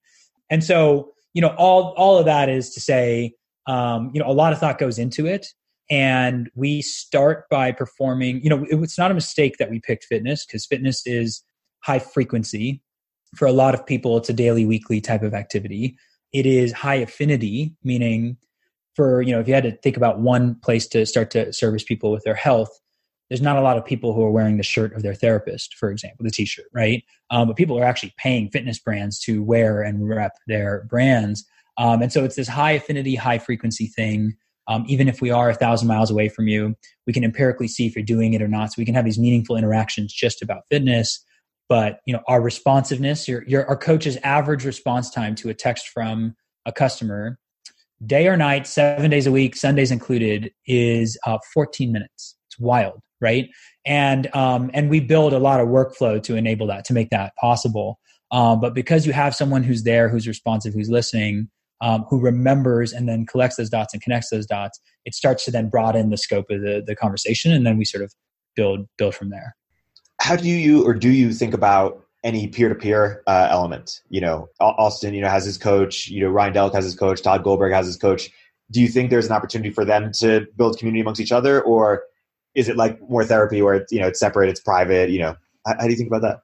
And 0.49 0.63
so, 0.63 1.11
you 1.33 1.41
know, 1.41 1.53
all, 1.57 1.93
all 1.95 2.17
of 2.17 2.25
that 2.25 2.49
is 2.49 2.71
to 2.71 2.81
say, 2.81 3.35
um, 3.67 4.11
you 4.13 4.19
know, 4.19 4.27
a 4.29 4.33
lot 4.33 4.51
of 4.51 4.59
thought 4.59 4.79
goes 4.79 4.97
into 4.97 5.25
it 5.25 5.47
and 5.89 6.49
we 6.55 6.81
start 6.81 7.45
by 7.49 7.71
performing 7.71 8.41
you 8.43 8.49
know 8.49 8.65
it's 8.69 8.97
not 8.97 9.11
a 9.11 9.13
mistake 9.13 9.57
that 9.57 9.69
we 9.69 9.79
picked 9.79 10.05
fitness 10.05 10.45
because 10.45 10.65
fitness 10.65 11.01
is 11.05 11.43
high 11.83 11.99
frequency 11.99 12.81
for 13.35 13.47
a 13.47 13.51
lot 13.51 13.73
of 13.73 13.85
people. 13.85 14.17
It's 14.17 14.29
a 14.29 14.33
daily 14.33 14.65
weekly 14.65 15.01
type 15.01 15.23
of 15.23 15.33
activity. 15.33 15.97
It 16.31 16.45
is 16.45 16.71
high 16.71 16.95
affinity 16.95 17.75
meaning 17.83 18.37
for 18.95 19.21
you 19.21 19.31
know 19.31 19.39
if 19.39 19.47
you 19.47 19.53
had 19.53 19.63
to 19.63 19.75
think 19.77 19.97
about 19.97 20.19
one 20.19 20.55
place 20.55 20.87
to 20.87 21.05
start 21.05 21.31
to 21.31 21.51
service 21.51 21.83
people 21.83 22.11
with 22.11 22.23
their 22.23 22.35
health 22.35 22.69
there's 23.29 23.41
not 23.41 23.57
a 23.57 23.61
lot 23.61 23.77
of 23.77 23.85
people 23.85 24.13
who 24.13 24.23
are 24.23 24.29
wearing 24.29 24.57
the 24.57 24.63
shirt 24.63 24.93
of 24.93 25.01
their 25.01 25.15
therapist 25.15 25.75
for 25.75 25.89
example 25.89 26.23
the 26.23 26.31
t-shirt 26.31 26.65
right? 26.73 27.03
Um, 27.29 27.47
but 27.47 27.57
people 27.57 27.77
are 27.79 27.83
actually 27.83 28.13
paying 28.17 28.49
fitness 28.49 28.79
brands 28.79 29.19
to 29.21 29.43
wear 29.43 29.81
and 29.81 30.07
rep 30.07 30.33
their 30.47 30.85
brands. 30.89 31.43
Um, 31.77 32.03
and 32.03 32.13
so 32.13 32.23
it's 32.23 32.35
this 32.35 32.47
high 32.47 32.71
affinity 32.71 33.15
high 33.15 33.39
frequency 33.39 33.87
thing 33.87 34.35
um, 34.67 34.85
even 34.87 35.07
if 35.07 35.21
we 35.21 35.29
are 35.29 35.49
a 35.49 35.53
thousand 35.53 35.87
miles 35.87 36.09
away 36.11 36.29
from 36.29 36.47
you 36.47 36.75
we 37.05 37.13
can 37.13 37.23
empirically 37.23 37.67
see 37.67 37.85
if 37.85 37.95
you're 37.95 38.03
doing 38.03 38.33
it 38.33 38.41
or 38.41 38.47
not. 38.47 38.71
So 38.71 38.75
we 38.77 38.85
can 38.85 38.95
have 38.95 39.05
these 39.05 39.19
meaningful 39.19 39.57
interactions 39.57 40.13
just 40.13 40.41
about 40.41 40.63
fitness. 40.69 41.23
But 41.69 41.99
you 42.05 42.13
know 42.13 42.21
our 42.27 42.41
responsiveness 42.41 43.27
your, 43.27 43.43
your 43.47 43.65
our 43.67 43.77
coach's 43.77 44.17
average 44.17 44.65
response 44.65 45.09
time 45.09 45.33
to 45.35 45.49
a 45.49 45.53
text 45.53 45.87
from 45.89 46.35
a 46.65 46.71
customer 46.71 47.39
day 48.05 48.27
or 48.27 48.37
night 48.37 48.67
seven 48.67 49.09
days 49.09 49.25
a 49.25 49.31
week 49.31 49.55
sundays 49.55 49.89
included 49.89 50.51
is 50.67 51.17
uh, 51.25 51.37
14 51.53 51.91
minutes. 51.91 52.35
It's 52.47 52.59
wild 52.59 52.99
right? 53.23 53.49
And 53.85 54.33
um, 54.35 54.69
and 54.73 54.89
we 54.89 54.99
build 54.99 55.33
a 55.33 55.39
lot 55.39 55.61
of 55.61 55.69
workflow 55.69 56.21
to 56.23 56.35
enable 56.35 56.67
that 56.67 56.85
to 56.85 56.93
make 56.93 57.09
that 57.09 57.33
possible. 57.37 57.99
Um, 58.31 58.59
but 58.59 58.75
because 58.75 59.07
you 59.07 59.13
have 59.13 59.33
someone 59.33 59.63
who's 59.63 59.83
there 59.83 60.09
who's 60.09 60.27
responsive 60.27 60.73
who's 60.73 60.89
listening 60.89 61.49
um, 61.83 62.05
who 62.09 62.19
remembers 62.19 62.93
and 62.93 63.09
then 63.09 63.25
collects 63.25 63.57
those 63.57 63.69
dots 63.69 63.93
and 63.93 64.01
connects 64.01 64.29
those 64.29 64.45
dots, 64.45 64.79
it 65.03 65.13
starts 65.13 65.43
to 65.45 65.51
then 65.51 65.69
broaden 65.69 66.09
the 66.09 66.17
scope 66.17 66.45
of 66.49 66.61
the, 66.61 66.81
the 66.85 66.95
conversation, 66.95 67.51
and 67.51 67.67
then 67.67 67.77
we 67.77 67.83
sort 67.83 68.03
of 68.03 68.13
build 68.55 68.87
build 68.97 69.13
from 69.13 69.29
there. 69.29 69.55
How 70.21 70.37
do 70.37 70.47
you 70.47 70.87
or 70.87 70.93
do 70.93 71.09
you 71.09 71.33
think 71.33 71.53
about 71.53 72.01
any 72.23 72.47
peer-to-peer 72.47 73.21
uh, 73.27 73.47
element? 73.51 73.99
You 74.09 74.21
know, 74.21 74.47
Austen, 74.61 75.13
you 75.13 75.21
know, 75.21 75.27
has 75.27 75.43
his 75.43 75.57
coach. 75.57 76.07
You 76.07 76.21
know, 76.21 76.29
Ryan 76.29 76.53
Delk 76.53 76.73
has 76.73 76.85
his 76.85 76.95
coach. 76.95 77.21
Todd 77.21 77.43
Goldberg 77.43 77.73
has 77.73 77.85
his 77.85 77.97
coach. 77.97 78.29
Do 78.71 78.79
you 78.79 78.87
think 78.87 79.09
there's 79.09 79.25
an 79.25 79.33
opportunity 79.33 79.69
for 79.69 79.83
them 79.83 80.11
to 80.19 80.47
build 80.55 80.79
community 80.79 81.01
amongst 81.01 81.19
each 81.19 81.33
other, 81.33 81.61
or 81.61 82.03
is 82.55 82.69
it 82.69 82.77
like 82.77 82.97
more 83.09 83.25
therapy 83.25 83.61
where 83.61 83.75
it's 83.75 83.91
you 83.91 83.99
know 83.99 84.07
it's 84.07 84.21
separate, 84.21 84.49
it's 84.49 84.61
private? 84.61 85.09
You 85.09 85.19
know, 85.19 85.35
how, 85.67 85.75
how 85.79 85.83
do 85.83 85.89
you 85.89 85.97
think 85.97 86.07
about 86.07 86.21
that? 86.21 86.39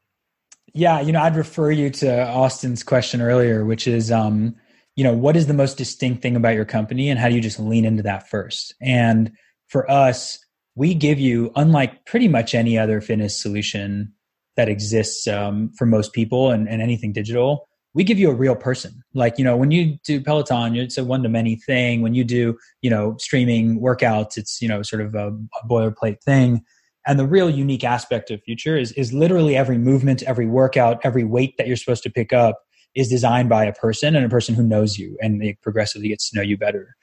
Yeah, 0.74 1.00
you 1.00 1.14
know, 1.14 1.22
I'd 1.22 1.38
refer 1.38 1.72
you 1.72 1.90
to 1.92 2.28
Austen's 2.28 2.84
question 2.84 3.22
earlier, 3.22 3.64
which 3.64 3.88
is, 3.88 4.12
um, 4.12 4.56
you 5.00 5.06
know 5.06 5.14
what 5.14 5.38
is 5.38 5.48
the 5.48 5.54
most 5.54 5.78
distinct 5.78 6.22
thing 6.22 6.36
about 6.36 6.56
your 6.56 6.66
company 6.66 7.10
and 7.10 7.18
how 7.18 7.30
do 7.30 7.36
you 7.36 7.40
just 7.40 7.58
lean 7.58 7.86
into 7.86 8.04
that 8.04 8.30
first? 8.30 8.76
And 8.82 9.32
for 9.68 9.90
us 9.90 10.38
we 10.76 10.94
give 10.94 11.18
you 11.18 11.54
unlike 11.56 12.06
pretty 12.06 12.28
much 12.28 12.54
any 12.54 12.78
other 12.78 13.00
fitness 13.00 13.42
solution 13.42 14.12
that 14.58 14.68
exists 14.68 15.26
um, 15.26 15.72
for 15.78 15.86
most 15.86 16.12
people 16.12 16.52
and, 16.52 16.68
and 16.68 16.82
anything 16.82 17.14
digital 17.14 17.66
we 17.94 18.04
give 18.04 18.20
you 18.20 18.30
a 18.30 18.34
real 18.34 18.58
person. 18.58 19.02
Like 19.14 19.38
you 19.38 19.46
know 19.46 19.56
when 19.56 19.72
you 19.72 19.98
do 20.04 20.20
peloton 20.20 20.76
it's 20.76 20.98
a 20.98 21.06
one-to-many 21.06 21.56
thing. 21.56 22.02
When 22.02 22.14
you 22.14 22.26
do 22.26 22.58
you 22.82 22.90
know 22.90 23.16
streaming 23.20 23.80
workouts 23.80 24.36
it's 24.36 24.62
you 24.62 24.68
know 24.68 24.82
sort 24.82 25.02
of 25.02 25.16
a, 25.16 25.30
a 25.30 25.68
boilerplate 25.70 26.22
thing. 26.24 26.62
And 27.08 27.18
the 27.18 27.26
real 27.26 27.50
unique 27.50 27.86
aspect 27.86 28.32
of 28.32 28.44
future 28.44 28.78
is 28.78 28.92
is 29.04 29.14
literally 29.14 29.56
every 29.56 29.78
movement 29.78 30.24
every 30.24 30.46
workout 30.46 31.00
every 31.06 31.24
weight 31.24 31.56
that 31.58 31.68
you're 31.68 31.78
supposed 31.78 32.04
to 32.04 32.10
pick 32.10 32.34
up 32.34 32.60
is 32.96 33.10
designed 33.10 33.50
by 33.50 33.66
a 33.66 33.74
person 33.74 34.16
and 34.16 34.26
a 34.26 34.30
person 34.30 34.56
who 34.56 34.64
knows 34.64 34.98
you 34.98 35.18
and 35.22 35.42
they 35.42 35.58
progressively 35.62 36.10
gets 36.10 36.30
to 36.30 36.38
know 36.38 36.42
you 36.42 36.58
better. 36.58 36.96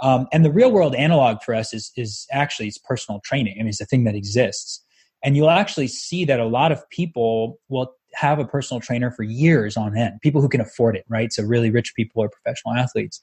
Um, 0.00 0.26
and 0.32 0.44
the 0.44 0.50
real 0.50 0.72
world 0.72 0.94
analog 0.94 1.42
for 1.42 1.54
us 1.54 1.72
is 1.72 1.92
is 1.96 2.26
actually 2.32 2.68
it's 2.68 2.78
personal 2.78 3.20
training. 3.24 3.56
I 3.58 3.62
mean, 3.62 3.68
it's 3.68 3.80
a 3.80 3.86
thing 3.86 4.04
that 4.04 4.14
exists, 4.14 4.82
and 5.22 5.36
you'll 5.36 5.50
actually 5.50 5.86
see 5.86 6.24
that 6.24 6.40
a 6.40 6.46
lot 6.46 6.72
of 6.72 6.88
people 6.90 7.60
will 7.68 7.92
have 8.14 8.38
a 8.38 8.44
personal 8.44 8.80
trainer 8.80 9.10
for 9.10 9.22
years 9.22 9.76
on 9.76 9.96
end. 9.96 10.20
People 10.20 10.40
who 10.40 10.48
can 10.48 10.60
afford 10.60 10.96
it, 10.96 11.04
right? 11.08 11.32
So 11.32 11.44
really 11.44 11.70
rich 11.70 11.94
people 11.94 12.22
or 12.22 12.28
professional 12.28 12.74
athletes, 12.74 13.22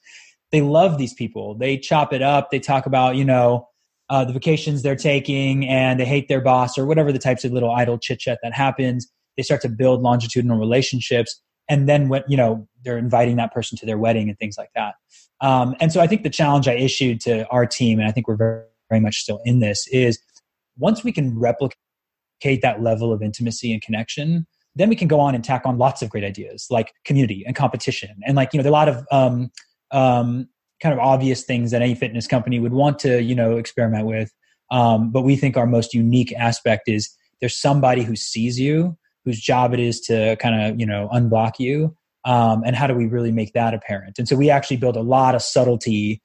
they 0.52 0.62
love 0.62 0.98
these 0.98 1.14
people. 1.14 1.56
They 1.56 1.78
chop 1.78 2.14
it 2.14 2.22
up. 2.22 2.52
They 2.52 2.60
talk 2.60 2.86
about 2.86 3.16
you 3.16 3.26
know. 3.26 3.68
Uh, 4.10 4.26
the 4.26 4.34
vacations 4.34 4.82
they're 4.82 4.94
taking 4.94 5.66
and 5.66 5.98
they 5.98 6.04
hate 6.04 6.28
their 6.28 6.42
boss 6.42 6.78
or 6.78 6.86
whatever 6.86 7.14
the 7.14 7.18
types 7.18 7.46
of 7.46 7.54
little 7.54 7.72
idle 7.72 7.98
chit 7.98 8.20
chat 8.20 8.38
that 8.44 8.54
happens 8.54 9.10
they 9.38 9.44
start 9.44 9.62
to 9.62 9.70
build 9.70 10.02
longitudinal 10.02 10.58
relationships 10.58 11.42
and 11.72 11.90
then 11.90 12.10
when 12.10 12.24
you 12.28 12.38
know 12.38 12.68
they're 12.84 12.98
inviting 12.98 13.38
that 13.38 13.52
person 13.54 13.78
to 13.80 13.86
their 13.86 13.98
wedding 13.98 14.30
and 14.30 14.38
things 14.38 14.58
like 14.58 14.72
that. 14.76 14.96
Um, 15.40 15.76
and 15.80 15.92
so 15.92 16.02
i 16.02 16.06
think 16.06 16.22
the 16.22 16.30
challenge 16.30 16.68
i 16.68 16.74
issued 16.74 17.20
to 17.22 17.48
our 17.48 17.66
team 17.66 17.98
and 17.98 18.08
i 18.08 18.12
think 18.12 18.28
we're 18.28 18.36
very, 18.36 18.64
very 18.90 19.02
much 19.02 19.16
still 19.18 19.40
in 19.44 19.60
this 19.60 19.88
is 19.92 20.20
once 20.78 21.04
we 21.04 21.12
can 21.12 21.40
replicate 21.40 22.62
that 22.62 22.84
level 22.84 23.12
of 23.12 23.24
intimacy 23.24 23.74
and 23.74 23.82
connection 23.82 24.46
then 24.76 24.90
we 24.90 24.96
can 24.96 25.08
go 25.08 25.20
on 25.20 25.36
and 25.36 25.44
tack 25.44 25.64
on 25.66 25.78
lots 25.78 26.02
of 26.02 26.10
great 26.10 26.24
ideas 26.24 26.68
like 26.70 26.94
community 27.06 27.44
and 27.46 27.56
competition. 27.56 28.10
And 28.26 28.36
like 28.36 28.54
you 28.54 28.58
know 28.58 28.64
there 28.64 28.72
are 28.72 28.74
a 28.74 28.86
lot 28.86 28.90
of 28.90 29.06
um, 29.12 29.52
um, 29.92 30.48
kind 30.82 30.94
of 30.94 31.00
obvious 31.00 31.44
things 31.44 31.72
that 31.72 31.82
any 31.82 31.96
fitness 31.96 32.28
company 32.28 32.60
would 32.60 32.74
want 32.74 33.00
to 33.00 33.22
you 33.22 33.36
know 33.36 33.58
experiment 33.58 34.06
with. 34.06 34.32
Um, 34.72 35.12
but 35.12 35.24
we 35.24 35.36
think 35.36 35.58
our 35.58 35.68
most 35.68 35.94
unique 35.94 36.34
aspect 36.38 36.88
is 36.88 37.10
there's 37.42 37.58
somebody 37.58 38.04
who 38.04 38.16
sees 38.16 38.60
you 38.60 38.98
whose 39.26 39.40
job 39.40 39.74
it 39.74 39.80
is 39.80 40.00
to 40.02 40.36
kind 40.38 40.62
of 40.62 40.80
you 40.80 40.86
know 40.86 41.10
unblock 41.14 41.54
you 41.60 41.96
um, 42.26 42.62
and 42.66 42.76
how 42.76 42.88
do 42.88 42.94
we 42.94 43.06
really 43.06 43.32
make 43.32 43.54
that 43.54 43.74
apparent 43.74 44.18
and 44.18 44.28
so 44.28 44.36
we 44.36 44.50
actually 44.50 44.78
build 44.78 44.96
a 44.96 45.02
lot 45.02 45.36
of 45.36 45.42
subtlety 45.42 46.22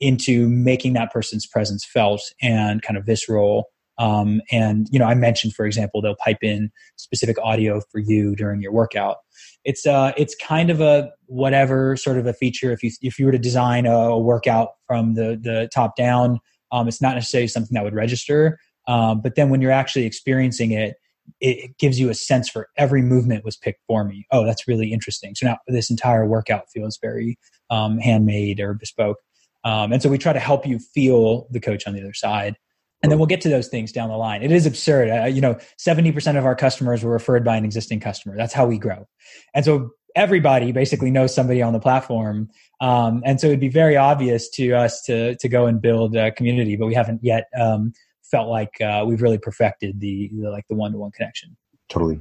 into 0.00 0.48
making 0.48 0.92
that 0.92 1.12
person's 1.12 1.46
presence 1.46 1.84
felt 1.84 2.22
and 2.40 2.82
kind 2.82 2.96
of 2.96 3.04
visceral 3.04 3.64
Um, 3.98 4.40
and 4.52 4.86
you 4.92 4.98
know, 4.98 5.06
I 5.06 5.14
mentioned, 5.14 5.54
for 5.54 5.66
example, 5.66 6.00
they'll 6.00 6.16
pipe 6.24 6.42
in 6.42 6.70
specific 6.96 7.36
audio 7.42 7.80
for 7.90 7.98
you 7.98 8.36
during 8.36 8.62
your 8.62 8.72
workout. 8.72 9.16
It's 9.64 9.86
uh, 9.86 10.12
it's 10.16 10.34
kind 10.36 10.70
of 10.70 10.80
a 10.80 11.10
whatever 11.26 11.96
sort 11.96 12.16
of 12.16 12.26
a 12.26 12.32
feature. 12.32 12.70
If 12.70 12.82
you 12.82 12.92
if 13.02 13.18
you 13.18 13.26
were 13.26 13.32
to 13.32 13.38
design 13.38 13.86
a, 13.86 13.90
a 13.90 14.18
workout 14.18 14.68
from 14.86 15.14
the 15.14 15.38
the 15.42 15.68
top 15.74 15.96
down, 15.96 16.38
um, 16.70 16.86
it's 16.86 17.02
not 17.02 17.14
necessarily 17.16 17.48
something 17.48 17.74
that 17.74 17.84
would 17.84 17.94
register. 17.94 18.58
Um, 18.86 19.20
but 19.20 19.34
then 19.34 19.50
when 19.50 19.60
you're 19.60 19.72
actually 19.72 20.06
experiencing 20.06 20.70
it, 20.70 20.94
it 21.40 21.78
gives 21.78 22.00
you 22.00 22.10
a 22.10 22.14
sense 22.14 22.48
for 22.48 22.68
every 22.76 23.02
movement 23.02 23.44
was 23.44 23.56
picked 23.56 23.80
for 23.86 24.04
me. 24.04 24.26
Oh, 24.32 24.44
that's 24.44 24.66
really 24.66 24.92
interesting. 24.92 25.34
So 25.34 25.46
now 25.46 25.58
this 25.68 25.90
entire 25.90 26.26
workout 26.26 26.70
feels 26.72 26.98
very 27.00 27.38
um, 27.70 27.98
handmade 27.98 28.60
or 28.60 28.74
bespoke. 28.74 29.18
Um, 29.64 29.92
and 29.92 30.02
so 30.02 30.08
we 30.08 30.18
try 30.18 30.32
to 30.32 30.40
help 30.40 30.66
you 30.66 30.78
feel 30.78 31.46
the 31.50 31.60
coach 31.60 31.86
on 31.86 31.94
the 31.94 32.00
other 32.00 32.14
side. 32.14 32.56
And 33.02 33.12
then 33.12 33.18
we'll 33.18 33.26
get 33.26 33.40
to 33.42 33.48
those 33.48 33.68
things 33.68 33.92
down 33.92 34.08
the 34.08 34.16
line. 34.16 34.42
It 34.42 34.50
is 34.50 34.66
absurd. 34.66 35.08
Uh, 35.10 35.26
you 35.26 35.40
know, 35.40 35.56
70% 35.78 36.36
of 36.36 36.44
our 36.44 36.56
customers 36.56 37.04
were 37.04 37.12
referred 37.12 37.44
by 37.44 37.56
an 37.56 37.64
existing 37.64 38.00
customer. 38.00 38.36
That's 38.36 38.52
how 38.52 38.66
we 38.66 38.78
grow. 38.78 39.06
And 39.54 39.64
so 39.64 39.90
everybody 40.16 40.72
basically 40.72 41.12
knows 41.12 41.32
somebody 41.32 41.62
on 41.62 41.72
the 41.72 41.78
platform. 41.78 42.48
Um, 42.80 43.22
and 43.24 43.40
so 43.40 43.46
it'd 43.48 43.60
be 43.60 43.68
very 43.68 43.96
obvious 43.96 44.48
to 44.50 44.72
us 44.72 45.02
to, 45.02 45.36
to 45.36 45.48
go 45.48 45.66
and 45.66 45.80
build 45.80 46.16
a 46.16 46.32
community, 46.32 46.76
but 46.76 46.86
we 46.86 46.94
haven't 46.94 47.20
yet 47.22 47.44
um, 47.58 47.92
felt 48.30 48.48
like 48.48 48.80
uh, 48.80 49.04
we've 49.06 49.22
really 49.22 49.38
perfected 49.38 50.00
the, 50.00 50.30
the 50.32 50.50
like 50.50 50.66
the 50.68 50.74
one-to-one 50.74 51.10
connection. 51.12 51.56
Totally. 51.88 52.20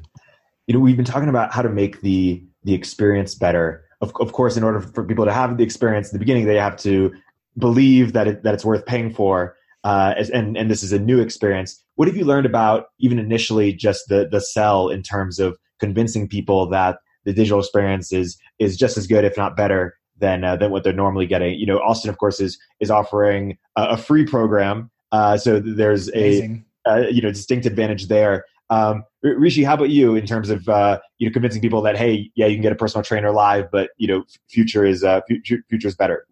You 0.68 0.74
know, 0.74 0.80
we've 0.80 0.95
been 0.95 1.05
talking 1.05 1.30
about 1.30 1.53
how 1.53 1.62
to 1.62 1.70
make 1.70 2.01
the 2.01 2.43
the 2.64 2.74
experience 2.74 3.36
better. 3.36 3.84
Of, 4.01 4.14
of 4.20 4.34
course, 4.34 4.58
in 4.58 4.64
order 4.64 4.80
for 4.80 5.03
people 5.03 5.26
to 5.26 5.34
have 5.34 5.58
the 5.58 5.64
experience 5.64 6.08
at 6.08 6.14
the 6.14 6.20
beginning, 6.20 6.45
they 6.45 6.58
have 6.58 6.78
to 6.78 7.14
believe 7.58 8.14
that 8.14 8.28
it, 8.28 8.43
that 8.43 8.53
it's 8.53 8.66
worth 8.66 8.86
paying 8.86 9.14
for. 9.14 9.55
Uh, 9.84 10.14
and 10.34 10.58
and 10.58 10.70
this 10.70 10.84
is 10.84 10.91
a 10.91 10.99
new 10.99 11.20
experience. 11.20 11.84
What 11.95 12.08
have 12.08 12.18
you 12.18 12.26
learned 12.26 12.45
about 12.45 12.88
even 12.99 13.20
initially 13.20 13.74
just 13.74 14.08
the 14.10 14.28
the 14.30 14.41
sell 14.41 14.89
in 14.89 15.01
terms 15.01 15.39
of 15.39 15.58
convincing 15.80 16.28
people 16.28 16.70
that 16.70 16.97
the 17.26 17.34
digital 17.34 17.60
experience 17.60 18.12
is 18.12 18.38
is 18.60 18.78
just 18.78 18.97
as 18.97 19.08
good, 19.08 19.24
if 19.24 19.38
not 19.38 19.55
better, 19.55 19.95
than 20.18 20.43
uh, 20.43 20.55
than 20.55 20.72
what 20.72 20.84
they're 20.84 20.93
normally 20.93 21.26
getting? 21.26 21.58
You 21.58 21.66
know, 21.66 21.80
Austen, 21.80 22.10
of 22.10 22.18
course, 22.18 22.39
is 22.39 22.60
is 22.80 22.91
offering 22.91 23.58
a, 23.76 23.89
a 23.89 23.97
free 23.97 24.26
program, 24.26 24.91
uh, 25.12 25.38
so 25.38 25.60
there's 25.60 26.10
a, 26.14 26.62
a, 26.86 27.12
you 27.12 27.22
know 27.22 27.32
distinct 27.32 27.66
advantage 27.66 28.08
there. 28.08 28.45
Um, 28.70 29.05
Rishi, 29.24 29.64
how 29.64 29.76
about 29.76 29.89
you 29.89 30.16
in 30.16 30.26
terms 30.26 30.49
of 30.49 30.68
uh, 30.68 30.99
you 31.20 31.28
know 31.28 31.34
convincing 31.34 31.62
people 31.62 31.82
that 31.84 31.97
hey, 31.97 32.32
yeah, 32.36 32.47
you 32.47 32.55
can 32.55 32.62
get 32.62 32.72
a 32.72 32.76
personal 32.76 33.03
trainer 33.03 33.32
live, 33.32 33.72
but 33.72 33.91
you 33.97 34.08
know, 34.08 34.24
future 34.49 34.86
is 34.86 35.03
uh, 35.03 35.22
future, 35.28 35.60
future 35.70 35.88
is 35.88 35.95
better. 35.95 36.26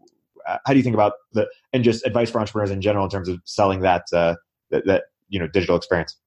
Uh, 0.47 0.57
how 0.65 0.73
do 0.73 0.77
you 0.77 0.83
think 0.83 0.93
about 0.93 1.13
the 1.33 1.47
and 1.73 1.83
just 1.83 2.05
advice 2.05 2.29
for 2.29 2.39
entrepreneurs 2.39 2.71
in 2.71 2.81
general 2.81 3.05
in 3.05 3.09
terms 3.09 3.29
of 3.29 3.41
selling 3.45 3.81
that 3.81 4.03
uh, 4.13 4.35
that, 4.71 4.85
that 4.85 5.03
you 5.29 5.39
know 5.39 5.47
digital 5.47 5.75
experience? 5.75 6.17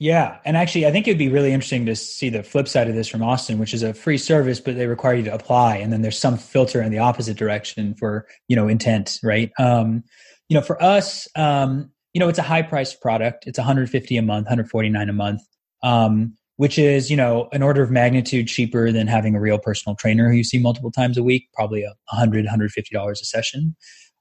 Yeah, 0.00 0.38
and 0.44 0.56
actually, 0.56 0.86
I 0.86 0.92
think 0.92 1.08
it'd 1.08 1.18
be 1.18 1.28
really 1.28 1.52
interesting 1.52 1.84
to 1.86 1.96
see 1.96 2.30
the 2.30 2.44
flip 2.44 2.68
side 2.68 2.88
of 2.88 2.94
this 2.94 3.08
from 3.08 3.20
Austen, 3.22 3.58
which 3.58 3.74
is 3.74 3.82
a 3.82 3.92
free 3.92 4.18
service, 4.18 4.60
but 4.60 4.76
they 4.76 4.86
require 4.86 5.14
you 5.14 5.24
to 5.24 5.34
apply, 5.34 5.76
and 5.76 5.92
then 5.92 6.02
there's 6.02 6.18
some 6.18 6.38
filter 6.38 6.80
in 6.80 6.92
the 6.92 7.00
opposite 7.00 7.36
direction 7.36 7.94
for 7.94 8.26
you 8.46 8.56
know 8.56 8.68
intent, 8.68 9.18
right? 9.22 9.50
Um, 9.58 10.04
you 10.48 10.54
know, 10.54 10.62
for 10.62 10.82
us, 10.82 11.28
um, 11.36 11.90
you 12.12 12.20
know, 12.20 12.28
it's 12.28 12.38
a 12.38 12.42
high 12.42 12.62
priced 12.62 13.00
product. 13.00 13.46
It's 13.46 13.58
150 13.58 14.16
a 14.16 14.22
month, 14.22 14.44
149 14.44 15.08
a 15.08 15.12
month, 15.12 15.42
um, 15.82 16.34
which 16.56 16.78
is, 16.78 17.10
you 17.10 17.16
know, 17.16 17.48
an 17.52 17.62
order 17.62 17.82
of 17.82 17.90
magnitude 17.90 18.48
cheaper 18.48 18.90
than 18.90 19.06
having 19.06 19.34
a 19.34 19.40
real 19.40 19.58
personal 19.58 19.94
trainer 19.96 20.28
who 20.30 20.36
you 20.36 20.44
see 20.44 20.58
multiple 20.58 20.90
times 20.90 21.18
a 21.18 21.22
week, 21.22 21.48
probably 21.54 21.82
a 21.82 21.94
100, 22.10 22.44
150 22.44 22.94
dollars 22.94 23.20
a 23.20 23.24
session. 23.24 23.76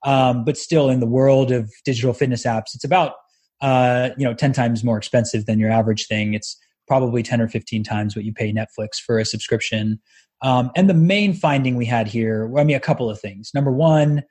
Um, 0.06 0.46
but 0.46 0.58
still, 0.58 0.90
in 0.90 1.00
the 1.00 1.08
world 1.08 1.52
of 1.52 1.72
digital 1.86 2.14
fitness 2.14 2.46
apps, 2.46 2.76
it's 2.76 2.84
about 2.84 3.14
uh, 3.62 4.10
you 4.18 4.26
know 4.26 4.34
10 4.34 4.54
times 4.54 4.84
more 4.84 4.98
expensive 4.98 5.46
than 5.46 5.60
your 5.60 5.72
average 5.72 6.08
thing. 6.08 6.34
It's 6.34 6.58
probably 6.88 7.24
10 7.24 7.42
or 7.42 7.48
15 7.48 7.84
times 7.84 8.16
what 8.16 8.26
you 8.26 8.34
pay 8.34 8.54
Netflix 8.54 8.96
for 9.04 9.20
a 9.20 9.26
subscription. 9.26 10.00
Um, 10.42 10.72
and 10.76 10.90
the 10.90 10.94
main 10.94 11.34
finding 11.34 11.76
we 11.76 11.86
had 11.86 12.08
here, 12.08 12.52
I 12.58 12.64
mean, 12.64 12.76
a 12.76 12.82
couple 12.82 13.10
of 13.10 13.20
things. 13.20 13.52
Number 13.54 13.72
one, 13.72 14.24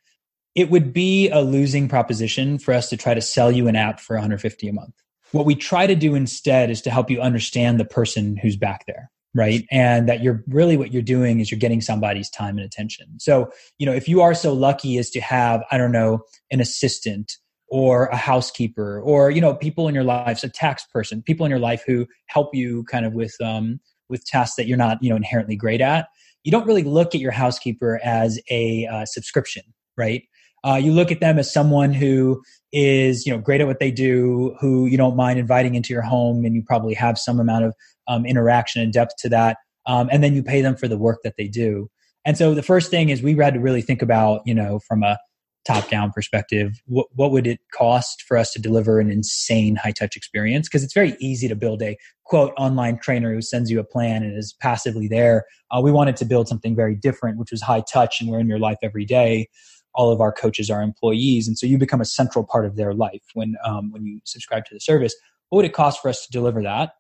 it 0.56 0.70
would 0.70 0.92
be 0.92 1.28
a 1.28 1.42
losing 1.42 1.86
proposition 1.86 2.58
for 2.58 2.72
us 2.72 2.88
to 2.88 2.96
try 2.96 3.12
to 3.12 3.20
sell 3.20 3.52
you 3.52 3.68
an 3.68 3.76
app 3.76 4.00
for 4.00 4.16
150 4.16 4.66
a 4.66 4.72
month. 4.72 4.94
What 5.32 5.44
we 5.44 5.54
try 5.54 5.86
to 5.86 5.94
do 5.94 6.14
instead 6.14 6.70
is 6.70 6.80
to 6.82 6.90
help 6.90 7.10
you 7.10 7.20
understand 7.20 7.78
the 7.78 7.84
person 7.84 8.38
who's 8.38 8.56
back 8.56 8.86
there, 8.86 9.10
right? 9.34 9.64
And 9.70 10.08
that 10.08 10.22
you're 10.22 10.42
really 10.48 10.78
what 10.78 10.92
you're 10.92 11.02
doing 11.02 11.40
is 11.40 11.50
you're 11.50 11.60
getting 11.60 11.82
somebody's 11.82 12.30
time 12.30 12.56
and 12.56 12.64
attention. 12.64 13.20
So, 13.20 13.50
you 13.78 13.84
know, 13.84 13.92
if 13.92 14.08
you 14.08 14.22
are 14.22 14.34
so 14.34 14.54
lucky 14.54 14.96
as 14.96 15.10
to 15.10 15.20
have, 15.20 15.62
I 15.70 15.76
don't 15.76 15.92
know, 15.92 16.20
an 16.50 16.60
assistant 16.60 17.36
or 17.68 18.06
a 18.06 18.16
housekeeper 18.16 19.00
or, 19.02 19.30
you 19.30 19.42
know, 19.42 19.52
people 19.52 19.88
in 19.88 19.94
your 19.94 20.04
life, 20.04 20.42
a 20.42 20.48
tax 20.48 20.86
person, 20.86 21.20
people 21.20 21.44
in 21.44 21.50
your 21.50 21.58
life 21.58 21.82
who 21.86 22.06
help 22.28 22.54
you 22.54 22.84
kind 22.84 23.04
of 23.04 23.12
with 23.12 23.36
um 23.42 23.78
with 24.08 24.24
tasks 24.24 24.56
that 24.56 24.66
you're 24.66 24.78
not, 24.78 25.02
you 25.02 25.10
know, 25.10 25.16
inherently 25.16 25.56
great 25.56 25.80
at, 25.80 26.06
you 26.44 26.52
don't 26.52 26.66
really 26.66 26.84
look 26.84 27.14
at 27.14 27.20
your 27.20 27.32
housekeeper 27.32 28.00
as 28.04 28.40
a 28.48 28.86
uh, 28.86 29.04
subscription, 29.04 29.64
right? 29.98 30.22
Uh, 30.66 30.74
you 30.76 30.92
look 30.92 31.12
at 31.12 31.20
them 31.20 31.38
as 31.38 31.52
someone 31.52 31.92
who 31.92 32.42
is 32.72 33.24
you 33.24 33.32
know 33.32 33.38
great 33.38 33.60
at 33.60 33.66
what 33.66 33.78
they 33.78 33.90
do, 33.90 34.56
who 34.60 34.86
you 34.86 34.96
don't 34.96 35.16
mind 35.16 35.38
inviting 35.38 35.74
into 35.74 35.92
your 35.92 36.02
home, 36.02 36.44
and 36.44 36.54
you 36.54 36.62
probably 36.66 36.94
have 36.94 37.18
some 37.18 37.38
amount 37.38 37.64
of 37.64 37.74
um, 38.08 38.26
interaction 38.26 38.82
and 38.82 38.92
depth 38.92 39.12
to 39.18 39.28
that, 39.28 39.58
um, 39.86 40.08
and 40.10 40.24
then 40.24 40.34
you 40.34 40.42
pay 40.42 40.60
them 40.60 40.76
for 40.76 40.88
the 40.88 40.98
work 40.98 41.20
that 41.22 41.34
they 41.38 41.46
do. 41.46 41.88
And 42.24 42.36
so 42.36 42.54
the 42.54 42.62
first 42.62 42.90
thing 42.90 43.10
is 43.10 43.22
we 43.22 43.36
had 43.36 43.54
to 43.54 43.60
really 43.60 43.82
think 43.82 44.02
about 44.02 44.42
you 44.44 44.54
know 44.54 44.80
from 44.80 45.04
a 45.04 45.18
top 45.66 45.88
down 45.88 46.12
perspective 46.12 46.80
what, 46.86 47.08
what 47.14 47.32
would 47.32 47.44
it 47.44 47.58
cost 47.74 48.22
for 48.22 48.36
us 48.36 48.52
to 48.52 48.60
deliver 48.60 49.00
an 49.00 49.10
insane 49.10 49.76
high 49.76 49.90
touch 49.92 50.16
experience? 50.16 50.68
Because 50.68 50.84
it's 50.84 50.94
very 50.94 51.16
easy 51.20 51.48
to 51.48 51.56
build 51.56 51.82
a 51.82 51.96
quote 52.24 52.52
online 52.56 52.98
trainer 52.98 53.34
who 53.34 53.42
sends 53.42 53.68
you 53.68 53.80
a 53.80 53.84
plan 53.84 54.22
and 54.22 54.38
is 54.38 54.54
passively 54.60 55.08
there. 55.08 55.44
Uh, 55.72 55.80
we 55.80 55.90
wanted 55.90 56.16
to 56.16 56.24
build 56.24 56.46
something 56.46 56.76
very 56.76 56.94
different 56.94 57.38
which 57.38 57.50
was 57.50 57.62
high 57.62 57.82
touch 57.92 58.20
and 58.20 58.30
we're 58.30 58.38
in 58.38 58.48
your 58.48 58.60
life 58.60 58.78
every 58.82 59.04
day 59.04 59.48
all 59.96 60.12
of 60.12 60.20
our 60.20 60.32
coaches 60.32 60.70
are 60.70 60.82
employees, 60.82 61.48
and 61.48 61.58
so 61.58 61.66
you 61.66 61.78
become 61.78 62.00
a 62.00 62.04
central 62.04 62.44
part 62.44 62.66
of 62.66 62.76
their 62.76 62.94
life 62.94 63.22
when 63.34 63.56
um, 63.64 63.90
when 63.90 64.04
you 64.04 64.20
subscribe 64.24 64.64
to 64.66 64.74
the 64.74 64.80
service. 64.80 65.14
What 65.48 65.58
would 65.58 65.64
it 65.64 65.72
cost 65.72 66.02
for 66.02 66.08
us 66.08 66.24
to 66.26 66.32
deliver 66.32 66.62
that? 66.62 66.92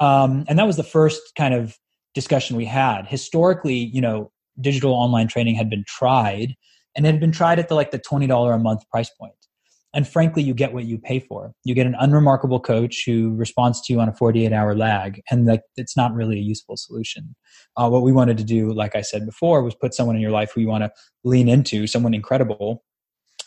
Um, 0.00 0.44
and 0.48 0.58
that 0.58 0.66
was 0.66 0.76
the 0.76 0.84
first 0.84 1.20
kind 1.36 1.54
of 1.54 1.76
discussion 2.14 2.56
we 2.56 2.64
had. 2.64 3.06
Historically, 3.06 3.74
you 3.74 4.00
know, 4.00 4.30
digital 4.60 4.92
online 4.92 5.28
training 5.28 5.54
had 5.54 5.68
been 5.68 5.84
tried, 5.86 6.54
and 6.96 7.06
it 7.06 7.10
had 7.10 7.20
been 7.20 7.32
tried 7.32 7.58
at 7.58 7.68
the 7.68 7.74
like 7.74 7.90
the 7.90 7.98
twenty 7.98 8.26
dollar 8.26 8.52
a 8.52 8.58
month 8.58 8.88
price 8.90 9.10
point 9.10 9.34
and 9.94 10.06
frankly 10.06 10.42
you 10.42 10.54
get 10.54 10.72
what 10.72 10.84
you 10.84 10.98
pay 10.98 11.20
for. 11.20 11.52
You 11.64 11.74
get 11.74 11.86
an 11.86 11.96
unremarkable 11.98 12.60
coach 12.60 13.04
who 13.06 13.34
responds 13.34 13.80
to 13.82 13.92
you 13.92 14.00
on 14.00 14.08
a 14.08 14.14
48 14.14 14.52
hour 14.52 14.74
lag 14.74 15.20
and 15.30 15.46
like 15.46 15.62
it's 15.76 15.96
not 15.96 16.14
really 16.14 16.36
a 16.36 16.42
useful 16.42 16.76
solution. 16.76 17.34
Uh, 17.76 17.88
what 17.88 18.02
we 18.02 18.12
wanted 18.12 18.36
to 18.38 18.44
do 18.44 18.72
like 18.72 18.94
i 18.96 19.00
said 19.00 19.24
before 19.24 19.62
was 19.62 19.74
put 19.74 19.94
someone 19.94 20.16
in 20.16 20.22
your 20.22 20.30
life 20.30 20.50
who 20.54 20.60
you 20.60 20.68
want 20.68 20.82
to 20.82 20.90
lean 21.24 21.48
into 21.48 21.86
someone 21.86 22.14
incredible 22.14 22.84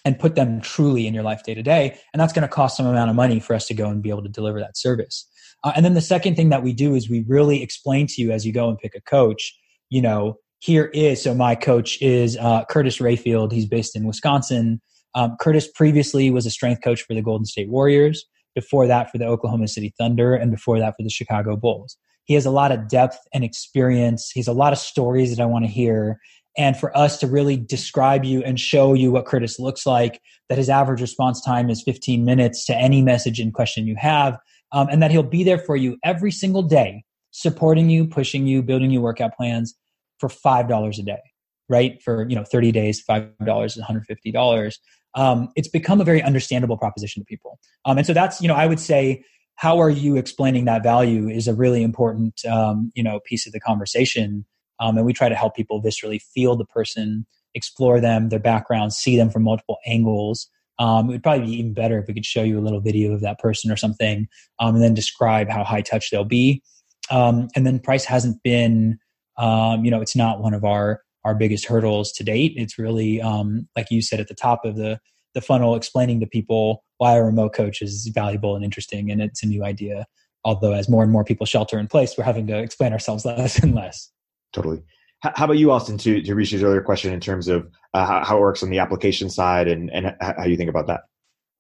and 0.04 0.18
put 0.18 0.36
them 0.36 0.62
truly 0.62 1.06
in 1.06 1.14
your 1.14 1.24
life 1.24 1.44
day 1.44 1.54
to 1.54 1.62
day 1.62 1.98
and 2.14 2.20
that's 2.20 2.34
going 2.34 2.42
to 2.42 2.48
cost 2.48 2.78
some 2.78 2.86
amount 2.86 3.10
of 3.10 3.16
money 3.16 3.40
for 3.40 3.54
us 3.54 3.68
to 3.68 3.74
go 3.74 3.88
and 3.88 4.02
be 4.02 4.10
able 4.10 4.24
to 4.24 4.30
deliver 4.30 4.60
that 4.60 4.78
service. 4.78 5.28
Uh, 5.64 5.74
and 5.76 5.86
then 5.86 5.94
the 5.94 6.02
second 6.02 6.36
thing 6.36 6.50
that 6.50 6.64
we 6.64 6.74
do 6.74 6.96
is 6.96 7.10
we 7.10 7.24
really 7.28 7.62
explain 7.62 8.08
to 8.08 8.22
you 8.22 8.32
as 8.32 8.46
you 8.46 8.52
go 8.52 8.68
and 8.68 8.80
pick 8.80 8.96
a 8.96 9.02
coach 9.02 9.54
you 9.90 10.02
know 10.02 10.38
here 10.60 10.86
is 10.86 11.22
so 11.22 11.34
my 11.34 11.56
coach 11.56 12.00
is 12.02 12.38
uh, 12.38 12.64
curtis 12.66 13.00
rayfield. 13.00 13.52
He's 13.52 13.66
based 13.66 13.96
in 13.96 14.06
wisconsin 14.06 14.82
um, 15.16 15.36
Curtis 15.40 15.68
previously 15.68 16.32
was 16.32 16.46
a 16.46 16.52
strength 16.52 16.82
coach 16.84 17.04
for 17.04 17.14
the 17.14 17.22
Golden 17.22 17.46
State 17.46 17.70
Warriors, 17.70 18.26
before 18.56 18.88
that 18.88 19.12
for 19.12 19.18
the 19.18 19.26
Oklahoma 19.26 19.68
City 19.68 19.94
Thunder, 19.98 20.36
and 20.36 20.52
before 20.52 20.80
that 20.80 20.96
for 20.98 21.04
the 21.04 21.10
Chicago 21.10 21.56
Bulls. 21.56 21.98
He 22.26 22.34
has 22.34 22.46
a 22.46 22.52
lot 22.52 22.72
of 22.72 22.88
depth 22.88 23.18
and 23.34 23.44
experience. 23.44 24.32
He's 24.34 24.48
a 24.48 24.54
lot 24.54 24.74
of 24.74 24.80
stories 24.80 25.36
that 25.36 25.42
I 25.42 25.46
want 25.46 25.66
to 25.66 25.72
hear. 25.72 26.20
And 26.58 26.78
for 26.78 26.96
us 26.98 27.18
to 27.20 27.28
really 27.28 27.56
describe 27.56 28.26
you 28.26 28.44
and 28.44 28.60
show 28.60 28.94
you 28.94 29.12
what 29.12 29.26
Curtis 29.26 29.60
looks 29.60 29.86
like, 29.86 30.22
that 30.50 30.58
his 30.58 30.70
average 30.70 31.02
response 31.02 31.42
time 31.44 31.70
is 31.70 31.82
15 31.82 32.26
minutes 32.26 32.66
to 32.66 32.76
any 32.76 33.02
message 33.02 33.40
and 33.40 33.54
question 33.54 33.88
you 33.88 33.96
have, 33.98 34.38
um, 34.74 34.88
and 34.90 35.02
that 35.02 35.12
he'll 35.12 35.24
be 35.24 35.44
there 35.44 35.58
for 35.58 35.76
you 35.76 35.98
every 36.04 36.32
single 36.32 36.62
day, 36.62 37.04
supporting 37.32 37.90
you, 37.90 38.06
pushing 38.06 38.48
you, 38.48 38.62
building 38.62 38.92
you 38.92 39.02
workout 39.02 39.36
plans 39.36 39.76
for 40.20 40.28
$5 40.28 41.00
a 41.00 41.04
day, 41.04 41.22
right? 41.70 42.02
For, 42.04 42.28
you 42.30 42.36
know, 42.36 42.44
30 42.44 42.72
days, 42.74 43.04
$5 43.10 43.66
is 43.66 43.78
$150 43.78 44.74
um, 45.16 45.50
it's 45.56 45.68
become 45.68 46.02
a 46.02 46.04
very 46.04 46.22
understandable 46.22 46.78
proposition 46.78 47.22
to 47.22 47.26
people. 47.26 47.60
Um, 47.86 47.98
and 47.98 48.08
so 48.08 48.14
that's, 48.14 48.42
you 48.42 48.48
know, 48.48 48.56
I 48.56 48.68
would 48.68 48.80
say, 48.80 49.24
how 49.56 49.80
are 49.80 49.90
you 49.90 50.16
explaining 50.18 50.66
that 50.66 50.84
value 50.84 51.30
is 51.30 51.48
a 51.48 51.54
really 51.54 51.84
important, 51.84 52.44
um, 52.46 52.92
you 52.96 53.04
know, 53.04 53.20
piece 53.26 53.46
of 53.46 53.54
the 53.54 53.60
conversation. 53.60 54.46
Um, 54.80 54.98
and 54.98 55.06
we 55.06 55.14
try 55.14 55.30
to 55.30 55.36
help 55.36 55.56
people 55.56 55.84
viscerally 55.84 56.22
feel 56.22 56.56
the 56.56 56.66
person, 56.66 57.26
explore 57.54 58.00
them, 58.00 58.30
their 58.30 58.40
background, 58.40 58.94
see 58.94 59.18
them 59.18 59.30
from 59.30 59.44
multiple 59.44 59.78
angles. 59.86 60.48
Um, 60.80 61.10
it 61.10 61.12
would 61.12 61.24
probably 61.24 61.46
be 61.46 61.60
even 61.60 61.74
better 61.74 62.00
if 62.00 62.08
we 62.08 62.16
could 62.16 62.26
show 62.26 62.42
you 62.42 62.58
a 62.58 62.62
little 62.62 62.80
video 62.80 63.14
of 63.14 63.22
that 63.22 63.38
person 63.38 63.72
or 63.72 63.78
something, 63.78 64.28
um, 64.60 64.76
and 64.76 64.84
then 64.84 64.96
describe 64.96 65.48
how 65.48 65.64
high 65.64 65.82
touch 65.82 66.10
they'll 66.10 66.24
be. 66.24 66.64
and 67.12 67.50
then 67.56 67.80
price 67.80 68.06
hasn't 68.06 68.42
been, 68.42 68.98
you 69.40 69.92
know, 69.92 70.02
it's 70.02 70.16
not 70.16 70.42
one 70.42 70.56
of 70.56 70.64
our 70.64 71.02
our 71.24 71.36
biggest 71.36 71.66
hurdles 71.66 72.12
to 72.14 72.24
date. 72.24 72.54
It's 72.56 72.78
really, 72.78 73.22
um, 73.22 73.68
like 73.76 73.92
you 73.92 74.02
said 74.02 74.20
at 74.20 74.28
the 74.28 74.36
top 74.36 74.66
of 74.66 74.76
the 74.76 75.00
the 75.34 75.42
funnel, 75.42 75.76
explaining 75.76 76.20
to 76.20 76.28
people 76.28 76.84
why 76.98 77.16
a 77.16 77.24
remote 77.24 77.54
coach 77.54 77.82
is 77.82 78.12
valuable 78.14 78.56
and 78.56 78.66
interesting 78.66 79.10
and 79.10 79.22
it's 79.22 79.44
a 79.44 79.48
new 79.48 79.64
idea. 79.64 80.06
Although 80.44 80.74
as 80.74 80.90
more 80.90 81.04
and 81.04 81.12
more 81.12 81.24
people 81.24 81.46
shelter 81.46 81.80
in 81.80 81.88
place 81.88 82.16
we're 82.18 82.24
having 82.24 82.48
to 82.48 82.58
explain 82.58 82.92
ourselves 82.92 83.26
less 83.26 83.60
and 83.60 83.74
less. 83.74 84.12
Totally. 84.54 84.84
How 85.22 85.46
about 85.46 85.60
you 85.60 85.72
austen 85.72 86.00
to, 86.00 86.22
to 86.22 86.36
reach 86.36 86.50
his 86.50 86.64
earlier 86.64 86.82
question 86.82 87.14
in 87.14 87.20
terms 87.20 87.48
of 87.48 87.70
uh, 87.94 88.06
how, 88.06 88.24
how, 88.26 88.38
it 88.38 88.42
works 88.42 88.64
on 88.64 88.72
the 88.72 88.80
application 88.80 89.30
side 89.30 89.68
and, 89.68 89.92
and 89.92 90.16
how 90.20 90.46
you 90.46 90.58
think 90.58 90.70
about 90.70 90.88
that? 90.88 91.02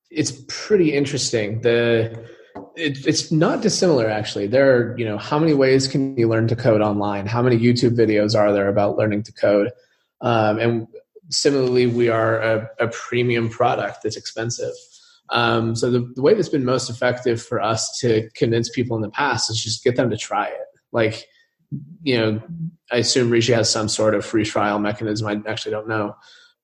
It's 0.09 0.33
pretty 0.47 0.93
interesting. 0.93 1.61
The 1.61 2.27
it, 2.75 3.05
it's 3.05 3.31
not 3.31 3.61
dissimilar 3.61 4.09
actually. 4.09 4.47
There 4.47 4.75
are 4.75 4.97
you 4.97 5.05
know 5.05 5.17
how 5.17 5.39
many 5.39 5.53
ways 5.53 5.87
can 5.87 6.17
you 6.17 6.27
learn 6.27 6.47
to 6.47 6.55
code 6.55 6.81
online? 6.81 7.25
How 7.25 7.41
many 7.41 7.57
youtube 7.57 7.95
videos 7.95 8.37
are 8.37 8.53
there 8.53 8.69
about 8.69 8.97
learning 8.97 9.23
to 9.23 9.33
code? 9.33 9.71
Um, 10.21 10.59
and 10.59 10.87
similarly 11.29 11.87
we 11.87 12.09
are 12.09 12.39
a, 12.39 12.69
a 12.79 12.87
premium 12.89 13.49
product 13.49 14.03
that's 14.03 14.17
expensive. 14.17 14.73
Um, 15.29 15.75
so 15.75 15.89
the, 15.89 16.11
the 16.15 16.21
way 16.21 16.33
that's 16.33 16.49
been 16.49 16.65
most 16.65 16.89
effective 16.89 17.41
for 17.41 17.61
us 17.61 17.97
to 17.99 18.29
convince 18.35 18.69
people 18.69 18.97
in 18.97 19.01
the 19.01 19.09
past 19.09 19.49
is 19.49 19.63
just 19.63 19.83
get 19.83 19.95
them 19.95 20.09
to 20.09 20.17
try 20.17 20.47
it. 20.47 20.67
Like, 20.91 21.25
you 22.03 22.17
know, 22.17 22.41
I 22.91 22.97
assume 22.97 23.29
Rishi 23.29 23.53
has 23.53 23.69
some 23.69 23.87
sort 23.87 24.13
of 24.13 24.25
free 24.25 24.43
trial 24.43 24.77
mechanism. 24.79 25.27
I 25.27 25.49
actually 25.49 25.71
don't 25.71 25.87
know, 25.87 26.15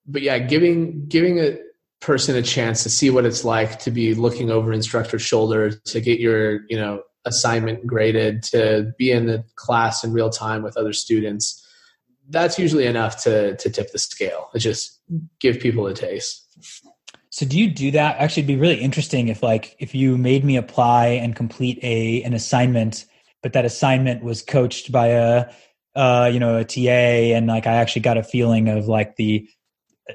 but 0.06 0.20
yeah, 0.20 0.38
giving 0.38 1.06
giving 1.08 1.38
a 1.38 1.56
person 2.00 2.36
a 2.36 2.42
chance 2.42 2.82
to 2.82 2.90
see 2.90 3.10
what 3.10 3.26
it's 3.26 3.44
like 3.44 3.78
to 3.80 3.90
be 3.90 4.14
looking 4.14 4.50
over 4.50 4.72
instructor's 4.72 5.22
shoulder, 5.22 5.70
to 5.70 6.00
get 6.00 6.20
your 6.20 6.60
you 6.68 6.76
know 6.76 7.02
assignment 7.24 7.86
graded, 7.86 8.42
to 8.44 8.92
be 8.98 9.10
in 9.10 9.26
the 9.26 9.44
class 9.56 10.04
in 10.04 10.12
real 10.12 10.30
time 10.30 10.62
with 10.62 10.76
other 10.76 10.92
students. 10.92 11.64
That's 12.30 12.58
usually 12.58 12.86
enough 12.86 13.22
to 13.24 13.56
to 13.56 13.70
tip 13.70 13.92
the 13.92 13.98
scale. 13.98 14.50
It 14.54 14.60
just 14.60 15.00
give 15.40 15.60
people 15.60 15.86
a 15.86 15.94
taste. 15.94 16.44
So 17.30 17.46
do 17.46 17.58
you 17.58 17.70
do 17.70 17.90
that? 17.92 18.16
Actually, 18.18 18.42
it'd 18.42 18.48
be 18.48 18.56
really 18.56 18.80
interesting 18.80 19.28
if 19.28 19.42
like 19.42 19.76
if 19.78 19.94
you 19.94 20.16
made 20.16 20.44
me 20.44 20.56
apply 20.56 21.06
and 21.08 21.36
complete 21.36 21.78
a 21.82 22.22
an 22.22 22.34
assignment, 22.34 23.04
but 23.42 23.52
that 23.52 23.64
assignment 23.64 24.22
was 24.22 24.42
coached 24.42 24.90
by 24.90 25.08
a 25.08 25.46
uh, 25.94 26.30
you 26.32 26.40
know 26.40 26.58
a 26.58 26.64
TA, 26.64 27.34
and 27.36 27.46
like 27.46 27.66
I 27.66 27.74
actually 27.74 28.02
got 28.02 28.16
a 28.16 28.22
feeling 28.22 28.68
of 28.68 28.88
like 28.88 29.16
the 29.16 29.48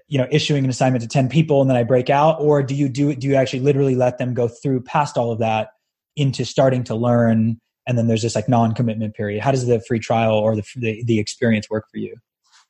you 0.08 0.18
know 0.18 0.28
issuing 0.32 0.64
an 0.64 0.70
assignment 0.70 1.02
to 1.02 1.08
10 1.08 1.30
people 1.30 1.62
and 1.62 1.70
then 1.70 1.78
i 1.78 1.84
break 1.84 2.10
out? 2.10 2.40
Or 2.40 2.64
do 2.64 2.76
you 2.76 2.90
do 2.90 3.10
it 3.10 3.20
do 3.20 3.28
you 3.28 3.36
actually 3.36 3.60
literally 3.60 3.96
let 3.96 4.18
them 4.18 4.34
go 4.34 4.48
through 4.48 4.82
past 4.82 5.18
all 5.18 5.32
of 5.32 5.40
that 5.40 5.70
into 6.16 6.46
starting 6.46 6.84
to 6.86 6.96
learn? 6.96 7.60
And 7.86 7.98
then 7.98 8.08
there's 8.08 8.22
this 8.22 8.36
like 8.36 8.48
non-commitment 8.48 9.14
period. 9.14 9.44
How 9.44 9.52
does 9.52 9.66
the 9.66 9.82
free 9.82 10.00
trial 10.00 10.36
or 10.36 10.56
the, 10.56 10.64
the, 10.78 11.04
the 11.04 11.20
experience 11.20 11.70
work 11.70 11.86
for 11.92 11.98
you? 11.98 12.16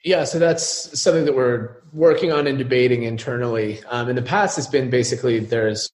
Yeah, 0.03 0.25
so 0.25 0.37
that's 0.37 0.99
something 0.99 1.23
that 1.25 1.35
we're 1.35 1.77
working 1.93 2.33
on 2.33 2.45
and 2.45 2.57
debating 2.57 3.03
internally. 3.03 3.81
Um, 3.89 4.09
in 4.09 4.15
the 4.15 4.21
past, 4.21 4.57
it's 4.57 4.67
been 4.67 4.89
basically 4.89 5.39
there's 5.39 5.89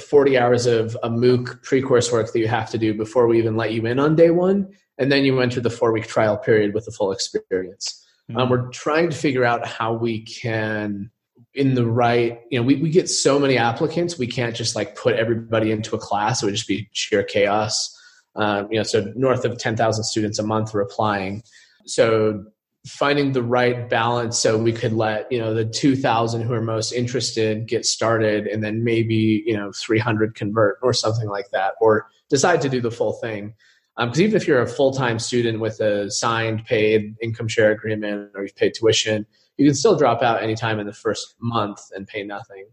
40 0.00 0.36
hours 0.36 0.66
of 0.66 0.96
a 1.04 1.08
MOOC 1.08 1.62
pre-course 1.62 2.10
work 2.10 2.32
that 2.32 2.38
you 2.38 2.48
have 2.48 2.68
to 2.70 2.78
do 2.78 2.94
before 2.94 3.28
we 3.28 3.38
even 3.38 3.56
let 3.56 3.72
you 3.72 3.86
in 3.86 4.00
on 4.00 4.16
day 4.16 4.30
one, 4.30 4.72
and 4.98 5.12
then 5.12 5.24
you 5.24 5.38
enter 5.40 5.60
the 5.60 5.70
four-week 5.70 6.08
trial 6.08 6.36
period 6.36 6.74
with 6.74 6.86
the 6.86 6.90
full 6.90 7.12
experience. 7.12 8.03
Mm-hmm. 8.30 8.40
Um, 8.40 8.48
we're 8.48 8.68
trying 8.68 9.10
to 9.10 9.16
figure 9.16 9.44
out 9.44 9.66
how 9.66 9.92
we 9.92 10.22
can 10.22 11.10
in 11.54 11.74
the 11.74 11.86
right 11.86 12.40
you 12.50 12.58
know 12.58 12.64
we, 12.64 12.76
we 12.76 12.90
get 12.90 13.08
so 13.08 13.38
many 13.38 13.56
applicants 13.56 14.18
we 14.18 14.26
can't 14.26 14.56
just 14.56 14.74
like 14.74 14.96
put 14.96 15.14
everybody 15.14 15.70
into 15.70 15.94
a 15.94 15.98
class. 15.98 16.42
It 16.42 16.46
would 16.46 16.54
just 16.54 16.68
be 16.68 16.88
sheer 16.92 17.22
chaos. 17.22 17.94
Um, 18.36 18.68
you 18.70 18.78
know 18.78 18.82
so 18.82 19.12
north 19.14 19.44
of 19.44 19.58
10000 19.58 20.04
students 20.04 20.38
a 20.38 20.42
month 20.42 20.74
are 20.74 20.80
applying. 20.80 21.42
So 21.86 22.44
finding 22.86 23.32
the 23.32 23.42
right 23.42 23.88
balance 23.88 24.38
so 24.38 24.58
we 24.58 24.72
could 24.72 24.92
let 24.92 25.30
you 25.32 25.38
know 25.38 25.54
the 25.54 25.64
2000 25.64 26.42
who 26.42 26.52
are 26.52 26.60
most 26.60 26.92
interested 26.92 27.66
get 27.66 27.86
started 27.86 28.46
and 28.46 28.62
then 28.62 28.84
maybe 28.84 29.42
you 29.46 29.56
know 29.56 29.72
300 29.72 30.34
convert 30.34 30.78
or 30.82 30.92
something 30.92 31.28
like 31.28 31.48
that 31.50 31.74
or 31.80 32.06
decide 32.28 32.60
to 32.60 32.68
do 32.68 32.82
the 32.82 32.90
full 32.90 33.14
thing 33.14 33.54
because 33.96 34.18
um, 34.18 34.22
even 34.22 34.36
if 34.36 34.46
you're 34.46 34.62
a 34.62 34.66
full-time 34.66 35.18
student 35.18 35.60
with 35.60 35.80
a 35.80 36.10
signed 36.10 36.64
paid 36.64 37.14
income 37.22 37.48
share 37.48 37.70
agreement 37.70 38.30
or 38.34 38.42
you've 38.42 38.56
paid 38.56 38.74
tuition 38.74 39.26
you 39.56 39.66
can 39.66 39.74
still 39.74 39.96
drop 39.96 40.22
out 40.22 40.42
anytime 40.42 40.80
in 40.80 40.86
the 40.86 40.92
first 40.92 41.34
month 41.40 41.80
and 41.94 42.06
pay 42.06 42.22
nothing 42.22 42.66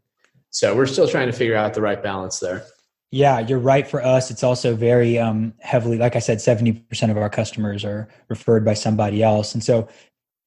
so 0.49 0.75
we're 0.75 0.85
still 0.85 1.07
trying 1.07 1.27
to 1.27 1.33
figure 1.33 1.55
out 1.55 1.73
the 1.73 1.81
right 1.81 2.01
balance 2.03 2.39
there 2.39 2.65
yeah, 3.11 3.39
you're 3.39 3.59
right. 3.59 3.85
For 3.85 4.01
us, 4.03 4.31
it's 4.31 4.43
also 4.43 4.73
very 4.73 5.19
um, 5.19 5.53
heavily, 5.59 5.97
like 5.97 6.15
I 6.15 6.19
said, 6.19 6.37
70% 6.37 7.11
of 7.11 7.17
our 7.17 7.29
customers 7.29 7.83
are 7.83 8.07
referred 8.29 8.63
by 8.63 8.73
somebody 8.73 9.21
else. 9.21 9.53
And 9.53 9.61
so, 9.61 9.89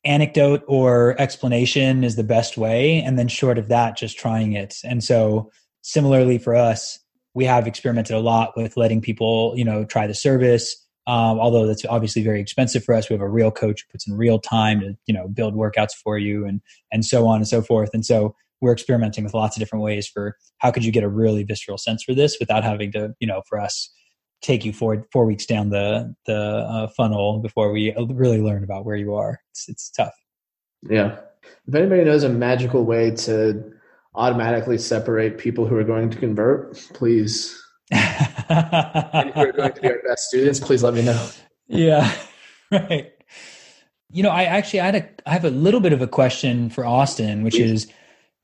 anecdote 0.07 0.62
or 0.66 1.14
explanation 1.20 2.05
is 2.05 2.16
the 2.16 2.25
best 2.25 2.57
way. 2.57 3.03
And 3.03 3.18
then, 3.18 3.29
short 3.29 3.59
of 3.59 3.68
that, 3.68 3.99
just 3.99 4.18
trying 4.18 4.55
it. 4.55 4.79
And 4.83 5.05
so, 5.05 5.51
similarly 5.83 6.39
for 6.39 6.57
us, 6.57 6.99
we 7.35 7.45
have 7.45 7.66
experimented 7.66 8.16
a 8.16 8.20
lot 8.20 8.57
with 8.57 8.76
letting 8.76 9.01
people, 9.01 9.55
you 9.57 9.64
know, 9.64 9.85
try 9.85 10.07
the 10.07 10.14
service. 10.14 10.76
Um, 11.07 11.39
although 11.39 11.66
that's 11.66 11.85
obviously 11.85 12.22
very 12.22 12.41
expensive 12.41 12.82
for 12.82 12.95
us, 12.95 13.11
we 13.11 13.14
have 13.14 13.20
a 13.20 13.28
real 13.28 13.51
coach 13.51 13.82
who 13.82 13.93
puts 13.93 14.09
in 14.09 14.16
real 14.16 14.39
time 14.39 14.80
to, 14.80 14.97
you 15.07 15.12
know, 15.12 15.28
build 15.28 15.55
workouts 15.55 15.93
for 15.93 16.16
you 16.16 16.47
and 16.47 16.61
and 16.93 17.05
so 17.05 17.26
on 17.26 17.37
and 17.37 17.49
so 17.49 17.61
forth. 17.61 17.91
And 17.93 18.07
so 18.07 18.35
we're 18.61 18.72
experimenting 18.72 19.24
with 19.24 19.35
lots 19.35 19.57
of 19.57 19.61
different 19.61 19.85
ways 19.85 20.09
for 20.09 20.37
how 20.59 20.70
could 20.70 20.85
you 20.85 20.93
get 20.93 21.05
a 21.05 21.09
really 21.09 21.43
visceral 21.43 21.76
sense 21.76 22.03
for 22.03 22.14
this 22.14 22.39
without 22.41 22.64
having 22.64 22.91
to, 22.93 23.14
you 23.20 23.26
know, 23.26 23.43
for 23.47 23.61
us 23.61 23.91
take 24.41 24.64
you 24.64 24.72
four 24.72 25.07
four 25.12 25.26
weeks 25.26 25.45
down 25.45 25.70
the 25.70 26.14
the 26.26 26.37
uh, 26.37 26.87
funnel 26.89 27.41
before 27.41 27.72
we 27.72 27.95
really 28.11 28.41
learn 28.41 28.64
about 28.64 28.87
where 28.87 28.97
you 28.97 29.14
are. 29.14 29.41
It's 29.51 29.68
it's 29.68 29.91
tough. 29.91 30.14
Yeah. 30.89 31.18
If 31.66 31.74
anybody 31.74 32.05
knows 32.05 32.24
a 32.24 32.28
magical 32.28 32.85
way 32.85 33.11
to 33.11 33.72
automatically 34.15 34.79
separate 34.79 35.39
people 35.39 35.67
who 35.67 35.77
are 35.77 35.85
going 35.85 36.11
to 36.11 36.19
convert, 36.19 36.75
please. 36.95 37.61
and 37.91 39.31
who 39.35 39.41
are 39.41 39.53
going 39.53 39.73
to 39.73 39.81
be 39.81 39.89
our 39.89 40.01
best 40.07 40.29
students, 40.29 40.61
please 40.61 40.83
let 40.83 40.95
me 40.95 41.03
know. 41.03 41.29
Yeah. 41.67 42.12
Right. 42.71 43.12
You 44.11 44.25
know, 44.25 44.31
I 44.31 44.45
actually 44.45 44.81
I 44.81 44.87
had 44.87 44.95
a 44.97 45.09
I 45.27 45.33
have 45.33 45.45
a 45.45 45.51
little 45.51 45.79
bit 45.79 45.93
of 45.93 46.03
a 46.03 46.09
question 46.09 46.71
for 46.71 46.85
Austen, 46.85 47.45
which 47.45 47.57
is 47.57 47.87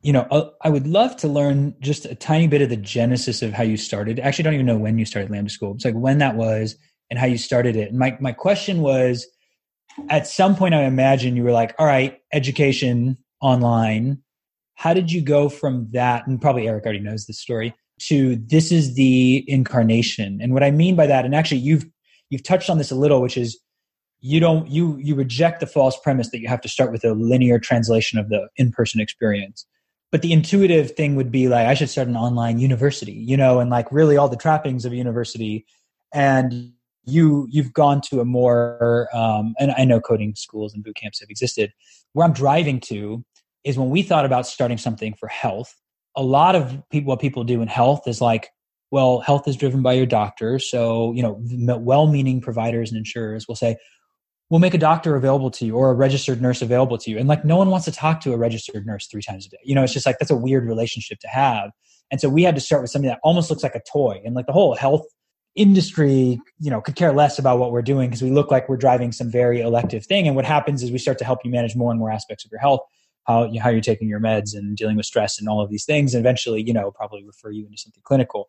you 0.03 0.13
know, 0.13 0.27
uh, 0.31 0.51
I 0.63 0.71
would 0.71 0.87
love 0.87 1.17
to 1.19 1.29
learn 1.29 1.75
just 1.81 2.07
a 2.07 2.15
tiny 2.15 2.47
bit 2.47 2.63
of 2.63 2.71
the 2.71 2.77
genesis 2.77 3.43
of 3.43 3.53
how 3.53 3.65
you 3.65 3.77
started. 3.77 4.21
I 4.21 4.23
actually 4.23 4.45
don't 4.45 4.55
even 4.55 4.67
know 4.67 4.79
when 4.79 4.99
you 4.99 5.05
started 5.05 5.31
Lambda 5.31 5.51
School. 5.51 5.75
It's 5.75 5.85
like 5.85 5.95
when 5.95 6.19
that 6.19 6.37
was 6.37 6.77
and 7.11 7.19
how 7.19 7.27
you 7.27 7.39
started 7.39 7.77
it. 7.77 7.91
And 7.91 7.99
my 7.99 8.17
my 8.21 8.33
question 8.33 8.83
was, 8.83 9.27
at 10.09 10.27
some 10.27 10.55
point, 10.55 10.75
I 10.75 10.85
imagine 10.85 11.37
you 11.37 11.45
were 11.45 11.53
like, 11.53 11.75
"All 11.79 11.87
right, 11.87 12.21
education 12.33 13.19
online." 13.41 14.23
How 14.81 14.95
did 14.95 15.13
you 15.13 15.21
go 15.21 15.51
from 15.51 15.89
that? 15.91 16.27
And 16.27 16.41
probably 16.41 16.67
Erik 16.67 16.85
already 16.85 17.01
knows 17.01 17.27
this 17.27 17.39
story. 17.39 17.75
To 18.05 18.37
this 18.37 18.73
is 18.73 18.95
the 18.95 19.45
incarnation. 19.47 20.39
And 20.41 20.55
what 20.55 20.65
I 20.65 20.71
mean 20.71 20.97
by 20.97 21.07
that, 21.07 21.27
and 21.27 21.35
actually 21.35 21.59
you've 21.59 21.85
you've 22.31 22.43
touched 22.43 22.71
on 22.71 22.79
this 22.79 22.91
a 22.91 22.95
little, 22.95 23.21
which 23.21 23.37
is 23.37 23.61
you 24.21 24.41
don't 24.41 24.71
you 24.71 24.97
you 24.97 25.15
reject 25.15 25.61
the 25.61 25.67
false 25.67 25.99
premise 26.01 26.31
that 26.31 26.41
you 26.41 26.49
have 26.49 26.63
to 26.63 26.69
start 26.69 26.93
with 26.93 27.05
a 27.05 27.13
linear 27.13 27.59
translation 27.59 28.19
of 28.19 28.31
the 28.31 28.49
in-person 28.57 29.01
experience 29.01 29.67
but 30.13 30.23
the 30.23 30.33
intuitive 30.33 30.91
thing 30.93 31.17
would 31.17 31.31
be 31.31 31.49
like 31.49 31.67
i 31.67 31.73
should 31.73 31.89
start 31.89 32.07
an 32.07 32.17
online 32.17 32.59
university 32.59 33.13
you 33.13 33.37
know 33.37 33.61
and 33.61 33.71
like 33.71 33.91
really 33.91 34.19
all 34.19 34.29
the 34.29 34.37
trappings 34.37 34.85
of 34.85 34.93
a 34.93 34.97
university 34.97 35.65
and 36.13 36.71
you 37.05 37.47
you've 37.51 37.73
gone 37.73 38.01
to 38.03 38.21
a 38.21 38.25
more 38.25 39.09
um, 39.15 39.55
and 39.59 39.73
i 39.79 39.85
know 39.85 40.01
coding 40.01 40.35
schools 40.35 40.75
and 40.75 40.85
boot 40.85 40.97
camps 40.97 41.21
have 41.21 41.31
existed 41.31 41.73
where 42.13 42.27
i'm 42.27 42.35
driving 42.35 42.79
to 42.79 43.25
is 43.65 43.79
when 43.79 43.91
we 43.91 44.03
thought 44.03 44.25
about 44.25 44.47
starting 44.47 44.79
something 44.79 45.15
for 45.15 45.29
health 45.29 45.75
a 46.17 46.23
lot 46.23 46.55
of 46.55 46.83
people 46.91 47.09
what 47.09 47.21
people 47.21 47.45
do 47.45 47.63
in 47.63 47.69
health 47.69 48.07
is 48.07 48.21
like 48.21 48.51
well 48.91 49.21
health 49.21 49.47
is 49.47 49.57
driven 49.57 49.83
by 49.83 49.93
your 49.93 50.07
doctor 50.07 50.59
so 50.59 51.13
you 51.13 51.23
know 51.23 51.41
well-meaning 51.79 52.41
providers 52.41 52.91
and 52.91 52.99
insurers 52.99 53.47
will 53.47 53.57
say 53.57 53.77
we'll 54.51 54.61
make 54.61 54.75
a 54.75 54.79
doctor 54.79 55.15
available 55.15 55.51
to 55.51 55.65
you 55.65 55.77
or 55.77 55.91
a 55.91 55.95
registered 55.95 56.43
nurse 56.43 56.61
available 56.61 56.99
to 56.99 57.11
you. 57.11 57.19
And 57.19 57.29
like 57.29 57.45
no 57.45 57.57
one 57.57 57.71
wants 57.71 57.85
to 57.87 57.93
talk 57.93 58.21
to 58.23 58.33
a 58.33 58.37
registered 58.37 58.85
nurse 58.85 59.07
three 59.07 59.23
times 59.23 59.47
a 59.47 59.49
day. 59.49 59.59
You 59.65 59.77
know, 59.77 59.85
it's 59.85 59.93
just 59.93 60.05
like 60.05 60.19
that's 60.19 60.31
a 60.31 60.37
weird 60.37 60.67
relationship 60.67 61.21
to 61.21 61.29
have. 61.29 61.71
And 62.11 62.21
so 62.21 62.29
we 62.29 62.43
had 62.43 62.57
to 62.57 62.61
start 62.61 62.83
with 62.83 62.91
something 62.91 63.09
that 63.09 63.21
almost 63.23 63.49
looks 63.49 63.63
like 63.63 63.77
a 63.77 63.83
toy. 63.91 64.21
And 64.25 64.35
like 64.35 64.47
the 64.47 64.53
whole 64.53 64.75
health 64.75 65.07
industry, 65.55 66.41
you 66.59 66.71
know, 66.71 66.81
could 66.81 66.97
care 66.97 67.13
less 67.13 67.39
about 67.39 67.61
what 67.61 67.71
we're 67.71 67.83
doing 67.83 68.09
because 68.09 68.23
we 68.23 68.31
look 68.31 68.51
like 68.51 68.69
we're 68.69 68.77
driving 68.77 69.13
some 69.13 69.31
very 69.31 69.61
elective 69.61 70.05
thing. 70.05 70.27
And 70.27 70.35
what 70.35 70.45
happens 70.45 70.83
is 70.83 70.91
we 70.91 70.99
start 70.99 71.19
to 71.19 71.25
help 71.25 71.45
you 71.45 71.51
manage 71.51 71.77
more 71.77 71.93
and 71.93 72.01
more 72.01 72.11
aspects 72.11 72.45
of 72.45 72.51
your 72.51 72.61
health, 72.61 72.81
how 73.25 73.51
how 73.61 73.71
you're 73.71 73.81
taking 73.81 74.09
your 74.09 74.21
meds 74.21 74.55
and 74.55 74.77
dealing 74.77 74.97
with 74.97 75.07
stress 75.07 75.39
and 75.39 75.49
all 75.49 75.61
of 75.61 75.71
these 75.71 75.85
things. 75.85 76.15
And 76.15 76.25
eventually, 76.25 76.63
you 76.63 76.73
know, 76.73 76.91
probably 76.91 77.25
refer 77.25 77.51
you 77.51 77.67
into 77.67 77.79
something 77.79 78.03
clinical. 78.05 78.49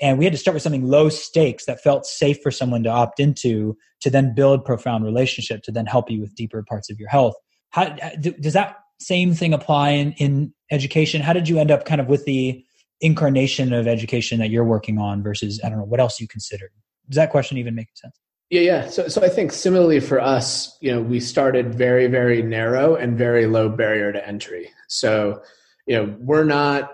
And 0.00 0.18
we 0.18 0.24
had 0.24 0.32
to 0.32 0.38
start 0.38 0.54
with 0.54 0.62
something 0.62 0.86
low 0.86 1.08
stakes 1.08 1.66
that 1.66 1.80
felt 1.80 2.04
safe 2.04 2.42
for 2.42 2.50
someone 2.50 2.82
to 2.82 2.90
opt 2.90 3.20
into 3.20 3.76
to 4.00 4.10
then 4.10 4.34
build 4.34 4.64
profound 4.64 5.04
relationship 5.04 5.62
to 5.62 5.72
then 5.72 5.86
help 5.86 6.10
you 6.10 6.20
with 6.20 6.34
deeper 6.34 6.62
parts 6.68 6.90
of 6.90 6.98
your 6.98 7.08
health. 7.08 7.34
How 7.70 7.84
uh, 7.84 8.10
does 8.16 8.52
that 8.52 8.76
same 9.00 9.34
thing 9.34 9.54
apply 9.54 9.90
in, 9.90 10.12
in 10.12 10.54
education? 10.70 11.20
How 11.20 11.32
did 11.32 11.48
you 11.48 11.58
end 11.58 11.70
up 11.70 11.84
kind 11.84 12.00
of 12.00 12.08
with 12.08 12.24
the 12.24 12.64
incarnation 13.00 13.72
of 13.72 13.86
education 13.86 14.38
that 14.40 14.50
you're 14.50 14.64
working 14.64 14.98
on 14.98 15.20
versus 15.22 15.60
i 15.64 15.68
don't 15.68 15.78
know 15.78 15.84
what 15.84 16.00
else 16.00 16.20
you 16.20 16.28
considered? 16.28 16.70
Does 17.08 17.16
that 17.16 17.30
question 17.30 17.58
even 17.58 17.74
make 17.74 17.88
sense 17.94 18.14
yeah 18.54 18.60
yeah 18.60 18.88
so, 18.88 19.08
so 19.08 19.20
i 19.22 19.28
think 19.28 19.52
similarly 19.52 19.98
for 19.98 20.20
us 20.20 20.78
you 20.80 20.90
know 20.90 21.02
we 21.02 21.18
started 21.18 21.74
very 21.74 22.06
very 22.06 22.40
narrow 22.40 22.94
and 22.94 23.18
very 23.18 23.46
low 23.46 23.68
barrier 23.68 24.12
to 24.12 24.26
entry 24.26 24.70
so 24.86 25.42
you 25.86 25.96
know 25.96 26.14
we're 26.20 26.44
not 26.44 26.92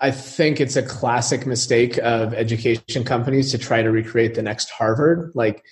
I 0.00 0.10
think 0.10 0.60
it's 0.60 0.76
a 0.76 0.82
classic 0.82 1.46
mistake 1.46 1.98
of 1.98 2.32
education 2.32 3.04
companies 3.04 3.50
to 3.50 3.58
try 3.58 3.82
to 3.82 3.90
recreate 3.90 4.34
the 4.34 4.42
next 4.42 4.70
Harvard. 4.70 5.30
Like, 5.34 5.62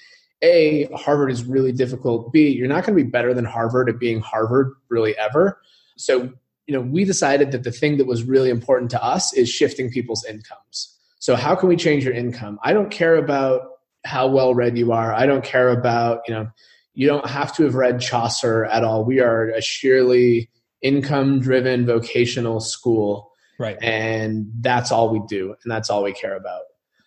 A, 0.42 0.84
Harvard 0.94 1.30
is 1.30 1.44
really 1.44 1.72
difficult. 1.72 2.30
B, 2.30 2.48
you're 2.48 2.68
not 2.68 2.84
going 2.84 2.96
to 2.96 3.02
be 3.02 3.10
better 3.10 3.32
than 3.32 3.46
Harvard 3.46 3.88
at 3.88 3.98
being 3.98 4.20
Harvard 4.20 4.74
really 4.90 5.16
ever. 5.16 5.60
So, 5.96 6.30
you 6.66 6.74
know, 6.74 6.82
we 6.82 7.04
decided 7.04 7.52
that 7.52 7.64
the 7.64 7.72
thing 7.72 7.96
that 7.96 8.06
was 8.06 8.22
really 8.22 8.50
important 8.50 8.90
to 8.92 9.02
us 9.02 9.32
is 9.32 9.48
shifting 9.48 9.90
people's 9.90 10.24
incomes. 10.24 10.94
So, 11.18 11.34
how 11.34 11.54
can 11.54 11.68
we 11.68 11.76
change 11.76 12.04
your 12.04 12.14
income? 12.14 12.58
I 12.62 12.72
don't 12.72 12.90
care 12.90 13.16
about 13.16 13.71
how 14.04 14.26
well 14.28 14.54
read 14.54 14.76
you 14.76 14.92
are. 14.92 15.12
I 15.12 15.26
don't 15.26 15.44
care 15.44 15.70
about, 15.70 16.22
you 16.26 16.34
know, 16.34 16.48
you 16.94 17.06
don't 17.06 17.28
have 17.28 17.54
to 17.56 17.64
have 17.64 17.74
read 17.74 18.00
Chaucer 18.00 18.64
at 18.66 18.84
all. 18.84 19.04
We 19.04 19.20
are 19.20 19.48
a 19.48 19.62
sheerly 19.62 20.50
income 20.82 21.40
driven 21.40 21.86
vocational 21.86 22.60
school 22.60 23.32
Right. 23.62 23.78
And 23.80 24.50
that's 24.60 24.90
all 24.90 25.10
we 25.10 25.22
do 25.28 25.54
and 25.62 25.70
that's 25.70 25.88
all 25.88 26.02
we 26.02 26.12
care 26.12 26.34
about. 26.34 26.62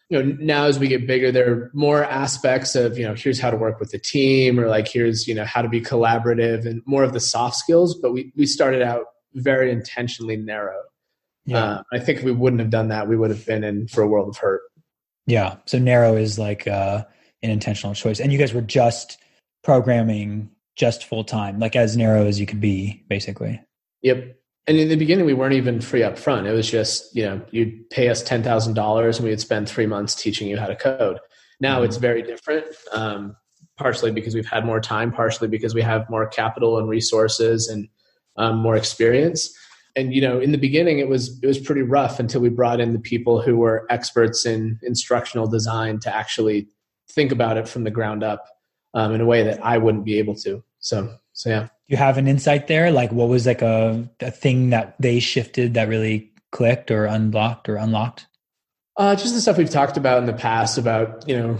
You 0.07 0.23
know, 0.23 0.37
now 0.39 0.65
as 0.65 0.79
we 0.79 0.87
get 0.87 1.05
bigger, 1.05 1.31
there 1.31 1.51
are 1.51 1.71
more 1.73 2.03
aspects 2.03 2.75
of, 2.75 2.97
you 2.97 3.05
know, 3.05 3.13
here's 3.13 3.39
how 3.39 3.49
to 3.49 3.57
work 3.57 3.79
with 3.79 3.89
the 3.91 3.97
team 3.97 4.57
or 4.57 4.67
like 4.67 4.87
here's, 4.87 5.27
you 5.27 5.35
know, 5.35 5.43
how 5.43 5.61
to 5.61 5.67
be 5.67 5.81
collaborative 5.81 6.65
and 6.65 6.81
more 6.85 7.03
of 7.03 7.11
the 7.11 7.19
soft 7.19 7.57
skills. 7.57 7.99
But 7.99 8.13
we, 8.13 8.31
we 8.37 8.45
started 8.45 8.81
out 8.81 9.05
very 9.33 9.69
intentionally 9.69 10.37
narrow. 10.37 10.79
Yeah. 11.45 11.57
Uh, 11.57 11.83
I 11.91 11.99
think 11.99 12.19
if 12.19 12.23
we 12.23 12.31
wouldn't 12.31 12.61
have 12.61 12.69
done 12.69 12.87
that, 12.87 13.09
we 13.09 13.17
would 13.17 13.31
have 13.31 13.45
been 13.45 13.65
in 13.65 13.87
for 13.87 14.01
a 14.01 14.07
world 14.07 14.29
of 14.29 14.37
hurt. 14.37 14.61
Yeah. 15.27 15.57
So 15.65 15.79
narrow 15.79 16.15
is 16.15 16.37
like 16.37 16.67
uh, 16.67 17.03
an 17.41 17.49
intentional 17.49 17.95
choice. 17.95 18.19
And 18.19 18.31
you 18.31 18.37
guys 18.37 18.53
were 18.53 18.61
just 18.61 19.17
programming 19.63 20.49
just 20.75 21.05
full 21.05 21.23
time, 21.23 21.59
like 21.59 21.75
as 21.75 21.97
narrow 21.97 22.25
as 22.25 22.39
you 22.39 22.45
could 22.45 22.61
be, 22.61 23.03
basically. 23.07 23.61
Yep 24.01 24.35
and 24.67 24.77
in 24.77 24.89
the 24.89 24.95
beginning 24.95 25.25
we 25.25 25.33
weren't 25.33 25.53
even 25.53 25.79
free 25.79 26.03
up 26.03 26.17
front 26.17 26.47
it 26.47 26.51
was 26.51 26.69
just 26.69 27.15
you 27.15 27.23
know 27.23 27.41
you'd 27.51 27.89
pay 27.89 28.09
us 28.09 28.23
$10000 28.23 29.15
and 29.15 29.23
we 29.23 29.29
would 29.29 29.39
spend 29.39 29.69
three 29.69 29.85
months 29.85 30.15
teaching 30.15 30.47
you 30.47 30.57
how 30.57 30.67
to 30.67 30.75
code 30.75 31.19
now 31.59 31.75
mm-hmm. 31.75 31.85
it's 31.85 31.97
very 31.97 32.21
different 32.21 32.65
um, 32.91 33.35
partially 33.77 34.11
because 34.11 34.35
we've 34.35 34.47
had 34.47 34.65
more 34.65 34.79
time 34.79 35.11
partially 35.11 35.47
because 35.47 35.73
we 35.73 35.81
have 35.81 36.09
more 36.09 36.27
capital 36.27 36.77
and 36.77 36.89
resources 36.89 37.67
and 37.67 37.87
um, 38.37 38.57
more 38.57 38.75
experience 38.75 39.55
and 39.95 40.13
you 40.13 40.21
know 40.21 40.39
in 40.39 40.51
the 40.51 40.57
beginning 40.57 40.99
it 40.99 41.07
was 41.07 41.39
it 41.41 41.47
was 41.47 41.59
pretty 41.59 41.81
rough 41.81 42.19
until 42.19 42.41
we 42.41 42.49
brought 42.49 42.79
in 42.79 42.93
the 42.93 42.99
people 42.99 43.41
who 43.41 43.57
were 43.57 43.85
experts 43.89 44.45
in 44.45 44.79
instructional 44.83 45.47
design 45.47 45.99
to 45.99 46.13
actually 46.13 46.67
think 47.09 47.31
about 47.31 47.57
it 47.57 47.67
from 47.67 47.83
the 47.83 47.91
ground 47.91 48.23
up 48.23 48.45
um, 48.93 49.13
in 49.13 49.21
a 49.21 49.25
way 49.25 49.43
that 49.43 49.63
i 49.63 49.77
wouldn't 49.77 50.05
be 50.05 50.17
able 50.17 50.35
to 50.35 50.63
so 50.79 51.15
so 51.33 51.49
yeah 51.49 51.67
you 51.87 51.97
have 51.97 52.17
an 52.17 52.27
insight 52.27 52.67
there? 52.67 52.91
Like 52.91 53.11
what 53.11 53.29
was 53.29 53.45
like 53.45 53.61
a, 53.61 54.07
a 54.19 54.31
thing 54.31 54.71
that 54.71 54.95
they 54.99 55.19
shifted 55.19 55.75
that 55.75 55.87
really 55.87 56.31
clicked 56.51 56.89
or 56.89 57.05
unlocked 57.05 57.69
or 57.69 57.75
unlocked? 57.75 58.27
Uh, 58.97 59.15
just 59.15 59.33
the 59.35 59.41
stuff 59.41 59.57
we've 59.57 59.69
talked 59.69 59.97
about 59.97 60.19
in 60.19 60.25
the 60.25 60.33
past 60.33 60.77
about, 60.77 61.27
you 61.27 61.37
know, 61.37 61.57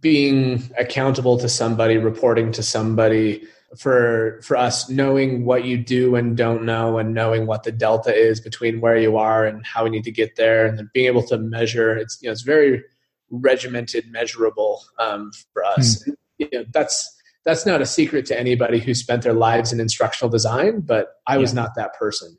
being 0.00 0.62
accountable 0.78 1.38
to 1.38 1.48
somebody, 1.48 1.98
reporting 1.98 2.52
to 2.52 2.62
somebody, 2.62 3.44
for 3.78 4.40
for 4.42 4.56
us 4.56 4.88
knowing 4.88 5.44
what 5.44 5.64
you 5.64 5.78
do 5.78 6.16
and 6.16 6.36
don't 6.36 6.64
know 6.64 6.98
and 6.98 7.14
knowing 7.14 7.46
what 7.46 7.62
the 7.62 7.70
delta 7.70 8.12
is 8.14 8.40
between 8.40 8.80
where 8.80 8.96
you 8.96 9.16
are 9.16 9.46
and 9.46 9.64
how 9.64 9.84
we 9.84 9.90
need 9.90 10.04
to 10.04 10.10
get 10.10 10.34
there 10.36 10.66
and 10.66 10.76
then 10.76 10.90
being 10.92 11.06
able 11.06 11.22
to 11.22 11.38
measure 11.38 11.96
it's 11.96 12.18
you 12.20 12.28
know 12.28 12.32
it's 12.32 12.42
very 12.42 12.82
regimented 13.30 14.10
measurable 14.10 14.82
um, 14.98 15.30
for 15.52 15.64
us 15.64 16.02
mm. 16.04 16.14
you 16.38 16.48
know, 16.52 16.64
that's 16.72 17.16
that's 17.44 17.64
not 17.64 17.80
a 17.80 17.86
secret 17.86 18.26
to 18.26 18.38
anybody 18.38 18.78
who 18.78 18.94
spent 18.94 19.22
their 19.22 19.32
lives 19.32 19.72
in 19.72 19.80
instructional 19.80 20.30
design, 20.30 20.80
but 20.80 21.14
I 21.26 21.38
was 21.38 21.52
yeah. 21.52 21.62
not 21.62 21.74
that 21.76 21.94
person. 21.94 22.36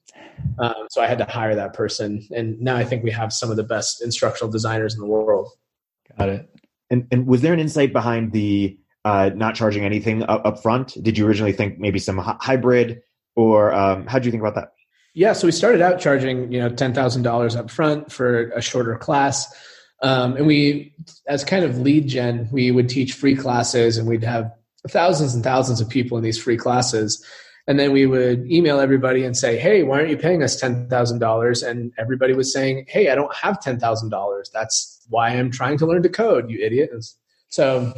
Um, 0.60 0.88
so 0.90 1.02
I 1.02 1.08
had 1.08 1.18
to 1.18 1.26
hire 1.26 1.56
that 1.56 1.74
person. 1.74 2.26
And 2.36 2.60
now 2.60 2.76
I 2.76 2.84
think 2.84 3.04
we 3.04 3.12
have 3.12 3.34
some 3.34 3.50
of 3.50 3.58
the 3.58 3.64
best 3.64 4.04
instructional 4.04 4.52
designers 4.52 4.94
in 4.94 5.02
the 5.02 5.08
world. 5.08 5.50
Got 6.18 6.30
it. 6.30 6.50
And, 6.92 7.08
and 7.12 7.26
was 7.26 7.42
there 7.42 7.54
an 7.54 7.60
insight 7.60 7.94
behind 7.94 8.32
the 8.32 8.78
uh, 9.06 9.32
not 9.34 9.56
charging 9.56 9.84
anything 9.84 10.24
up, 10.24 10.46
up, 10.46 10.62
front? 10.62 10.96
Did 11.02 11.18
you 11.18 11.28
originally 11.28 11.54
think 11.54 11.80
maybe 11.80 12.00
some 12.00 12.18
hybrid 12.18 13.02
or 13.36 13.74
um, 13.74 14.06
how 14.08 14.20
did 14.20 14.26
you 14.26 14.32
think 14.32 14.42
about 14.42 14.56
that? 14.56 14.74
Yeah, 15.14 15.34
so 15.34 15.48
we 15.48 15.52
started 15.52 15.82
out 15.82 16.00
charging, 16.00 16.52
you 16.52 16.60
know, 16.60 16.70
$10,000 16.70 17.58
up 17.58 17.70
front 17.70 18.12
for 18.12 18.50
a 18.52 18.62
shorter 18.62 18.96
class. 18.98 19.54
Um, 20.02 20.38
and 20.38 20.48
we, 20.48 20.96
as 21.28 21.44
kind 21.44 21.66
of 21.66 21.80
lead 21.80 22.08
gen, 22.08 22.48
we 22.52 22.72
would 22.72 22.90
teach 22.90 23.14
free 23.14 23.36
classes 23.36 23.98
and 23.98 24.08
we'd 24.08 24.24
have 24.24 24.52
thousands 24.88 25.36
and 25.36 25.44
thousands 25.44 25.82
of 25.82 25.90
people 25.90 26.18
in 26.18 26.24
these 26.24 26.42
free 26.42 26.58
classes. 26.58 27.24
And 27.68 27.80
then 27.80 27.92
we 27.92 28.06
would 28.06 28.50
email 28.50 28.80
everybody 28.80 29.24
and 29.24 29.38
say, 29.38 29.58
hey, 29.58 29.84
why 29.84 30.00
aren't 30.00 30.10
you 30.10 30.18
paying 30.18 30.42
us 30.44 30.60
$10,000? 30.60 31.68
And 31.68 31.94
everybody 31.98 32.34
was 32.34 32.52
saying, 32.52 32.86
hey, 32.88 33.10
I 33.10 33.16
don't 33.16 33.34
have 33.36 33.60
$10,000. 33.60 34.52
That's 34.52 35.06
why 35.10 35.30
I'm 35.30 35.52
trying 35.52 35.78
to 35.80 35.86
learn 35.86 36.04
to 36.04 36.10
code, 36.10 36.50
you 36.50 36.60
idiot. 36.60 36.90
So 37.50 37.94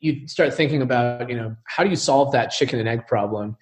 you 0.00 0.26
start 0.26 0.54
thinking 0.54 0.82
about, 0.82 1.28
you 1.28 1.36
know, 1.36 1.56
how 1.64 1.84
do 1.84 1.90
you 1.90 1.96
solve 1.96 2.32
that 2.32 2.50
chicken 2.50 2.78
and 2.78 2.88
egg 2.88 3.06
problem? 3.06 3.56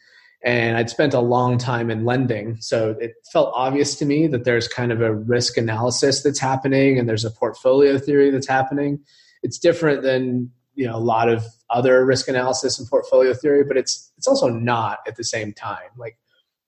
And 0.45 0.77
I'd 0.77 0.89
spent 0.89 1.15
a 1.15 1.21
long 1.21 1.59
time 1.59 1.91
in 1.91 2.05
lending. 2.05 2.59
So 2.61 2.97
it 3.01 3.15
felt 3.33 3.53
obvious 3.55 3.97
to 3.97 4.07
me 4.07 4.29
that 4.29 4.45
there's 4.45 4.69
kind 4.69 4.93
of 4.93 5.01
a 5.01 5.13
risk 5.13 5.57
analysis 5.57 6.23
that's 6.23 6.39
happening 6.39 6.99
and 6.99 7.09
there's 7.09 7.25
a 7.25 7.31
portfolio 7.31 7.99
theory 7.99 8.31
that's 8.31 8.47
happening. 8.47 9.01
It's 9.43 9.59
different 9.59 10.03
than 10.03 10.53
you 10.75 10.87
know 10.87 10.95
a 10.95 10.99
lot 10.99 11.29
of 11.29 11.45
other 11.71 12.07
risk 12.07 12.29
analysis 12.29 12.79
and 12.79 12.89
portfolio 12.89 13.35
theory, 13.35 13.65
but 13.65 13.77
it's 13.77 14.13
it's 14.17 14.29
also 14.29 14.49
not 14.49 15.01
at 15.09 15.17
the 15.17 15.25
same 15.25 15.53
time. 15.53 15.91
Like 15.97 16.17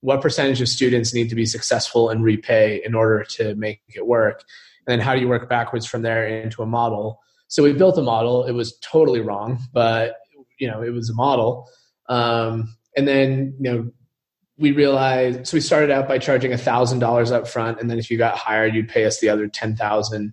what 0.00 0.20
percentage 0.20 0.60
of 0.60 0.68
students 0.68 1.14
need 1.14 1.28
to 1.28 1.34
be 1.36 1.46
successful 1.46 2.08
and 2.08 2.24
repay 2.24 2.82
in 2.84 2.94
order 2.94 3.22
to 3.22 3.54
make 3.54 3.82
it 3.94 4.06
work? 4.06 4.42
And 4.86 4.92
then 4.92 5.04
how 5.04 5.14
do 5.14 5.20
you 5.20 5.28
work 5.28 5.48
backwards 5.48 5.86
from 5.86 6.02
there 6.02 6.26
into 6.26 6.62
a 6.62 6.66
model? 6.66 7.20
So 7.50 7.64
we 7.64 7.72
built 7.72 7.98
a 7.98 8.02
model. 8.02 8.44
It 8.44 8.52
was 8.52 8.78
totally 8.78 9.20
wrong, 9.20 9.58
but 9.72 10.16
you 10.58 10.68
know, 10.68 10.82
it 10.82 10.90
was 10.90 11.10
a 11.10 11.14
model. 11.14 11.68
Um, 12.08 12.76
and 12.96 13.08
then, 13.08 13.54
you 13.58 13.70
know, 13.70 13.90
we 14.56 14.72
realized, 14.72 15.48
so 15.48 15.56
we 15.56 15.60
started 15.60 15.90
out 15.90 16.06
by 16.06 16.18
charging 16.18 16.52
a 16.52 16.58
thousand 16.58 17.00
dollars 17.00 17.32
up 17.32 17.48
front. 17.48 17.80
And 17.80 17.90
then 17.90 17.98
if 17.98 18.10
you 18.10 18.18
got 18.18 18.36
hired, 18.36 18.74
you'd 18.74 18.88
pay 18.88 19.04
us 19.04 19.18
the 19.18 19.30
other 19.30 19.48
10,000. 19.48 20.32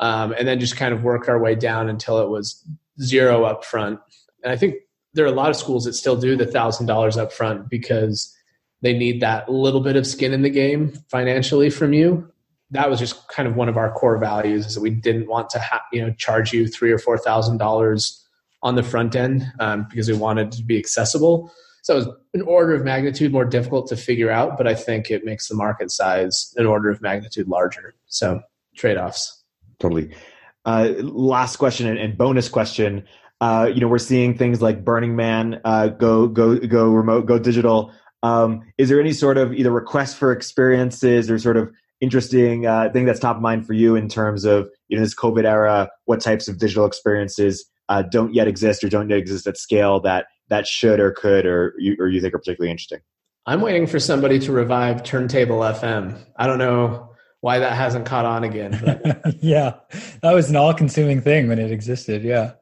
Um, 0.00 0.32
and 0.32 0.48
then 0.48 0.58
just 0.58 0.76
kind 0.76 0.92
of 0.92 1.02
work 1.02 1.28
our 1.28 1.38
way 1.38 1.54
down 1.54 1.88
until 1.88 2.20
it 2.20 2.28
was 2.28 2.66
zero 3.00 3.44
up 3.44 3.64
front. 3.64 4.00
And 4.42 4.52
I 4.52 4.56
think 4.56 4.76
there 5.14 5.24
are 5.24 5.28
a 5.28 5.32
lot 5.32 5.50
of 5.50 5.56
schools 5.56 5.84
that 5.84 5.92
still 5.92 6.16
do 6.16 6.36
the 6.36 6.46
thousand 6.46 6.86
dollars 6.86 7.16
up 7.16 7.32
front 7.32 7.68
because 7.68 8.34
they 8.82 8.96
need 8.96 9.20
that 9.20 9.50
little 9.50 9.80
bit 9.80 9.96
of 9.96 10.06
skin 10.06 10.32
in 10.32 10.42
the 10.42 10.50
game 10.50 10.92
financially 11.10 11.70
from 11.70 11.92
you. 11.92 12.30
That 12.70 12.90
was 12.90 12.98
just 12.98 13.28
kind 13.28 13.48
of 13.48 13.54
one 13.56 13.68
of 13.68 13.76
our 13.76 13.92
core 13.92 14.18
values 14.18 14.66
is 14.66 14.74
that 14.74 14.80
we 14.80 14.90
didn't 14.90 15.28
want 15.28 15.50
to 15.50 15.60
ha- 15.60 15.84
you 15.92 16.02
know 16.02 16.12
charge 16.12 16.52
you 16.52 16.66
three 16.66 16.90
or 16.90 16.98
four 16.98 17.18
thousand 17.18 17.58
dollars 17.58 18.24
on 18.62 18.74
the 18.74 18.82
front 18.82 19.14
end 19.14 19.46
um, 19.60 19.86
because 19.88 20.08
we 20.08 20.16
wanted 20.16 20.50
to 20.52 20.62
be 20.62 20.78
accessible. 20.78 21.52
So 21.82 21.94
it 21.94 21.98
was 21.98 22.08
an 22.34 22.42
order 22.42 22.74
of 22.74 22.82
magnitude 22.84 23.30
more 23.30 23.44
difficult 23.44 23.86
to 23.88 23.96
figure 23.96 24.28
out, 24.28 24.58
but 24.58 24.66
I 24.66 24.74
think 24.74 25.08
it 25.08 25.24
makes 25.24 25.46
the 25.46 25.54
market 25.54 25.92
size 25.92 26.52
an 26.56 26.66
order 26.66 26.90
of 26.90 27.00
magnitude 27.00 27.46
larger. 27.46 27.94
So 28.06 28.40
trade 28.74 28.96
offs. 28.96 29.44
Totally. 29.78 30.12
Uh, 30.64 30.94
last 30.98 31.56
question 31.56 31.86
and, 31.86 31.96
and 31.96 32.18
bonus 32.18 32.48
question. 32.48 33.04
Uh, 33.40 33.70
you 33.72 33.80
know, 33.80 33.86
we're 33.86 33.98
seeing 33.98 34.36
things 34.36 34.60
like 34.60 34.84
Burning 34.84 35.14
Man 35.14 35.60
uh, 35.64 35.88
go 35.88 36.26
go 36.26 36.58
go 36.58 36.88
remote, 36.88 37.26
go 37.26 37.38
digital. 37.38 37.92
Um, 38.22 38.62
is 38.78 38.88
there 38.88 39.00
any 39.00 39.12
sort 39.12 39.38
of 39.38 39.52
either 39.52 39.70
request 39.70 40.16
for 40.16 40.32
experiences 40.32 41.30
or 41.30 41.38
sort 41.38 41.56
of 41.56 41.70
interesting 42.00 42.66
uh, 42.66 42.90
thing 42.92 43.04
that's 43.04 43.20
top 43.20 43.36
of 43.36 43.42
mind 43.42 43.66
for 43.66 43.72
you 43.72 43.96
in 43.96 44.08
terms 44.08 44.44
of 44.44 44.68
you 44.88 44.96
know 44.96 45.02
this 45.02 45.14
COVID 45.14 45.44
era? 45.44 45.90
What 46.04 46.20
types 46.20 46.48
of 46.48 46.58
digital 46.58 46.86
experiences 46.86 47.64
uh, 47.88 48.02
don't 48.02 48.34
yet 48.34 48.48
exist 48.48 48.84
or 48.84 48.88
don't 48.88 49.08
yet 49.08 49.18
exist 49.18 49.46
at 49.46 49.56
scale 49.56 50.00
that 50.00 50.26
that 50.48 50.66
should 50.66 51.00
or 51.00 51.12
could 51.12 51.46
or 51.46 51.74
you 51.78 51.96
or 51.98 52.08
you 52.08 52.20
think 52.20 52.34
are 52.34 52.38
particularly 52.38 52.70
interesting? 52.70 53.00
I'm 53.46 53.60
waiting 53.60 53.86
for 53.86 54.00
somebody 54.00 54.38
to 54.40 54.52
revive 54.52 55.04
Turntable 55.04 55.58
FM. 55.58 56.18
I 56.36 56.46
don't 56.46 56.58
know 56.58 57.10
why 57.42 57.60
that 57.60 57.74
hasn't 57.74 58.04
caught 58.04 58.24
on 58.24 58.42
again. 58.42 58.72
yeah, 59.40 59.74
that 60.22 60.32
was 60.32 60.50
an 60.50 60.56
all-consuming 60.56 61.20
thing 61.20 61.46
when 61.46 61.60
it 61.60 61.70
existed. 61.70 62.24
Yeah, 62.24 62.54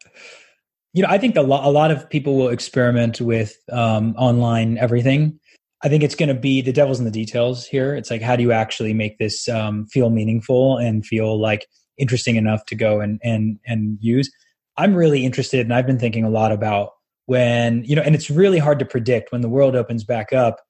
you 0.93 1.03
know, 1.03 1.09
I 1.09 1.19
think 1.19 1.37
a 1.37 1.43
lot 1.43 1.65
a 1.65 1.71
lot 1.71 1.91
of 1.91 2.09
people 2.09 2.37
will 2.37 2.49
experiment 2.49 3.21
with 3.21 3.57
um, 3.73 4.15
online 4.17 4.79
everything. 4.79 5.41
I 5.85 5.89
think 5.89 6.03
it's 6.03 6.15
going 6.15 6.31
to 6.31 6.35
be 6.35 6.63
the 6.63 6.73
devil's 6.73 6.99
in 6.99 7.05
the 7.05 7.11
details 7.11 7.67
here. 7.67 7.95
It's 7.95 8.11
like 8.11 8.23
how 8.23 8.37
do 8.37 8.43
you 8.43 8.53
actually 8.53 8.95
make 8.95 9.19
this 9.19 9.49
um, 9.49 9.87
feel 9.87 10.11
meaningful 10.11 10.79
and 10.79 11.05
feel 11.05 11.39
like 11.39 11.67
interesting 11.99 12.37
enough 12.37 12.65
to 12.67 12.75
go 12.75 13.01
and 13.01 13.21
and 13.23 13.59
and 13.67 13.99
use. 14.01 14.31
I'm 14.77 14.95
really 14.95 15.25
interested, 15.25 15.61
and 15.61 15.75
I've 15.75 15.87
been 15.87 15.99
thinking 15.99 16.25
a 16.25 16.31
lot 16.31 16.51
about 16.51 16.91
when 17.27 17.85
you 17.85 17.95
know, 17.95 18.03
and 18.03 18.15
it's 18.15 18.31
really 18.31 18.59
hard 18.59 18.79
to 18.79 18.85
predict 18.85 19.31
when 19.31 19.43
the 19.43 19.49
world 19.49 19.77
opens 19.77 20.05
back 20.05 20.33
up 20.33 20.61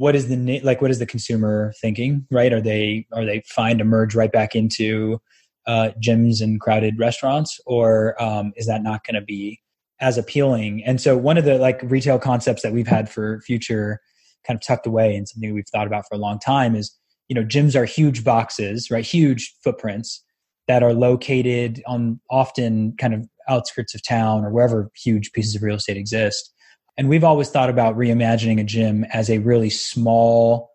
what 0.00 0.16
is 0.16 0.28
the 0.28 0.60
like 0.62 0.80
what 0.80 0.90
is 0.90 0.98
the 0.98 1.04
consumer 1.04 1.74
thinking 1.78 2.26
right 2.30 2.54
are 2.54 2.60
they 2.62 3.06
are 3.12 3.26
they 3.26 3.42
fine 3.46 3.76
to 3.76 3.84
merge 3.84 4.14
right 4.14 4.32
back 4.32 4.56
into 4.56 5.20
uh, 5.66 5.90
gyms 6.02 6.40
and 6.40 6.58
crowded 6.58 6.98
restaurants 6.98 7.60
or 7.66 8.20
um, 8.20 8.50
is 8.56 8.66
that 8.66 8.82
not 8.82 9.04
going 9.04 9.14
to 9.14 9.20
be 9.20 9.60
as 10.00 10.16
appealing 10.16 10.82
and 10.86 11.02
so 11.02 11.18
one 11.18 11.36
of 11.36 11.44
the 11.44 11.58
like 11.58 11.82
retail 11.82 12.18
concepts 12.18 12.62
that 12.62 12.72
we've 12.72 12.86
had 12.86 13.10
for 13.10 13.42
future 13.42 14.00
kind 14.46 14.56
of 14.56 14.66
tucked 14.66 14.86
away 14.86 15.14
and 15.14 15.28
something 15.28 15.54
we've 15.54 15.64
thought 15.72 15.86
about 15.86 16.04
for 16.08 16.14
a 16.14 16.18
long 16.18 16.38
time 16.38 16.74
is 16.74 16.96
you 17.30 17.34
know, 17.34 17.44
gyms 17.44 17.76
are 17.76 17.84
huge 17.84 18.24
boxes, 18.24 18.90
right? 18.90 19.06
Huge 19.06 19.54
footprints 19.62 20.22
that 20.66 20.82
are 20.82 20.92
located 20.92 21.80
on 21.86 22.20
often 22.28 22.94
kind 22.98 23.14
of 23.14 23.26
outskirts 23.48 23.94
of 23.94 24.02
town 24.02 24.44
or 24.44 24.50
wherever 24.50 24.90
huge 24.96 25.30
pieces 25.32 25.54
of 25.54 25.62
real 25.62 25.76
estate 25.76 25.96
exist. 25.96 26.52
And 26.98 27.08
we've 27.08 27.22
always 27.22 27.48
thought 27.48 27.70
about 27.70 27.96
reimagining 27.96 28.60
a 28.60 28.64
gym 28.64 29.04
as 29.12 29.30
a 29.30 29.38
really 29.38 29.70
small, 29.70 30.70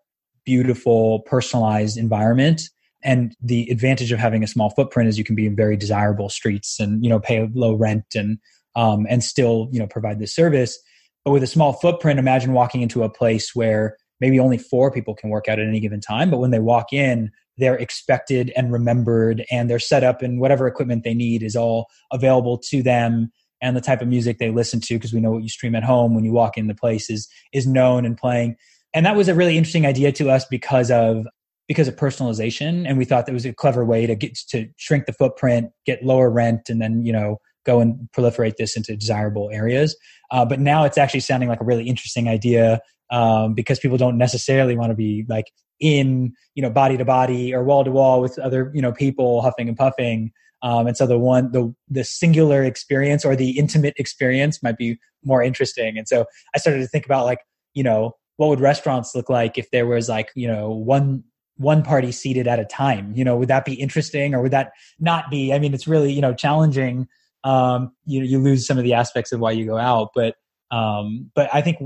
beautiful, 0.46 1.20
personalized 1.20 1.98
environment. 1.98 2.62
And 3.04 3.36
the 3.42 3.68
advantage 3.70 4.10
of 4.10 4.18
having 4.18 4.42
a 4.42 4.48
small 4.48 4.70
footprint 4.70 5.10
is 5.10 5.18
you 5.18 5.24
can 5.24 5.36
be 5.36 5.46
in 5.46 5.54
very 5.54 5.76
desirable 5.76 6.30
streets 6.30 6.80
and 6.80 7.04
you 7.04 7.10
know 7.10 7.20
pay 7.20 7.46
low 7.54 7.74
rent 7.74 8.06
and 8.14 8.38
um, 8.74 9.06
and 9.10 9.22
still 9.22 9.68
you 9.70 9.78
know 9.78 9.86
provide 9.86 10.20
this 10.20 10.34
service. 10.34 10.78
But 11.26 11.32
with 11.32 11.42
a 11.42 11.48
small 11.48 11.72
footprint, 11.72 12.20
imagine 12.20 12.52
walking 12.52 12.82
into 12.82 13.02
a 13.02 13.10
place 13.10 13.52
where 13.52 13.96
maybe 14.20 14.38
only 14.38 14.58
four 14.58 14.92
people 14.92 15.12
can 15.12 15.28
work 15.28 15.48
out 15.48 15.58
at 15.58 15.66
any 15.66 15.80
given 15.80 16.00
time. 16.00 16.30
But 16.30 16.38
when 16.38 16.52
they 16.52 16.60
walk 16.60 16.92
in, 16.92 17.32
they're 17.58 17.74
expected 17.74 18.52
and 18.54 18.72
remembered, 18.72 19.44
and 19.50 19.68
their 19.68 19.80
setup 19.80 20.22
and 20.22 20.40
whatever 20.40 20.68
equipment 20.68 21.02
they 21.02 21.14
need 21.14 21.42
is 21.42 21.56
all 21.56 21.88
available 22.12 22.58
to 22.68 22.80
them. 22.80 23.32
And 23.60 23.76
the 23.76 23.80
type 23.80 24.02
of 24.02 24.06
music 24.06 24.38
they 24.38 24.50
listen 24.50 24.80
to, 24.82 24.94
because 24.94 25.12
we 25.12 25.18
know 25.18 25.32
what 25.32 25.42
you 25.42 25.48
stream 25.48 25.74
at 25.74 25.82
home 25.82 26.14
when 26.14 26.22
you 26.22 26.30
walk 26.30 26.56
in 26.56 26.68
the 26.68 26.76
place 26.76 27.10
is 27.10 27.28
is 27.52 27.66
known 27.66 28.06
and 28.06 28.16
playing. 28.16 28.54
And 28.94 29.04
that 29.04 29.16
was 29.16 29.26
a 29.26 29.34
really 29.34 29.56
interesting 29.56 29.84
idea 29.84 30.12
to 30.12 30.30
us 30.30 30.44
because 30.44 30.92
of 30.92 31.26
because 31.66 31.88
of 31.88 31.96
personalization. 31.96 32.88
And 32.88 32.98
we 32.98 33.04
thought 33.04 33.26
that 33.26 33.32
was 33.32 33.46
a 33.46 33.52
clever 33.52 33.84
way 33.84 34.06
to 34.06 34.14
get 34.14 34.36
to 34.50 34.68
shrink 34.76 35.06
the 35.06 35.12
footprint, 35.12 35.72
get 35.86 36.04
lower 36.04 36.30
rent, 36.30 36.68
and 36.68 36.80
then 36.80 37.04
you 37.04 37.12
know 37.12 37.38
go 37.66 37.80
and 37.80 38.08
proliferate 38.16 38.56
this 38.56 38.76
into 38.76 38.96
desirable 38.96 39.50
areas. 39.52 39.96
Uh, 40.30 40.44
but 40.44 40.60
now 40.60 40.84
it's 40.84 40.96
actually 40.96 41.20
sounding 41.20 41.48
like 41.48 41.60
a 41.60 41.64
really 41.64 41.86
interesting 41.86 42.28
idea 42.28 42.80
um, 43.10 43.54
because 43.54 43.78
people 43.78 43.98
don't 43.98 44.16
necessarily 44.16 44.76
want 44.76 44.90
to 44.90 44.96
be 44.96 45.24
like 45.28 45.52
in 45.78 46.32
you 46.54 46.62
know 46.62 46.70
body 46.70 46.96
to 46.96 47.04
body 47.04 47.54
or 47.54 47.62
wall 47.62 47.84
to 47.84 47.90
wall 47.90 48.20
with 48.22 48.38
other 48.38 48.70
you 48.74 48.80
know 48.80 48.92
people 48.92 49.42
huffing 49.42 49.68
and 49.68 49.76
puffing. 49.76 50.32
Um, 50.62 50.86
and 50.86 50.96
so 50.96 51.06
the 51.06 51.18
one 51.18 51.52
the 51.52 51.74
the 51.88 52.04
singular 52.04 52.64
experience 52.64 53.24
or 53.24 53.36
the 53.36 53.58
intimate 53.58 53.94
experience 53.98 54.62
might 54.62 54.78
be 54.78 54.98
more 55.24 55.42
interesting. 55.42 55.98
And 55.98 56.08
so 56.08 56.24
i 56.54 56.58
started 56.58 56.80
to 56.80 56.88
think 56.88 57.04
about 57.04 57.24
like 57.24 57.40
you 57.74 57.82
know 57.82 58.12
what 58.36 58.48
would 58.48 58.60
restaurants 58.60 59.14
look 59.14 59.30
like 59.30 59.58
if 59.58 59.70
there 59.70 59.86
was 59.86 60.08
like 60.08 60.30
you 60.34 60.48
know 60.48 60.70
one 60.70 61.24
one 61.58 61.82
party 61.82 62.12
seated 62.12 62.46
at 62.48 62.58
a 62.58 62.64
time? 62.64 63.12
You 63.14 63.24
know 63.24 63.36
would 63.36 63.48
that 63.48 63.64
be 63.64 63.74
interesting 63.74 64.34
or 64.34 64.42
would 64.42 64.52
that 64.52 64.72
not 64.98 65.30
be? 65.30 65.52
I 65.52 65.58
mean 65.58 65.74
it's 65.74 65.86
really 65.86 66.12
you 66.12 66.22
know 66.22 66.34
challenging 66.34 67.06
um 67.46 67.92
you 68.04 68.20
know 68.20 68.26
you 68.26 68.38
lose 68.38 68.66
some 68.66 68.76
of 68.76 68.84
the 68.84 68.92
aspects 68.92 69.32
of 69.32 69.40
why 69.40 69.50
you 69.50 69.64
go 69.64 69.78
out 69.78 70.10
but 70.14 70.34
um 70.70 71.30
but 71.34 71.48
i 71.54 71.60
think 71.62 71.78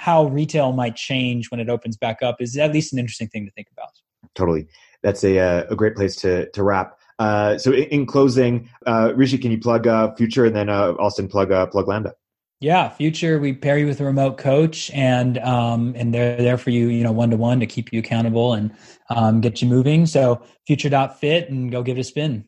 how 0.00 0.24
retail 0.24 0.72
might 0.72 0.96
change 0.96 1.50
when 1.50 1.60
it 1.60 1.68
opens 1.68 1.94
back 1.94 2.22
up 2.22 2.40
is 2.40 2.56
at 2.56 2.72
least 2.72 2.90
an 2.90 2.98
interesting 2.98 3.28
thing 3.28 3.44
to 3.44 3.52
think 3.52 3.68
about. 3.70 3.90
Totally. 4.34 4.66
That's 5.02 5.22
a, 5.22 5.38
uh, 5.38 5.64
a 5.68 5.76
great 5.76 5.94
place 5.94 6.16
to, 6.16 6.50
to 6.52 6.62
wrap. 6.62 6.98
Uh, 7.18 7.58
so 7.58 7.70
in, 7.70 7.84
in 7.84 8.06
closing, 8.06 8.70
uh, 8.86 9.12
Rishi, 9.14 9.36
can 9.36 9.50
you 9.50 9.60
plug 9.60 9.86
uh, 9.86 10.14
Future 10.14 10.46
and 10.46 10.56
then 10.56 10.70
uh, 10.70 10.92
Austen 10.92 11.28
plug 11.28 11.52
uh, 11.52 11.66
plug 11.66 11.86
Lambda? 11.86 12.14
Yeah, 12.60 12.88
Future. 12.88 13.38
We 13.38 13.52
pair 13.52 13.76
you 13.76 13.86
with 13.86 14.00
a 14.00 14.04
remote 14.04 14.38
coach, 14.38 14.90
and 14.90 15.38
um, 15.38 15.94
and 15.96 16.12
they're 16.12 16.36
there 16.36 16.58
for 16.58 16.68
you, 16.68 16.88
you 16.88 17.02
know, 17.02 17.12
one 17.12 17.30
to 17.30 17.36
one 17.38 17.58
to 17.60 17.66
keep 17.66 17.90
you 17.90 18.00
accountable 18.00 18.52
and 18.52 18.74
um, 19.08 19.40
get 19.40 19.62
you 19.62 19.68
moving. 19.68 20.04
So 20.04 20.42
Future.fit 20.66 21.50
and 21.50 21.70
go 21.70 21.82
give 21.82 21.96
it 21.96 22.00
a 22.00 22.04
spin. 22.04 22.46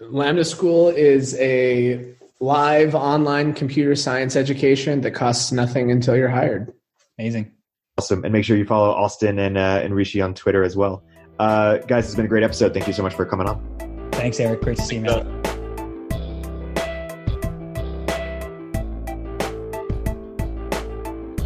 Lambda 0.00 0.44
School 0.44 0.88
is 0.88 1.38
a 1.38 2.14
live 2.40 2.94
online 2.94 3.52
computer 3.52 3.94
science 3.94 4.34
education 4.34 5.02
that 5.02 5.10
costs 5.10 5.52
nothing 5.52 5.90
until 5.90 6.16
you're 6.16 6.30
hired. 6.30 6.72
Amazing. 7.18 7.52
Awesome. 7.98 8.24
And 8.24 8.32
make 8.32 8.44
sure 8.44 8.56
you 8.56 8.64
follow 8.64 8.90
Austen 8.90 9.38
and, 9.38 9.58
uh, 9.58 9.80
and 9.82 9.94
Rishi 9.94 10.22
on 10.22 10.32
Twitter 10.32 10.64
as 10.64 10.74
well. 10.74 11.04
Uh, 11.38 11.78
guys, 11.78 12.06
it's 12.06 12.14
been 12.14 12.24
a 12.24 12.28
great 12.28 12.42
episode. 12.42 12.72
Thank 12.72 12.86
you 12.86 12.94
so 12.94 13.02
much 13.02 13.14
for 13.14 13.26
coming 13.26 13.46
on. 13.46 14.08
Thanks, 14.12 14.40
Erik. 14.40 14.62
Great 14.62 14.78
to 14.78 14.82
see 14.82 14.96
you, 14.96 15.02
man. 15.02 15.26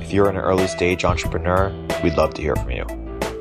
If 0.01 0.13
you're 0.13 0.29
an 0.29 0.37
early 0.37 0.69
stage 0.69 1.05
entrepreneur, 1.05 1.73
we'd 2.05 2.15
love 2.15 2.35
to 2.35 2.43
hear 2.43 2.55
from 2.55 2.71
you. 2.71 2.87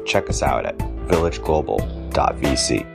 Check 0.07 0.27
us 0.27 0.41
out 0.41 0.65
at 0.65 0.75
villageglobal.vc. 0.79 2.92